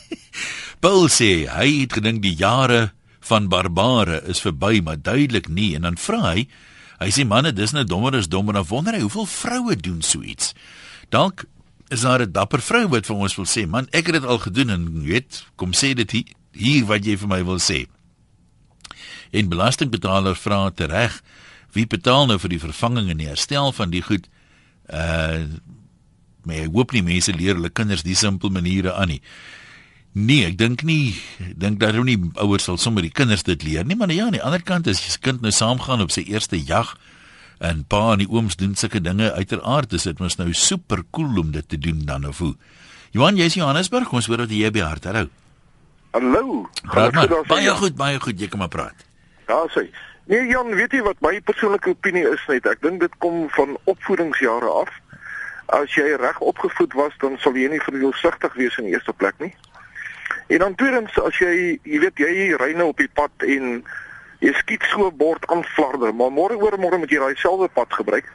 Paul 0.84 1.08
sê 1.08 1.46
hy 1.48 1.80
het 1.80 1.92
gedink 1.92 2.22
die 2.22 2.34
jare 2.36 2.92
van 3.26 3.48
barbare 3.48 4.20
is 4.30 4.40
verby, 4.44 4.80
maar 4.84 5.00
duidelik 5.02 5.48
nie 5.48 5.74
en 5.74 5.86
dan 5.88 5.98
vra 5.98 6.22
hy, 6.32 6.46
hy 7.00 7.10
sê 7.12 7.26
manne, 7.28 7.52
dis 7.52 7.74
nou 7.76 7.84
dommer 7.84 8.16
as 8.16 8.30
dommer, 8.32 8.56
dan 8.56 8.68
wonder 8.70 8.96
hy 8.96 9.02
hoeveel 9.04 9.28
vroue 9.28 9.76
doen 9.76 10.00
so 10.06 10.22
iets. 10.22 10.54
Dalk 11.10 11.44
is 11.90 12.02
daar 12.06 12.22
'n 12.22 12.32
dapper 12.32 12.62
vrou 12.62 12.88
wat 12.88 13.06
vir 13.06 13.16
ons 13.16 13.36
wil 13.36 13.46
sê, 13.46 13.66
man, 13.68 13.88
ek 13.92 14.06
het 14.06 14.20
dit 14.20 14.24
al 14.24 14.38
gedoen 14.38 14.70
en 14.70 15.02
weet, 15.02 15.44
kom 15.56 15.72
sê 15.72 15.94
dit 15.94 16.10
hier, 16.10 16.24
hier 16.52 16.84
wat 16.86 17.04
jy 17.04 17.16
vir 17.16 17.28
my 17.28 17.44
wil 17.44 17.58
sê. 17.58 17.86
En 19.30 19.48
belastingbetaler 19.48 20.34
vra 20.34 20.70
tereg, 20.70 21.22
wie 21.72 21.86
betaal 21.86 22.26
nou 22.26 22.38
vir 22.38 22.48
die 22.48 22.60
vervanging 22.60 23.10
en 23.10 23.18
die 23.18 23.28
herstel 23.28 23.72
van 23.72 23.90
die 23.90 24.02
goed? 24.02 24.28
Uh 24.88 25.44
maar 26.46 26.62
ek 26.62 26.76
hoop 26.78 26.92
nie 26.94 27.02
mense 27.02 27.32
leer 27.34 27.56
hulle 27.58 27.72
kinders 27.74 28.04
die 28.06 28.14
simpel 28.14 28.52
maniere 28.54 28.92
aan 28.94 29.08
nie. 29.08 29.22
Nee, 30.16 30.46
ek 30.48 30.54
dink 30.56 30.80
nie 30.88 31.12
dink 31.60 31.76
dat 31.82 31.92
hulle 31.92 32.06
nie 32.08 32.30
ouers 32.40 32.64
sal 32.64 32.78
sommer 32.80 33.04
die 33.04 33.12
kinders 33.12 33.44
dit 33.44 33.60
leer 33.66 33.84
nie, 33.84 33.98
maar 34.00 34.08
ja, 34.08 34.24
aan 34.24 34.38
die 34.38 34.40
ander 34.40 34.62
kant 34.64 34.88
as 34.88 35.02
jy 35.04 35.12
se 35.12 35.20
kind 35.20 35.44
nou 35.44 35.52
saamgaan 35.52 36.00
op 36.00 36.14
sy 36.14 36.24
eerste 36.32 36.56
jag 36.56 36.94
en 37.60 37.82
pa 37.84 38.14
en 38.14 38.22
die 38.24 38.28
ooms 38.32 38.56
doen 38.56 38.72
sulke 38.80 39.02
dinge 39.04 39.28
uiteraard 39.36 39.92
is 39.92 40.08
dit 40.08 40.18
mos 40.20 40.38
nou 40.40 40.48
super 40.56 41.02
cool 41.12 41.36
om 41.42 41.52
dit 41.52 41.68
te 41.68 41.76
doen 41.76 42.00
dan 42.08 42.24
of 42.28 42.40
hoe. 42.40 42.54
Johan, 43.12 43.36
jy's 43.36 43.58
Johannesburg, 43.60 44.08
ons 44.12 44.28
hoor 44.28 44.44
dat 44.44 44.56
jy 44.56 44.70
by 44.72 44.84
hart. 44.84 45.04
Hallo. 45.08 45.28
Hallo. 46.16 47.42
Baie 47.48 47.76
goed, 47.76 47.96
baie 47.96 48.20
goed, 48.20 48.40
jy 48.40 48.48
kan 48.48 48.64
maar 48.64 48.72
praat. 48.72 49.04
Ja, 49.48 49.60
sê. 49.72 49.84
Nee, 50.32 50.48
Jan, 50.48 50.72
weet 50.74 50.96
jy 50.96 51.04
wat 51.04 51.20
my 51.20 51.36
persoonlike 51.44 51.92
opinie 51.92 52.24
is 52.32 52.42
net? 52.48 52.64
Ek 52.66 52.80
dink 52.82 53.04
dit 53.04 53.20
kom 53.20 53.44
van 53.54 53.76
opvoedingsjare 53.84 54.72
af. 54.80 54.88
As 55.76 55.92
jy 55.94 56.08
reg 56.16 56.40
opgevoed 56.40 56.96
was, 56.96 57.14
dan 57.20 57.36
sal 57.44 57.56
jy 57.58 57.68
nie 57.70 57.84
verdeelsigtig 57.84 58.56
wees 58.56 58.80
in 58.80 58.88
die 58.88 58.96
eerste 58.96 59.12
plek 59.12 59.36
nie. 59.44 59.52
En 60.46 60.58
dan 60.58 60.74
tweedens 60.74 61.20
as 61.20 61.38
jy, 61.38 61.78
jy 61.82 62.00
weet 62.00 62.18
jy 62.18 62.56
ry 62.56 62.72
nou 62.78 62.88
op 62.88 62.98
die 63.02 63.10
pad 63.12 63.46
en 63.46 63.84
jy 64.38 64.52
skiet 64.52 64.84
so 64.90 65.06
'n 65.06 65.16
bord 65.16 65.46
aan 65.50 65.64
flarder, 65.64 66.14
maar 66.14 66.30
môre 66.30 66.56
oor 66.56 66.78
môre 66.78 66.98
moet 66.98 67.10
jy 67.10 67.18
daai 67.18 67.36
selfde 67.36 67.68
pad 67.68 67.92
gebruik. 67.92 68.32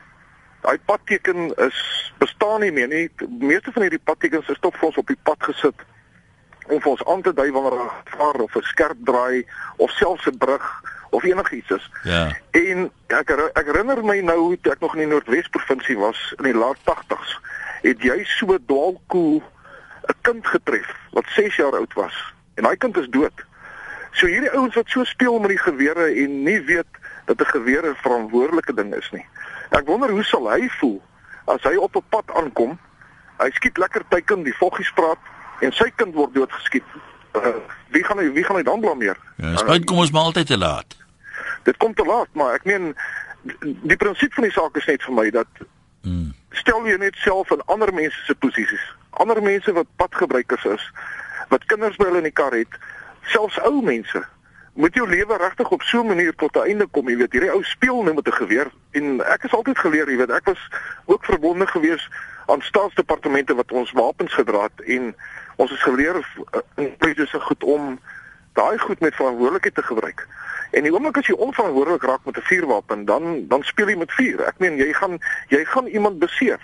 Daai 0.61 0.79
padteken 0.85 1.53
is 1.57 2.11
bestaan 2.17 2.61
nie 2.61 2.71
meer 2.71 2.87
nie. 2.87 3.09
Die 3.17 3.47
meeste 3.47 3.71
van 3.71 3.81
hierdie 3.81 4.03
padtekens 4.03 4.49
is 4.49 4.59
tog 4.59 4.77
vir 4.77 4.87
ons 4.87 4.97
op 4.97 5.07
die 5.07 5.21
pad 5.23 5.43
gesit 5.43 5.75
om 6.67 6.81
vir 6.81 6.91
ons 6.91 7.05
aan 7.05 7.21
te 7.21 7.33
dui 7.33 7.51
wanneer 7.51 7.79
'n 7.81 7.89
vaar 8.17 8.41
of 8.41 8.55
'n 8.55 8.61
skerp 8.61 8.97
draai 9.05 9.45
of 9.77 9.89
selfs 9.91 10.27
'n 10.27 10.37
brug 10.37 10.83
of 11.09 11.23
enigiets 11.23 11.69
is. 11.69 11.89
Ja. 12.03 12.37
En 12.51 12.91
ek 13.07 13.29
ek 13.53 13.65
herinner 13.65 14.05
my 14.05 14.19
nou 14.19 14.57
toe 14.61 14.71
ek 14.71 14.79
nog 14.79 14.93
in 14.93 14.99
die 14.99 15.07
Noordwes 15.07 15.49
provinsie 15.49 15.97
was 15.97 16.33
in 16.37 16.43
die 16.43 16.53
laat 16.53 16.77
80s, 16.83 17.39
het 17.81 18.01
jy 18.01 18.23
so 18.23 18.57
dwaalkoel 18.65 18.99
cool 19.07 19.43
'n 20.07 20.15
kind 20.21 20.47
getref 20.47 20.89
wat 21.11 21.25
6 21.27 21.55
jaar 21.55 21.73
oud 21.75 21.93
was 21.93 22.33
en 22.55 22.63
daai 22.63 22.77
kind 22.77 22.97
is 22.97 23.07
dood. 23.09 23.45
So 24.11 24.27
hierdie 24.27 24.51
ouens 24.51 24.75
wat 24.75 24.89
so 24.89 25.03
speel 25.03 25.39
met 25.39 25.49
die 25.49 25.57
gewere 25.61 26.05
en 26.23 26.43
nie 26.43 26.61
weet 26.61 26.87
dat 27.25 27.39
'n 27.41 27.45
geweer 27.45 27.85
'n 27.89 27.95
verantwoordelike 27.95 28.73
ding 28.73 28.95
is 28.95 29.09
nie. 29.11 29.25
Ek 29.69 29.85
wonder 29.85 30.09
hoe 30.09 30.23
sal 30.23 30.49
hy 30.51 30.69
voel 30.69 31.01
as 31.45 31.63
hy 31.63 31.75
op 31.75 31.95
'n 31.95 32.03
pad 32.09 32.31
aankom, 32.33 32.79
hy 33.37 33.49
skiet 33.51 33.77
lekker 33.77 34.03
teiken 34.09 34.43
die 34.43 34.57
voggies 34.57 34.91
praat 34.91 35.17
en 35.59 35.71
sy 35.71 35.91
kind 35.95 36.13
word 36.13 36.33
doodgeskiet. 36.33 36.83
Uh, 37.35 37.55
wie 37.89 38.03
gaan 38.03 38.17
hy 38.17 38.31
wie 38.31 38.43
gaan 38.43 38.55
hy 38.55 38.63
dan 38.63 38.79
blameer? 38.79 39.17
Ja, 39.37 39.55
spyt 39.57 39.85
kom 39.85 39.97
ons 39.97 40.11
maar 40.11 40.23
altyd 40.23 40.47
te 40.47 40.57
laat. 40.57 40.97
Dit 41.63 41.77
kom 41.77 41.93
te 41.93 42.05
laat, 42.05 42.27
maar 42.33 42.53
ek 42.53 42.63
meen 42.63 42.95
die, 43.41 43.79
die 43.83 43.97
prinsip 43.97 44.33
van 44.33 44.43
die 44.43 44.51
saak 44.51 44.77
is 44.77 44.85
net 44.85 45.03
vir 45.03 45.13
my 45.13 45.29
dat 45.29 45.47
Mm. 46.01 46.33
stel 46.49 46.85
jy 46.87 46.97
net 46.97 47.15
self 47.15 47.51
in 47.51 47.61
ander 47.65 47.93
mense 47.93 48.17
se 48.25 48.35
posisies. 48.35 48.95
Ander 49.21 49.41
mense 49.45 49.73
wat 49.77 49.89
padgebruikers 50.01 50.65
is, 50.65 50.85
wat 51.53 51.65
kinders 51.69 51.97
by 51.99 52.07
hulle 52.09 52.23
in 52.23 52.29
die 52.29 52.37
kar 52.41 52.55
het, 52.57 52.77
selfs 53.33 53.59
ou 53.67 53.81
mense. 53.85 54.23
Moet 54.79 54.95
jou 54.95 55.05
lewe 55.09 55.37
regtig 55.37 55.69
op 55.69 55.83
so 55.83 56.01
'n 56.01 56.07
manier 56.07 56.33
tot 56.35 56.55
'n 56.55 56.67
einde 56.69 56.87
kom, 56.87 57.09
jy 57.09 57.17
weet, 57.17 57.31
hierdie 57.31 57.51
ou 57.51 57.63
speel 57.63 58.03
nou 58.03 58.13
met 58.15 58.27
'n 58.27 58.39
geweer 58.41 58.71
en 58.91 59.21
ek 59.21 59.43
is 59.43 59.53
altyd 59.53 59.77
geleer, 59.77 60.09
jy 60.09 60.17
weet, 60.17 60.31
ek 60.31 60.45
was 60.45 60.69
ook 61.05 61.25
verbonde 61.25 61.67
gewees 61.67 62.09
aan 62.47 62.61
staatsdepartemente 62.61 63.55
wat 63.55 63.71
ons 63.71 63.91
wapens 63.91 64.33
gedra 64.33 64.63
het 64.63 64.81
en 64.81 65.15
ons 65.55 65.71
is 65.71 65.83
geleer 65.83 66.15
uh, 66.15 66.61
in 66.75 66.95
presies 66.97 67.33
goed 67.33 67.63
om 67.63 67.99
daai 68.53 68.77
goed 68.77 68.99
met 68.99 69.15
verantwoordelikheid 69.15 69.75
te 69.75 69.83
gebruik. 69.83 70.27
En 70.71 70.83
die 70.83 70.93
oomblik 70.93 71.17
as 71.17 71.27
jy 71.27 71.35
onverantwoordelik 71.35 72.03
raak 72.03 72.25
met 72.25 72.37
'n 72.37 72.47
vuurwapen, 72.49 73.05
dan 73.05 73.47
dan 73.47 73.63
speel 73.63 73.89
jy 73.89 73.97
met 73.97 74.11
vuur. 74.11 74.43
Ek 74.47 74.57
meen 74.57 74.77
jy 74.77 74.93
gaan 74.93 75.19
jy 75.47 75.65
gaan 75.65 75.87
iemand 75.87 76.19
beseer 76.19 76.59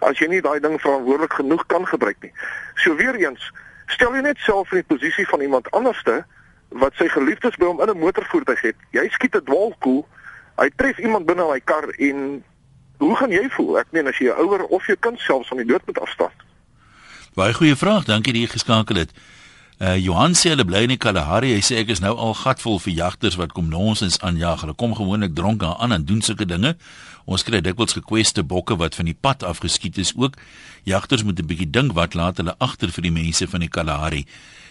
as 0.00 0.18
jy 0.18 0.28
nie 0.28 0.40
daai 0.40 0.60
ding 0.60 0.80
verantwoordelik 0.80 1.32
genoeg 1.32 1.66
kan 1.66 1.86
gebruik 1.86 2.16
nie. 2.20 2.32
So 2.74 2.94
weer 2.94 3.14
eens, 3.14 3.52
stel 3.86 4.14
jy 4.14 4.20
net 4.20 4.38
self 4.38 4.72
in 4.72 4.82
die 4.82 4.96
posisie 4.96 5.26
van 5.28 5.40
iemand 5.40 5.70
anderste 5.70 6.24
wat 6.68 6.94
sy 7.00 7.08
geliefdes 7.08 7.56
by 7.56 7.64
hom 7.64 7.80
in 7.80 7.90
'n 7.90 7.98
motorvoertuig 7.98 8.60
het. 8.60 8.76
Jy 8.92 9.08
skiet 9.08 9.36
'n 9.36 9.44
dwaalkoel. 9.44 10.06
Hy 10.56 10.70
tref 10.76 10.98
iemand 10.98 11.26
binne 11.26 11.46
daai 11.46 11.60
kar 11.64 11.88
en 11.98 12.44
hoe 12.98 13.16
gaan 13.16 13.30
jy 13.30 13.48
voel? 13.50 13.78
Ek 13.78 13.86
meen 13.90 14.06
as 14.06 14.18
jy 14.18 14.28
'n 14.28 14.38
ouer 14.38 14.64
of 14.64 14.86
jou 14.86 14.96
kind 15.00 15.18
selfs 15.18 15.48
van 15.48 15.56
die 15.56 15.66
dood 15.66 15.86
moet 15.86 16.00
afstaan. 16.00 16.32
Baie 17.34 17.54
goeie 17.54 17.76
vraag. 17.76 18.04
Dankie 18.04 18.32
dat 18.32 18.42
jy 18.42 18.48
geskakel 18.48 18.96
het. 18.96 19.10
Uh 19.78 19.94
Johan 19.94 20.32
sê 20.34 20.50
hulle 20.50 20.64
bly 20.66 20.80
in 20.88 20.90
die 20.90 20.98
Kalahari. 20.98 21.52
Hy 21.54 21.62
sê 21.62 21.76
ek 21.78 21.92
is 21.94 22.00
nou 22.02 22.10
al 22.18 22.32
gatvol 22.34 22.80
vir 22.82 22.96
jagters 22.98 23.36
wat 23.38 23.52
kom 23.54 23.68
nonsens 23.70 24.16
aanjag. 24.26 24.64
Hulle 24.64 24.74
kom 24.74 24.96
gewoonlik 24.98 25.36
dronk 25.38 25.62
aan 25.62 25.94
en 25.94 26.02
doen 26.02 26.18
sulke 26.18 26.48
dinge. 26.50 26.72
Ons 27.30 27.44
kry 27.46 27.60
dikwels 27.62 27.94
gekweste 27.94 28.42
bokke 28.42 28.74
wat 28.80 28.96
van 28.98 29.06
die 29.06 29.14
pad 29.14 29.44
afgeskiet 29.46 30.00
is 30.02 30.10
ook. 30.18 30.34
Jagters 30.82 31.22
moet 31.22 31.38
'n 31.38 31.46
bietjie 31.46 31.70
dink 31.70 31.94
wat 31.94 32.18
laat 32.18 32.42
hulle 32.42 32.58
agter 32.58 32.90
vir 32.90 33.02
die 33.02 33.14
mense 33.14 33.46
van 33.46 33.60
die 33.60 33.68
Kalahari. 33.70 34.26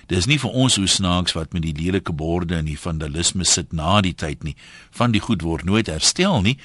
Dis 0.08 0.26
nie 0.26 0.40
vir 0.40 0.52
ons 0.52 0.76
hoe 0.76 0.88
snaaks 0.88 1.34
wat 1.34 1.54
met 1.54 1.62
die 1.62 1.74
lelike 1.74 2.12
borde 2.12 2.56
en 2.56 2.66
die 2.66 2.80
vandalisme 2.80 3.46
sit 3.46 3.72
na 3.72 4.02
die 4.02 4.14
tyd 4.14 4.44
nie. 4.44 4.56
Van 4.92 5.12
die 5.12 5.22
goed 5.22 5.42
word 5.42 5.64
nooit 5.64 5.88
herstel 5.88 6.42
nie. 6.42 6.58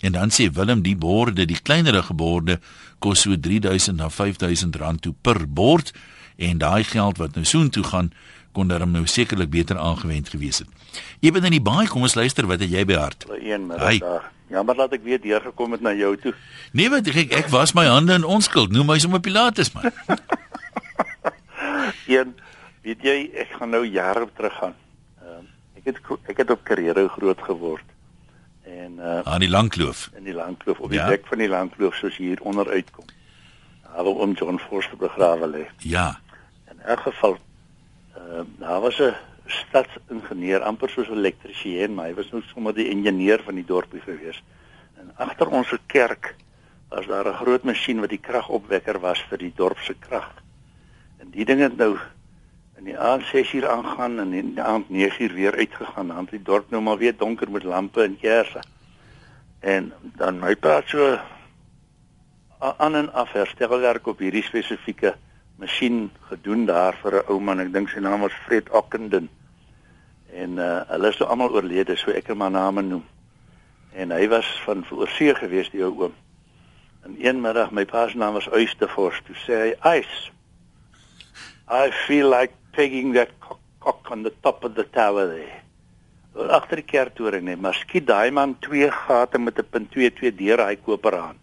En 0.00 0.12
dan 0.12 0.30
sê 0.30 0.50
Willem 0.52 0.82
die 0.82 0.96
borde, 0.96 1.44
die 1.44 1.60
kleinerige 1.62 2.14
borde 2.14 2.60
kos 2.98 3.20
so 3.20 3.36
3000 3.36 3.96
na 3.96 4.08
5000 4.08 4.76
rand 4.76 5.02
toe 5.02 5.14
per 5.22 5.46
bord 5.48 5.92
en 6.40 6.58
daai 6.58 6.84
geld 6.88 7.18
wat 7.20 7.34
nou 7.36 7.44
soontoe 7.44 7.84
gaan 7.84 8.12
kon 8.52 8.68
daarom 8.68 8.90
nou 8.90 9.04
sekerlik 9.06 9.50
beter 9.52 9.78
aangewend 9.78 10.28
gewees 10.32 10.58
het. 10.58 10.68
Jy 11.22 11.30
ben 11.36 11.44
in 11.46 11.54
die 11.54 11.62
baie, 11.62 11.86
kom 11.88 12.02
ons 12.02 12.16
luister 12.18 12.46
wat 12.50 12.60
het 12.64 12.70
jy 12.72 12.82
by 12.88 12.96
hart? 12.98 13.26
Een 13.38 13.66
middag 13.66 13.98
daar. 14.02 14.30
Jammer 14.50 14.74
dat 14.74 14.92
ek 14.96 15.04
weer 15.06 15.20
deurgekom 15.22 15.72
het 15.76 15.80
na 15.86 15.92
jou 15.94 16.16
toe. 16.18 16.32
Nee, 16.74 16.88
wat 16.90 17.06
ek 17.06 17.30
ek 17.32 17.48
was 17.54 17.72
my 17.78 17.84
hande 17.86 18.16
in 18.18 18.24
onskuld. 18.26 18.72
Noem 18.74 18.86
my 18.90 18.98
sommer 18.98 19.20
Pilatus 19.22 19.70
man. 19.72 19.86
Een, 22.10 22.34
weet 22.82 23.02
jy, 23.04 23.16
ek 23.38 23.52
gaan 23.58 23.70
nou 23.74 23.84
jare 23.86 24.26
terug 24.36 24.56
gaan. 24.58 24.74
Ehm 25.22 25.46
ek 25.80 25.86
het 25.92 26.00
ek 26.28 26.36
het 26.42 26.50
op 26.50 26.64
Karere 26.66 27.06
groot 27.08 27.40
geword. 27.46 27.86
En 28.66 28.98
uh 28.98 29.20
aan 29.24 29.40
die 29.40 29.48
Langkloof. 29.50 30.10
in 30.18 30.24
die 30.24 30.34
Langkloof 30.34 30.78
op 30.80 30.90
die 30.90 30.98
Ja. 30.98 31.06
dek 31.08 31.26
van 31.26 31.38
die 31.38 31.48
Langkloof 31.48 31.94
soos 31.94 32.16
hier 32.16 32.40
onder 32.42 32.68
uitkom. 32.68 33.04
Daar 33.84 34.04
waar 34.04 34.18
oom 34.18 34.32
John 34.32 34.58
Forster 34.68 34.96
begrawe 34.96 35.46
lê. 35.46 35.64
Ja. 35.78 36.18
In 36.80 36.86
elk 36.86 37.00
geval 37.00 37.36
ehm 38.16 38.46
daar 38.58 38.80
was 38.80 38.98
'n 39.00 39.14
stadsingenieur 39.46 40.62
amper 40.62 40.90
soos 40.90 41.08
'n 41.08 41.16
elektriesien, 41.16 41.94
maar 41.94 42.06
hy 42.06 42.14
was 42.14 42.30
nou 42.30 42.42
sommer 42.42 42.74
die 42.74 42.88
ingenieur 42.88 43.42
van 43.42 43.54
die 43.54 43.64
dorpie 43.64 44.00
gewees. 44.00 44.42
En 44.96 45.12
agter 45.16 45.48
ons 45.48 45.74
kerk 45.86 46.34
was 46.88 47.06
daar 47.06 47.26
'n 47.26 47.40
groot 47.42 47.62
masjien 47.62 48.00
wat 48.00 48.08
die 48.08 48.24
kragopwekker 48.28 49.00
was 49.00 49.20
vir 49.28 49.38
die 49.38 49.52
dorp 49.56 49.78
se 49.78 49.94
krag. 49.94 50.32
En 51.18 51.30
die 51.30 51.44
ding 51.44 51.60
het 51.60 51.76
nou 51.76 51.98
in 52.76 52.84
die 52.84 52.98
aand 52.98 53.22
6uur 53.22 53.68
aangaan 53.68 54.18
en 54.18 54.32
in 54.32 54.54
die 54.54 54.62
aand 54.62 54.88
9uur 54.88 55.32
weer 55.32 55.56
uitgegaan. 55.56 56.06
Dan 56.06 56.16
het 56.16 56.30
die 56.30 56.42
dorp 56.42 56.70
nou 56.70 56.82
maar 56.82 56.98
weer 56.98 57.16
donker 57.16 57.50
met 57.50 57.62
lampe 57.62 58.02
en 58.02 58.18
kersse. 58.20 58.60
En 59.60 59.92
dan 60.02 60.38
my 60.38 60.56
praat 60.56 60.88
so 60.88 61.18
aan 62.58 62.94
en 62.94 63.12
af 63.12 63.32
herstelwerk 63.32 64.06
op 64.06 64.18
hierdie 64.18 64.42
spesifieke 64.42 65.14
masjien 65.60 66.10
gedoen 66.30 66.66
daar 66.66 66.96
vir 67.02 67.20
'n 67.20 67.28
ou 67.28 67.40
man. 67.40 67.60
Ek 67.60 67.72
dink 67.72 67.88
sy 67.88 68.00
naam 68.00 68.20
was 68.20 68.32
Fred 68.46 68.70
Ockenden. 68.70 69.28
En 70.32 70.58
uh 70.58 70.82
hulle 70.88 71.08
is 71.08 71.18
nou 71.18 71.28
almal 71.30 71.54
oorlede, 71.54 71.96
so 71.96 72.10
ek 72.10 72.24
kan 72.24 72.36
maar 72.36 72.50
name 72.50 72.82
noem. 72.82 73.04
En 73.92 74.10
hy 74.10 74.28
was 74.28 74.46
van 74.64 74.84
oorsee 74.90 75.34
gewees 75.34 75.70
die 75.70 75.84
ou 75.84 75.92
oom. 76.02 76.14
En 77.04 77.16
een 77.18 77.40
middag 77.40 77.70
my 77.70 77.84
pa 77.84 78.08
se 78.08 78.16
naam 78.16 78.36
was 78.38 78.48
Oysterfors, 78.48 79.22
toe 79.24 79.36
sê 79.46 79.58
hy 79.64 79.98
ice. 79.98 80.30
I 81.68 81.90
feel 82.06 82.28
like 82.28 82.52
pegging 82.72 83.14
that 83.14 83.30
cock, 83.40 83.60
cock 83.80 84.10
on 84.10 84.22
the 84.22 84.32
top 84.42 84.64
of 84.64 84.74
the 84.74 84.84
tower 84.90 85.26
there. 85.26 85.62
Wel 86.32 86.50
agter 86.54 86.76
die 86.76 86.86
kerktoring 86.86 87.44
net, 87.44 87.60
maar 87.60 87.74
skiet 87.74 88.06
daai 88.06 88.30
man 88.30 88.58
twee 88.62 88.90
gate 88.90 89.38
met 89.38 89.58
'n 89.58 89.70
punt 89.70 89.90
22 89.90 90.36
deur 90.36 90.66
hy 90.66 90.76
koperhaan. 90.76 91.39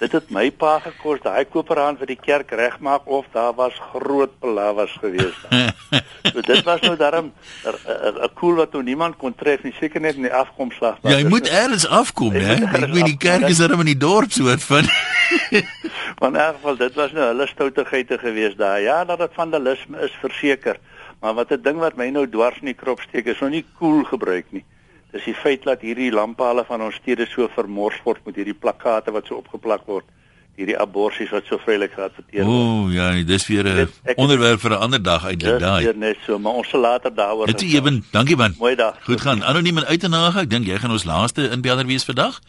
Dit 0.00 0.12
het 0.16 0.30
my 0.32 0.46
pa 0.50 0.78
gekos 0.80 1.20
daai 1.20 1.44
koperhaan 1.44 1.98
vir 2.00 2.06
die 2.06 2.18
kerk 2.18 2.50
regmaak 2.56 3.06
of 3.06 3.26
daar 3.32 3.52
was 3.54 3.76
groot 3.92 4.32
palawas 4.40 4.96
gewees 5.00 5.36
daar. 5.44 5.74
so 6.32 6.40
dit 6.40 6.62
was 6.64 6.80
nou 6.80 6.96
daarom 6.96 7.32
'n 7.64 8.32
koel 8.34 8.54
wat 8.54 8.72
nou 8.72 8.82
niemand 8.82 9.16
kon 9.16 9.34
tref 9.34 9.62
nie, 9.62 9.74
seker 9.80 10.00
net 10.00 10.16
in 10.16 10.22
die 10.22 10.34
afkomslag. 10.34 10.96
Jy 11.02 11.24
moet 11.28 11.48
eers 11.48 11.86
afkom, 11.86 12.32
hè? 12.32 12.54
Ek 12.64 12.92
weet 12.92 13.12
die 13.12 13.16
kerk 13.16 13.48
is 13.48 13.60
daar 13.60 13.76
in 13.76 13.92
die 13.92 14.00
dorp 14.08 14.32
soort 14.32 14.62
van. 14.62 14.88
Maar 16.18 16.28
in 16.28 16.36
elk 16.36 16.54
geval 16.54 16.76
dit 16.76 16.94
was 16.94 17.12
nou 17.12 17.26
hulle 17.26 17.46
stoutigheide 17.46 18.18
gewees 18.18 18.56
daar. 18.56 18.80
Ja, 18.80 19.04
dat 19.04 19.18
dit 19.18 19.30
vandalisme 19.32 20.00
is 20.00 20.16
verseker. 20.20 20.76
Maar 21.20 21.34
wat 21.34 21.50
'n 21.50 21.62
ding 21.62 21.78
wat 21.78 21.96
my 21.96 22.08
nou 22.08 22.28
dwars 22.28 22.58
in 22.58 22.72
die 22.72 22.74
krop 22.74 23.00
steek 23.00 23.26
is 23.26 23.38
nou 23.38 23.50
nie 23.50 23.64
cool 23.78 24.04
gebruik 24.04 24.46
nie. 24.50 24.64
Dis 25.12 25.24
die 25.24 25.34
feit 25.34 25.64
dat 25.66 25.80
hierdie 25.82 26.12
lamppale 26.12 26.64
van 26.64 26.82
ons 26.82 26.94
stede 26.94 27.26
so 27.26 27.48
vermors 27.54 27.98
word 28.04 28.24
met 28.26 28.36
hierdie 28.36 28.54
plakkate 28.54 29.10
wat 29.12 29.26
so 29.26 29.34
opgeplak 29.42 29.86
word. 29.86 30.04
Hierdie 30.56 30.76
aborsies 30.78 31.30
wat 31.30 31.46
so 31.48 31.58
vrylik 31.58 31.92
geadverteer 31.96 32.44
word. 32.44 32.54
Ooh, 32.54 32.92
ja, 32.92 33.10
dis 33.24 33.46
weer 33.48 33.64
'n 33.64 33.88
onderwerp 34.16 34.60
vir 34.60 34.70
'n 34.70 34.82
ander 34.86 35.02
dag 35.02 35.24
eintlik 35.24 35.58
Dis 35.58 35.60
daai. 35.60 35.84
weer 35.84 35.96
net 35.96 36.16
so, 36.26 36.38
maar 36.38 36.52
ons 36.52 36.68
sal 36.68 36.80
later 36.80 37.10
daaroor 37.14 37.46
Dit 37.46 37.62
is 37.62 37.72
ewen. 37.74 38.04
Dankie 38.12 38.36
man. 38.36 38.54
Mooi 38.58 38.74
dag. 38.76 38.96
Goed 39.04 39.20
gaan. 39.20 39.42
Anoniem 39.44 39.78
en 39.78 39.86
Uitenhage. 39.86 40.38
Ek 40.40 40.50
dink 40.50 40.66
jy 40.66 40.78
gaan 40.78 40.90
ons 40.90 41.04
laaste 41.04 41.50
inbeller 41.50 41.86
wees 41.86 42.04
vandag. 42.04 42.40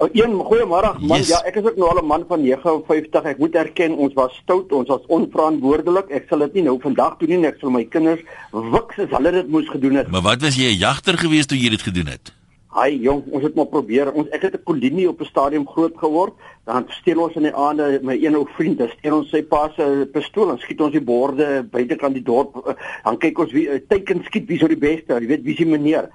Oh, 0.00 0.08
een 0.12 0.32
goeiemôre 0.32 0.94
man. 0.98 1.18
Yes. 1.20 1.28
Ja, 1.28 1.42
ek 1.44 1.58
is 1.60 1.66
ook 1.68 1.76
nou 1.76 1.90
al 1.90 1.98
'n 2.00 2.06
man 2.06 2.24
van 2.28 2.40
59. 2.40 3.24
Ek 3.24 3.38
moet 3.38 3.54
erken 3.54 3.92
ons 3.96 4.14
was 4.14 4.32
stout, 4.42 4.72
ons 4.72 4.88
was 4.88 5.04
onverantwoordelik. 5.06 6.08
Ek 6.08 6.24
sal 6.28 6.38
dit 6.38 6.52
nie 6.54 6.62
nou 6.62 6.78
vandag 6.80 7.16
doen 7.18 7.28
nie. 7.28 7.46
Ek 7.46 7.58
sal 7.60 7.70
my 7.70 7.84
kinders 7.84 8.20
wiks 8.50 8.98
as 8.98 9.10
hulle 9.10 9.30
dit 9.30 9.48
moes 9.48 9.68
gedoen 9.68 9.94
het. 9.94 10.08
Maar 10.08 10.22
wat 10.22 10.40
was 10.40 10.56
jy 10.56 10.72
'n 10.72 10.78
jagter 10.78 11.18
geweest 11.18 11.48
toe 11.48 11.58
jy 11.58 11.68
dit 11.68 11.82
gedoen 11.82 12.06
het? 12.06 12.32
Haai 12.70 13.00
jong, 13.00 13.24
ons 13.30 13.42
het 13.42 13.54
maar 13.54 13.66
probeer. 13.66 14.12
Ons 14.12 14.28
ek 14.30 14.42
het 14.42 14.54
'n 14.54 14.62
kolonie 14.64 15.08
op 15.08 15.20
'n 15.20 15.24
stadium 15.24 15.66
groot 15.68 15.96
geword. 15.96 16.32
Dan 16.64 16.86
steel 16.88 17.20
ons 17.20 17.34
in 17.34 17.42
die 17.42 17.54
aande 17.54 18.00
my 18.02 18.14
een 18.14 18.34
ou 18.36 18.46
vriend, 18.56 18.78
dan 18.78 18.88
steel 18.88 19.16
ons 19.16 19.28
sy 19.28 19.42
pa 19.42 19.70
se 19.76 20.08
pistool 20.12 20.50
en 20.50 20.58
skiet 20.58 20.80
ons 20.80 20.92
die 20.92 21.00
borde 21.04 21.66
buitekant 21.70 22.14
die 22.14 22.22
dorp. 22.22 22.56
Eh, 22.66 22.74
Dan 23.04 23.18
kyk 23.18 23.38
ons 23.38 23.52
wie 23.52 23.68
eh, 23.68 23.80
teiken 23.88 24.24
skiet 24.24 24.46
wie 24.48 24.58
sou 24.58 24.68
die 24.68 24.78
beste, 24.78 25.12
jy 25.20 25.26
weet 25.26 25.42
wie 25.42 25.56
se 25.56 25.64
meneer. 25.64 26.08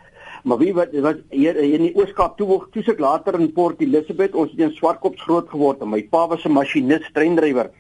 Maar 0.46 0.60
wie 0.62 0.74
wat 0.78 0.92
was 1.02 1.22
hier 1.34 1.58
in 1.58 1.88
die 1.88 1.96
Ooskaap 1.98 2.36
toe 2.38 2.60
toe 2.72 2.84
sit 2.86 3.00
later 3.02 3.40
in 3.40 3.48
Port 3.54 3.80
Elizabeth, 3.82 4.36
ons 4.38 4.52
het 4.54 4.60
in 4.62 4.76
Swartkops 4.78 5.24
groot 5.26 5.48
geword 5.50 5.82
en 5.82 5.90
my 5.90 6.04
pa 6.12 6.28
was 6.30 6.46
'n 6.46 6.54
masjinis, 6.54 7.10
treindrywer. 7.14 7.72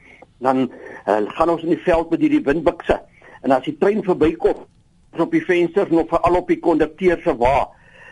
Dan 0.41 0.71
uh, 1.05 1.21
gaan 1.37 1.49
ons 1.49 1.61
in 1.61 1.75
die 1.75 1.83
veld 1.85 2.09
met 2.09 2.19
hierdie 2.19 2.41
windbukse. 2.41 2.97
En 3.41 3.51
as 3.51 3.63
die 3.63 3.77
trein 3.77 4.01
verbykom, 4.03 4.65
op 5.19 5.31
die 5.31 5.45
vensters 5.45 5.89
nog 5.89 6.09
veral 6.09 6.35
op 6.41 6.47
die 6.47 6.59
kondukteur 6.59 7.21
se 7.21 7.37
wa. 7.37 7.69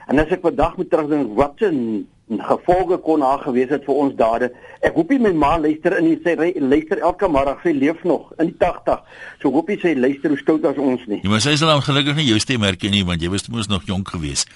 En 0.07 0.19
as 0.19 0.29
ek 0.29 0.45
vandag 0.45 0.77
moet 0.77 0.89
terugdink 0.89 1.33
wat 1.35 1.61
'n 1.61 2.07
gevolge 2.29 2.97
kon 2.97 3.19
daar 3.19 3.39
gewees 3.43 3.69
het 3.69 3.83
vir 3.85 3.95
ons 3.95 4.15
dade. 4.15 4.49
Ek 4.83 4.95
hoop 4.95 5.09
nie 5.11 5.19
my 5.19 5.31
ma 5.35 5.57
luister 5.59 5.97
in 5.99 6.07
sy 6.23 6.35
luister 6.59 7.01
elke 7.03 7.27
middag, 7.27 7.59
sy 7.63 7.73
leef 7.75 8.03
nog 8.07 8.31
in 8.39 8.53
die 8.53 8.57
80. 8.59 9.03
So 9.41 9.51
hoop 9.51 9.67
nie 9.67 9.79
sy 9.81 9.93
luister 9.97 10.31
hoe 10.31 10.39
stout 10.39 10.65
as 10.65 10.79
ons 10.79 11.03
nie. 11.07 11.19
Ja, 11.23 11.29
maar 11.29 11.43
sy 11.43 11.55
sal 11.59 11.73
dan 11.73 11.83
gelukkig 11.83 12.15
nie 12.15 12.29
jou 12.31 12.39
stem 12.39 12.63
herken 12.63 12.95
nie 12.95 13.03
want 13.07 13.21
jy 13.21 13.31
was 13.33 13.49
mos 13.51 13.67
nog 13.71 13.83
jonk 13.89 14.15
geweest. 14.15 14.51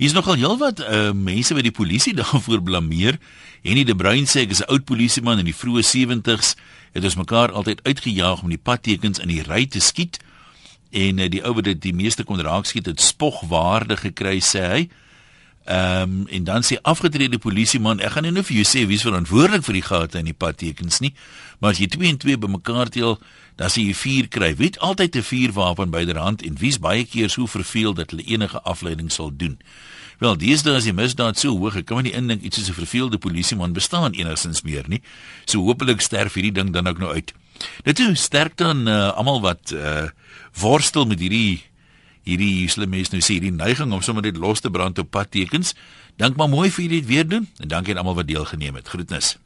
Hier's 0.00 0.16
nogal 0.16 0.40
heelwat 0.40 0.80
uh, 0.80 1.12
mense 1.12 1.54
wat 1.54 1.68
die 1.68 1.74
polisie 1.74 2.14
daarvoor 2.20 2.64
blameer. 2.64 3.20
Henny 3.62 3.84
de 3.84 3.94
Bruin 3.94 4.26
sê 4.26 4.46
ek 4.46 4.56
is 4.56 4.64
'n 4.64 4.72
oud 4.72 4.88
polisieman 4.88 5.38
in 5.38 5.46
die 5.46 5.56
vroeë 5.56 5.84
70's 5.84 6.56
het 6.92 7.04
ons 7.04 7.20
mekaar 7.20 7.52
altyd 7.52 7.84
uitgejaag 7.84 8.42
om 8.42 8.48
die 8.48 8.60
padtekens 8.60 9.20
in 9.20 9.28
die 9.28 9.44
ry 9.44 9.66
te 9.66 9.80
skiet 9.80 10.18
en 10.92 11.20
uh, 11.20 11.28
die 11.28 11.44
ou 11.44 11.54
wat 11.60 11.68
dit 11.68 11.80
die 11.80 11.96
meeste 11.96 12.24
kon 12.24 12.40
raak 12.40 12.66
skiet 12.66 12.88
het 12.88 13.00
spogwaarde 13.00 14.00
gekry 14.00 14.40
sê 14.40 14.64
hy. 14.64 14.82
Ehm 15.64 16.02
um, 16.02 16.26
en 16.26 16.44
dan 16.44 16.62
sê 16.62 16.76
afgetrede 16.82 17.38
polisieman, 17.38 18.00
ek 18.02 18.16
gaan 18.16 18.26
nie 18.26 18.32
nou 18.34 18.42
vir 18.42 18.56
jou 18.56 18.64
sê 18.66 18.82
wie's 18.90 19.04
verantwoordelik 19.06 19.62
vir 19.62 19.76
die 19.78 19.84
gate 19.86 20.18
in 20.18 20.26
die 20.26 20.34
padtekens 20.34 20.98
nie, 21.00 21.12
maar 21.60 21.70
as 21.70 21.78
jy 21.78 21.86
2 21.86 22.08
en 22.08 22.18
2 22.18 22.38
bymekaar 22.42 22.90
tel, 22.90 23.20
dan 23.56 23.70
sê 23.70 23.84
jy 23.86 23.94
4 23.94 24.28
kry. 24.28 24.50
Wie 24.58 24.72
het 24.72 24.78
altyd 24.82 25.16
'n 25.16 25.22
vuurwapen 25.22 25.90
byderhand 25.90 26.42
en 26.42 26.58
wie's 26.58 26.78
baie 26.78 27.04
keer 27.04 27.30
so 27.30 27.46
verveel 27.46 27.94
dat 27.94 28.10
hulle 28.10 28.26
enige 28.26 28.60
afleiding 28.62 29.12
sal 29.12 29.30
doen? 29.36 29.58
Wel, 30.18 30.36
deesdae 30.36 30.76
is 30.76 30.84
die 30.84 30.92
misdaad 30.92 31.38
so 31.38 31.50
hoog, 31.50 31.76
ek 31.76 31.86
kan 31.86 31.96
my 31.96 32.02
nie 32.02 32.14
indink 32.14 32.42
iets 32.42 32.56
soos 32.56 32.68
'n 32.68 32.78
verveelde 32.82 33.18
polisieman 33.18 33.72
bestaan 33.72 34.12
enigsins 34.12 34.62
meer 34.62 34.84
nie. 34.88 35.00
So 35.44 35.62
hopelik 35.62 36.00
sterf 36.00 36.34
hierdie 36.34 36.52
ding 36.52 36.72
dan 36.72 36.86
ook 36.86 36.98
nou 36.98 37.12
uit. 37.12 37.32
Dit 37.84 37.98
is 37.98 38.22
sterk 38.22 38.56
dan 38.56 38.88
uh, 38.88 39.12
almal 39.14 39.40
wat 39.40 39.70
uh, 39.74 40.08
worstel 40.54 41.06
met 41.06 41.20
hierdie 41.20 41.62
hierdie 42.28 42.68
slim 42.70 42.92
mense 42.94 43.14
nou 43.14 43.22
sê 43.22 43.38
hierdie 43.38 43.54
neiging 43.54 43.92
om 43.92 44.02
sommer 44.02 44.22
net 44.22 44.38
los 44.40 44.60
te 44.60 44.70
brand 44.70 44.98
op 44.98 45.10
padtekens. 45.10 45.74
Dank 46.16 46.36
maar 46.36 46.50
mooi 46.52 46.70
vir 46.70 46.88
dit 46.88 47.06
weer 47.06 47.28
doen 47.28 47.48
en 47.58 47.68
dankie 47.68 47.94
aan 47.94 48.04
almal 48.04 48.20
wat 48.22 48.30
deelgeneem 48.30 48.78
het. 48.78 48.88
Groetnis. 48.88 49.36